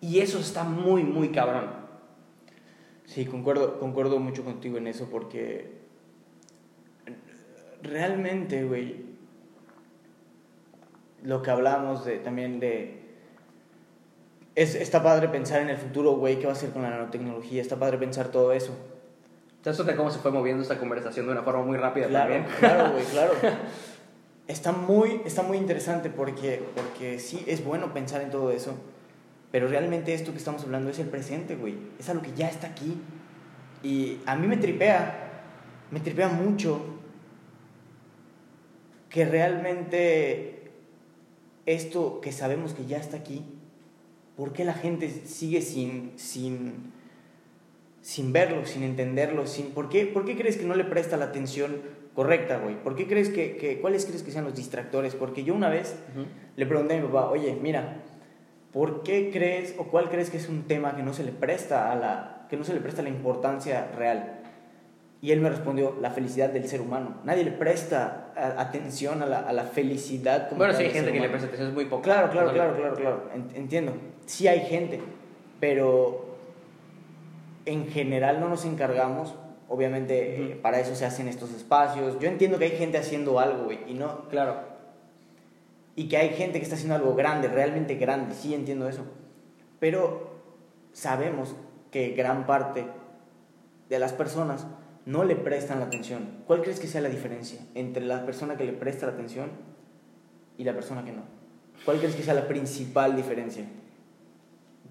Y 0.00 0.20
eso 0.20 0.38
está 0.38 0.64
muy, 0.64 1.04
muy 1.04 1.30
cabrón. 1.30 1.66
Sí, 3.04 3.26
concuerdo, 3.26 3.78
concuerdo 3.78 4.18
mucho 4.18 4.44
contigo 4.44 4.78
en 4.78 4.86
eso 4.86 5.08
porque 5.10 5.80
realmente, 7.82 8.64
güey, 8.64 9.04
lo 11.22 11.42
que 11.42 11.50
hablamos 11.50 12.04
de, 12.04 12.18
también 12.18 12.60
de... 12.60 12.98
Es, 14.54 14.74
está 14.74 15.02
padre 15.02 15.28
pensar 15.28 15.62
en 15.62 15.70
el 15.70 15.76
futuro, 15.76 16.12
güey, 16.12 16.38
qué 16.38 16.46
va 16.46 16.52
a 16.52 16.56
hacer 16.56 16.70
con 16.70 16.82
la 16.82 16.90
nanotecnología, 16.90 17.60
está 17.62 17.76
padre 17.78 17.98
pensar 17.98 18.28
todo 18.28 18.52
eso. 18.52 18.76
¿Te 19.62 19.70
das 19.70 19.76
cuenta 19.76 19.96
cómo 19.96 20.10
se 20.10 20.18
fue 20.18 20.30
moviendo 20.30 20.62
esta 20.62 20.78
conversación 20.78 21.26
de 21.26 21.32
una 21.32 21.42
forma 21.42 21.62
muy 21.62 21.76
rápida 21.76 22.08
Claro, 22.08 22.32
también? 22.34 22.56
claro, 22.58 22.92
güey, 22.92 23.04
claro. 23.12 23.32
Está 24.48 24.72
muy, 24.72 25.20
está 25.24 25.42
muy 25.42 25.58
interesante 25.58 26.10
porque, 26.10 26.62
porque 26.74 27.18
sí, 27.18 27.44
es 27.46 27.64
bueno 27.64 27.92
pensar 27.92 28.22
en 28.22 28.30
todo 28.30 28.50
eso, 28.50 28.74
pero 29.50 29.68
realmente 29.68 30.14
esto 30.14 30.32
que 30.32 30.38
estamos 30.38 30.62
hablando 30.62 30.90
es 30.90 30.98
el 30.98 31.08
presente, 31.08 31.56
güey. 31.56 31.74
Es 31.98 32.08
algo 32.08 32.22
que 32.22 32.32
ya 32.34 32.48
está 32.48 32.68
aquí. 32.68 32.96
Y 33.82 34.18
a 34.26 34.36
mí 34.36 34.46
me 34.46 34.56
tripea, 34.56 35.42
me 35.90 36.00
tripea 36.00 36.28
mucho 36.28 36.80
que 39.08 39.24
realmente 39.24 40.70
esto 41.66 42.20
que 42.20 42.32
sabemos 42.32 42.74
que 42.74 42.86
ya 42.86 42.98
está 42.98 43.16
aquí, 43.16 43.44
¿por 44.36 44.52
qué 44.52 44.64
la 44.64 44.74
gente 44.74 45.10
sigue 45.10 45.62
sin, 45.62 46.12
sin, 46.16 46.92
sin 48.00 48.32
verlo, 48.32 48.64
sin 48.66 48.84
entenderlo? 48.84 49.46
Sin, 49.46 49.70
¿por, 49.72 49.88
qué, 49.88 50.06
¿Por 50.06 50.24
qué 50.24 50.36
crees 50.36 50.56
que 50.56 50.64
no 50.64 50.74
le 50.74 50.84
presta 50.84 51.16
la 51.16 51.26
atención 51.26 51.82
correcta, 52.14 52.58
güey? 52.58 52.80
¿Por 52.82 52.94
qué 52.96 53.06
crees 53.06 53.30
que, 53.30 53.56
que, 53.56 53.80
cuáles 53.80 54.06
crees 54.06 54.22
que 54.22 54.30
sean 54.30 54.44
los 54.44 54.54
distractores? 54.54 55.14
Porque 55.14 55.42
yo 55.42 55.54
una 55.54 55.68
vez 55.68 55.96
le 56.56 56.66
pregunté 56.66 56.96
a 56.96 57.00
mi 57.00 57.06
papá, 57.06 57.30
oye, 57.30 57.58
mira, 57.60 58.02
¿por 58.72 59.02
qué 59.02 59.30
crees 59.32 59.74
o 59.78 59.84
cuál 59.84 60.08
crees 60.10 60.30
que 60.30 60.36
es 60.36 60.48
un 60.48 60.62
tema 60.64 60.96
que 60.96 61.02
no 61.02 61.12
se 61.12 61.24
le 61.24 61.32
presta 61.32 61.90
a 61.92 61.96
la, 61.96 62.46
que 62.48 62.56
no 62.56 62.64
se 62.64 62.72
le 62.74 62.80
presta 62.80 63.02
la 63.02 63.08
importancia 63.08 63.88
real? 63.96 64.36
Y 65.22 65.32
él 65.32 65.40
me 65.40 65.50
respondió, 65.50 65.94
la 66.00 66.10
felicidad 66.10 66.48
del 66.48 66.66
ser 66.66 66.80
humano. 66.80 67.16
Nadie 67.24 67.44
le 67.44 67.50
presta 67.50 68.32
a- 68.34 68.58
atención 68.60 69.22
a 69.22 69.26
la, 69.26 69.40
a 69.40 69.52
la 69.52 69.64
felicidad. 69.64 70.48
como 70.48 70.60
Bueno, 70.60 70.72
sí, 70.72 70.78
hay 70.80 70.84
del 70.88 70.94
gente 70.96 71.12
que 71.12 71.20
le 71.20 71.28
presta 71.28 71.46
atención, 71.48 71.68
es 71.68 71.74
muy 71.74 71.84
poco. 71.84 72.02
Claro, 72.02 72.30
claro, 72.30 72.46
No, 72.48 72.54
claro, 72.54 72.74
claro, 72.76 72.94
claro. 72.96 73.30
En- 73.34 73.54
Entiendo. 73.54 73.92
Sí 74.24 74.48
hay 74.48 74.60
gente, 74.60 74.98
pero 75.60 76.36
en 77.66 77.86
general 77.88 78.40
no 78.40 78.48
nos 78.48 78.64
encargamos. 78.64 79.34
Obviamente, 79.68 80.42
eh, 80.52 80.56
para 80.60 80.80
eso 80.80 80.94
se 80.94 81.04
hacen 81.04 81.28
estos 81.28 81.52
espacios. 81.52 82.18
Yo 82.18 82.28
entiendo 82.28 82.58
que 82.58 82.64
hay 82.64 82.70
gente 82.72 82.98
haciendo 82.98 83.38
algo, 83.38 83.64
güey, 83.64 83.78
y 83.88 83.94
no, 83.94 84.28
Claro. 84.30 84.69
Y 85.96 86.08
que 86.08 86.16
hay 86.16 86.30
gente 86.30 86.58
que 86.58 86.64
está 86.64 86.76
haciendo 86.76 86.94
algo 86.94 87.14
grande, 87.14 87.48
realmente 87.48 87.96
grande, 87.96 88.34
sí 88.34 88.54
entiendo 88.54 88.88
eso. 88.88 89.04
Pero 89.78 90.30
sabemos 90.92 91.56
que 91.90 92.10
gran 92.10 92.46
parte 92.46 92.86
de 93.88 93.98
las 93.98 94.12
personas 94.12 94.66
no 95.06 95.24
le 95.24 95.36
prestan 95.36 95.80
la 95.80 95.86
atención. 95.86 96.42
¿Cuál 96.46 96.62
crees 96.62 96.78
que 96.78 96.86
sea 96.86 97.00
la 97.00 97.08
diferencia 97.08 97.60
entre 97.74 98.04
la 98.04 98.24
persona 98.24 98.56
que 98.56 98.64
le 98.64 98.72
presta 98.72 99.06
la 99.06 99.12
atención 99.12 99.50
y 100.56 100.64
la 100.64 100.72
persona 100.72 101.04
que 101.04 101.12
no? 101.12 101.22
¿Cuál 101.84 101.98
crees 101.98 102.14
que 102.14 102.22
sea 102.22 102.34
la 102.34 102.46
principal 102.46 103.16
diferencia? 103.16 103.64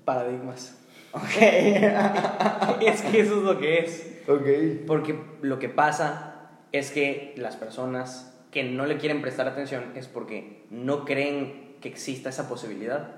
Paradigmas. 0.03 0.77
Ok. 1.13 1.21
es 2.81 3.01
que 3.03 3.19
eso 3.21 3.37
es 3.37 3.43
lo 3.43 3.59
que 3.59 3.79
es. 3.79 4.21
ok. 4.27 4.85
Porque 4.87 5.19
lo 5.41 5.59
que 5.59 5.69
pasa 5.69 6.49
es 6.71 6.91
que 6.91 7.33
las 7.37 7.55
personas 7.55 8.38
que 8.51 8.63
no 8.63 8.85
le 8.85 8.97
quieren 8.97 9.21
prestar 9.21 9.47
atención 9.47 9.91
es 9.95 10.07
porque 10.07 10.65
no 10.69 11.05
creen 11.05 11.75
que 11.81 11.89
exista 11.89 12.29
esa 12.29 12.49
posibilidad. 12.49 13.15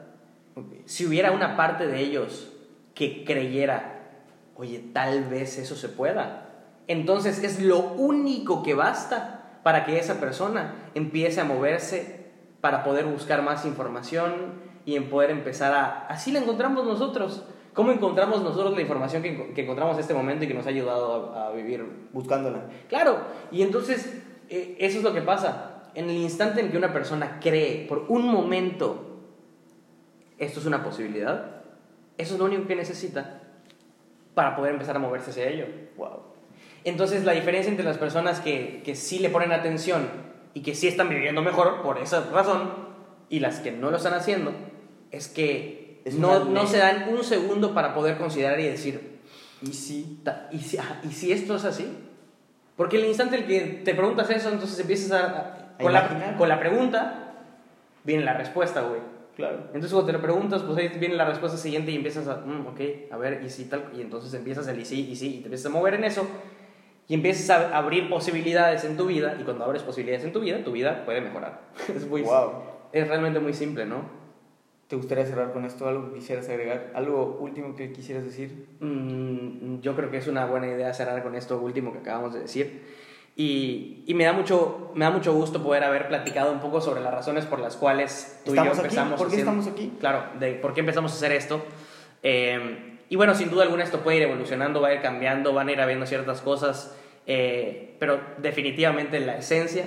Si 0.85 1.05
hubiera 1.05 1.31
una 1.31 1.55
parte 1.55 1.87
de 1.87 1.99
ellos 1.99 2.51
que 2.93 3.23
creyera, 3.23 4.09
oye, 4.55 4.83
tal 4.93 5.25
vez 5.25 5.57
eso 5.57 5.75
se 5.75 5.89
pueda, 5.89 6.49
entonces 6.87 7.41
es 7.43 7.61
lo 7.61 7.79
único 7.79 8.63
que 8.63 8.73
basta 8.73 9.59
para 9.63 9.85
que 9.85 9.97
esa 9.97 10.19
persona 10.19 10.89
empiece 10.93 11.39
a 11.39 11.45
moverse 11.45 12.21
para 12.59 12.83
poder 12.83 13.05
buscar 13.05 13.41
más 13.41 13.65
información 13.65 14.59
y 14.85 14.95
en 14.95 15.09
poder 15.09 15.31
empezar 15.31 15.73
a... 15.73 16.07
Así 16.07 16.31
la 16.31 16.39
encontramos 16.39 16.85
nosotros. 16.85 17.43
¿Cómo 17.73 17.91
encontramos 17.91 18.41
nosotros 18.41 18.75
la 18.75 18.81
información 18.81 19.23
que, 19.23 19.53
que 19.53 19.61
encontramos 19.61 19.95
en 19.95 20.01
este 20.01 20.13
momento 20.13 20.43
y 20.43 20.47
que 20.47 20.53
nos 20.53 20.65
ha 20.65 20.69
ayudado 20.69 21.33
a, 21.33 21.47
a 21.47 21.51
vivir 21.51 21.85
Buscándola. 22.11 22.65
Claro, 22.89 23.19
y 23.51 23.61
entonces 23.61 24.21
eh, 24.51 24.75
eso 24.79 24.99
es 24.99 25.03
lo 25.03 25.13
que 25.13 25.21
pasa. 25.21 25.89
En 25.95 26.09
el 26.09 26.15
instante 26.17 26.61
en 26.61 26.69
que 26.71 26.77
una 26.77 26.93
persona 26.93 27.39
cree 27.41 27.85
por 27.87 28.05
un 28.09 28.25
momento 28.27 29.07
esto 30.37 30.59
es 30.59 30.65
una 30.65 30.83
posibilidad, 30.83 31.61
eso 32.17 32.33
es 32.33 32.39
lo 32.39 32.45
único 32.45 32.65
que 32.67 32.75
necesita 32.75 33.41
para 34.33 34.55
poder 34.55 34.73
empezar 34.73 34.95
a 34.95 34.99
moverse 34.99 35.31
hacia 35.31 35.47
ello. 35.49 35.65
Wow. 35.97 36.21
Entonces 36.83 37.25
la 37.25 37.33
diferencia 37.33 37.69
entre 37.69 37.85
las 37.85 37.97
personas 37.97 38.39
que, 38.39 38.81
que 38.83 38.95
sí 38.95 39.19
le 39.19 39.29
ponen 39.29 39.51
atención 39.51 40.07
y 40.53 40.61
que 40.61 40.73
sí 40.75 40.87
están 40.87 41.09
viviendo 41.09 41.41
mejor 41.41 41.81
por 41.81 41.97
esa 41.99 42.29
razón 42.31 42.71
y 43.29 43.39
las 43.39 43.59
que 43.59 43.71
no 43.71 43.91
lo 43.91 43.97
están 43.97 44.13
haciendo 44.13 44.51
es 45.11 45.27
que 45.27 46.01
Es 46.05 46.15
no, 46.15 46.45
no 46.45 46.65
se 46.67 46.77
dan 46.77 47.13
un 47.13 47.23
segundo 47.23 47.73
para 47.73 47.93
poder 47.93 48.17
considerar 48.17 48.59
y 48.59 48.63
decir, 48.67 49.19
Y. 49.61 50.19
Ta- 50.23 50.49
¿Y 50.51 50.59
si, 50.59 50.77
ajá, 50.77 51.01
¿Y 51.03 51.11
si 51.11 51.31
esto 51.31 51.55
es 51.55 51.65
así? 51.65 51.85
Porque 52.81 52.97
el 52.97 53.05
instante 53.05 53.35
en 53.37 53.45
que 53.45 53.59
te 53.85 53.93
preguntas 53.93 54.27
eso, 54.31 54.49
entonces 54.49 54.79
empiezas 54.79 55.11
a... 55.11 55.25
a- 55.27 55.77
con, 55.79 55.93
la, 55.93 56.35
con 56.35 56.49
la 56.49 56.59
pregunta 56.59 57.33
viene 58.03 58.23
la 58.23 58.33
respuesta, 58.33 58.81
güey. 58.81 59.01
Claro. 59.35 59.57
Entonces 59.67 59.91
cuando 59.91 60.07
te 60.07 60.13
lo 60.13 60.19
preguntas, 60.21 60.63
pues 60.63 60.75
ahí 60.79 60.87
viene 60.99 61.13
la 61.13 61.25
respuesta 61.25 61.59
siguiente 61.59 61.91
y 61.91 61.95
empiezas 61.95 62.27
a... 62.27 62.37
"Mm, 62.37 62.65
ok, 62.67 62.79
a 63.11 63.17
ver, 63.17 63.43
y 63.45 63.49
si 63.51 63.65
tal... 63.65 63.85
Y 63.95 64.01
entonces 64.01 64.33
empiezas 64.33 64.67
el 64.67 64.79
y 64.79 64.85
sí, 64.85 65.07
y 65.11 65.15
sí, 65.15 65.27
y 65.35 65.37
te 65.41 65.45
empiezas 65.45 65.67
a 65.67 65.69
mover 65.69 65.93
en 65.93 66.05
eso. 66.05 66.25
Y 67.07 67.13
empiezas 67.13 67.49
a 67.51 67.77
abrir 67.77 68.09
posibilidades 68.09 68.83
en 68.83 68.97
tu 68.97 69.05
vida. 69.05 69.35
Y 69.39 69.43
cuando 69.43 69.63
abres 69.65 69.83
posibilidades 69.83 70.25
en 70.25 70.33
tu 70.33 70.39
vida, 70.39 70.63
tu 70.63 70.71
vida 70.71 71.03
puede 71.05 71.21
mejorar. 71.21 71.61
es, 71.95 72.07
muy, 72.07 72.23
Wow. 72.23 72.53
es 72.93 73.07
realmente 73.07 73.39
muy 73.39 73.53
simple, 73.53 73.85
¿no? 73.85 74.20
¿Te 74.91 74.97
gustaría 74.97 75.25
cerrar 75.25 75.53
con 75.53 75.63
esto? 75.63 75.87
¿Algo 75.87 76.09
que 76.09 76.19
quisieras 76.19 76.49
agregar? 76.49 76.91
¿Algo 76.93 77.37
último 77.39 77.77
que 77.77 77.93
quisieras 77.93 78.25
decir? 78.25 78.67
Mm, 78.81 79.79
yo 79.79 79.95
creo 79.95 80.11
que 80.11 80.17
es 80.17 80.27
una 80.27 80.45
buena 80.45 80.67
idea 80.67 80.93
cerrar 80.93 81.23
con 81.23 81.33
esto 81.33 81.57
último 81.59 81.93
que 81.93 81.99
acabamos 81.99 82.33
de 82.33 82.41
decir. 82.41 82.83
Y, 83.37 84.03
y, 84.05 84.13
me, 84.15 84.25
da 84.25 84.33
mucho, 84.33 84.91
me 84.93 85.05
da 85.05 85.11
mucho 85.11 85.33
gusto 85.33 85.63
poder 85.63 85.85
haber 85.85 86.09
platicado 86.09 86.51
un 86.51 86.59
poco 86.59 86.81
sobre 86.81 86.99
las 86.99 87.13
razones 87.13 87.45
por 87.45 87.61
las 87.61 87.77
cuales 87.77 88.41
tú 88.43 88.51
y 88.51 88.57
yo 88.57 88.65
empezamos. 88.65 89.17
¿Por 89.17 89.29
qué 89.29 89.37
estamos 89.37 89.65
aquí? 89.65 89.93
Claro, 89.97 90.25
de 90.41 90.55
por 90.55 90.73
qué 90.73 90.81
empezamos 90.81 91.13
a 91.13 91.15
hacer 91.15 91.31
esto. 91.31 91.63
Eh, 92.21 92.97
y 93.07 93.15
bueno, 93.15 93.33
sin 93.33 93.49
duda 93.49 93.63
alguna 93.63 93.85
esto 93.85 94.01
puede 94.01 94.17
ir 94.17 94.23
evolucionando, 94.23 94.81
va 94.81 94.89
a 94.89 94.93
ir 94.93 95.01
cambiando, 95.01 95.53
van 95.53 95.69
a 95.69 95.71
ir 95.71 95.79
habiendo 95.79 96.05
ciertas 96.05 96.41
cosas, 96.41 96.93
eh, 97.27 97.95
pero 97.97 98.19
definitivamente 98.39 99.21
la 99.21 99.37
esencia 99.37 99.85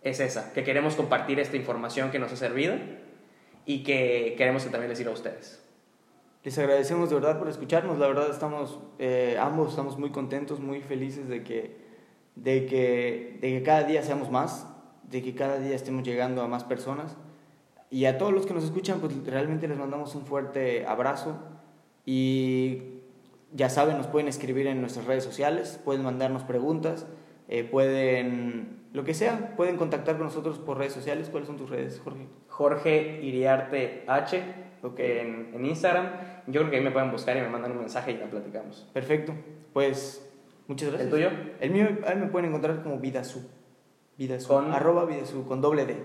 es 0.00 0.18
esa, 0.18 0.54
que 0.54 0.64
queremos 0.64 0.94
compartir 0.94 1.38
esta 1.40 1.58
información 1.58 2.10
que 2.10 2.18
nos 2.18 2.32
ha 2.32 2.36
servido 2.36 2.76
y 3.70 3.84
que 3.84 4.34
queremos 4.36 4.64
que 4.64 4.70
también 4.70 4.88
les 4.88 4.98
sirva 4.98 5.12
a 5.12 5.14
ustedes. 5.14 5.62
Les 6.42 6.58
agradecemos 6.58 7.08
de 7.08 7.14
verdad 7.14 7.38
por 7.38 7.48
escucharnos, 7.48 8.00
la 8.00 8.08
verdad 8.08 8.28
estamos, 8.28 8.80
eh, 8.98 9.36
ambos 9.40 9.70
estamos 9.70 9.96
muy 9.96 10.10
contentos, 10.10 10.58
muy 10.58 10.80
felices 10.80 11.28
de 11.28 11.44
que, 11.44 11.76
de, 12.34 12.66
que, 12.66 13.38
de 13.40 13.48
que 13.52 13.62
cada 13.62 13.84
día 13.84 14.02
seamos 14.02 14.28
más, 14.28 14.66
de 15.04 15.22
que 15.22 15.36
cada 15.36 15.60
día 15.60 15.76
estemos 15.76 16.02
llegando 16.02 16.42
a 16.42 16.48
más 16.48 16.64
personas. 16.64 17.16
Y 17.90 18.06
a 18.06 18.18
todos 18.18 18.32
los 18.32 18.44
que 18.44 18.54
nos 18.54 18.64
escuchan, 18.64 18.98
pues 18.98 19.14
realmente 19.24 19.68
les 19.68 19.78
mandamos 19.78 20.16
un 20.16 20.26
fuerte 20.26 20.84
abrazo 20.84 21.38
y 22.04 22.82
ya 23.52 23.70
saben, 23.70 23.98
nos 23.98 24.08
pueden 24.08 24.26
escribir 24.26 24.66
en 24.66 24.80
nuestras 24.80 25.06
redes 25.06 25.22
sociales, 25.22 25.78
pueden 25.84 26.02
mandarnos 26.02 26.42
preguntas, 26.42 27.06
eh, 27.52 27.64
pueden, 27.64 28.78
lo 28.92 29.02
que 29.02 29.12
sea, 29.12 29.56
pueden 29.56 29.76
contactar 29.76 30.16
con 30.16 30.26
nosotros 30.26 30.60
por 30.60 30.78
redes 30.78 30.92
sociales. 30.92 31.28
¿Cuáles 31.30 31.48
son 31.48 31.56
tus 31.56 31.68
redes, 31.68 32.00
Jorge? 32.02 32.28
Jorge 32.46 33.20
Iriarte 33.24 34.04
H 34.06 34.40
en, 34.98 35.50
en, 35.52 35.66
Instagram. 35.66 36.12
Yo 36.46 36.60
creo 36.60 36.70
que 36.70 36.76
ahí 36.76 36.84
me 36.84 36.92
pueden 36.92 37.10
buscar 37.10 37.36
y 37.36 37.40
me 37.40 37.48
mandan 37.48 37.72
un 37.72 37.78
mensaje 37.78 38.12
y 38.12 38.18
ya 38.18 38.30
platicamos. 38.30 38.88
Perfecto. 38.92 39.34
Pues 39.72 40.30
muchas 40.68 40.90
gracias. 40.90 41.12
¿El 41.12 41.18
tuyo? 41.18 41.30
El 41.58 41.70
mío, 41.72 41.88
ahí 42.06 42.16
me 42.16 42.26
pueden 42.28 42.50
encontrar 42.50 42.84
como 42.84 43.00
Vidasu. 43.00 43.50
Vidasu. 44.16 44.46
Con 44.46 44.72
arroba 44.72 45.04
Vidasu, 45.04 45.44
con 45.44 45.60
doble 45.60 45.86
D. 45.86 45.96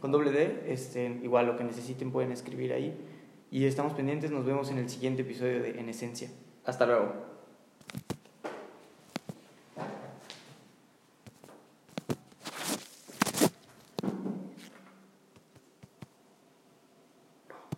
Con 0.00 0.10
doble 0.10 0.32
D, 0.32 0.64
este, 0.66 1.20
igual 1.22 1.46
lo 1.46 1.56
que 1.56 1.62
necesiten 1.62 2.10
pueden 2.10 2.32
escribir 2.32 2.72
ahí. 2.72 2.98
Y 3.52 3.66
estamos 3.66 3.92
pendientes, 3.92 4.32
nos 4.32 4.44
vemos 4.44 4.68
en 4.72 4.78
el 4.78 4.88
siguiente 4.88 5.22
episodio 5.22 5.62
de 5.62 5.78
En 5.78 5.88
Esencia. 5.88 6.28
Hasta 6.64 6.86
luego. 6.86 7.27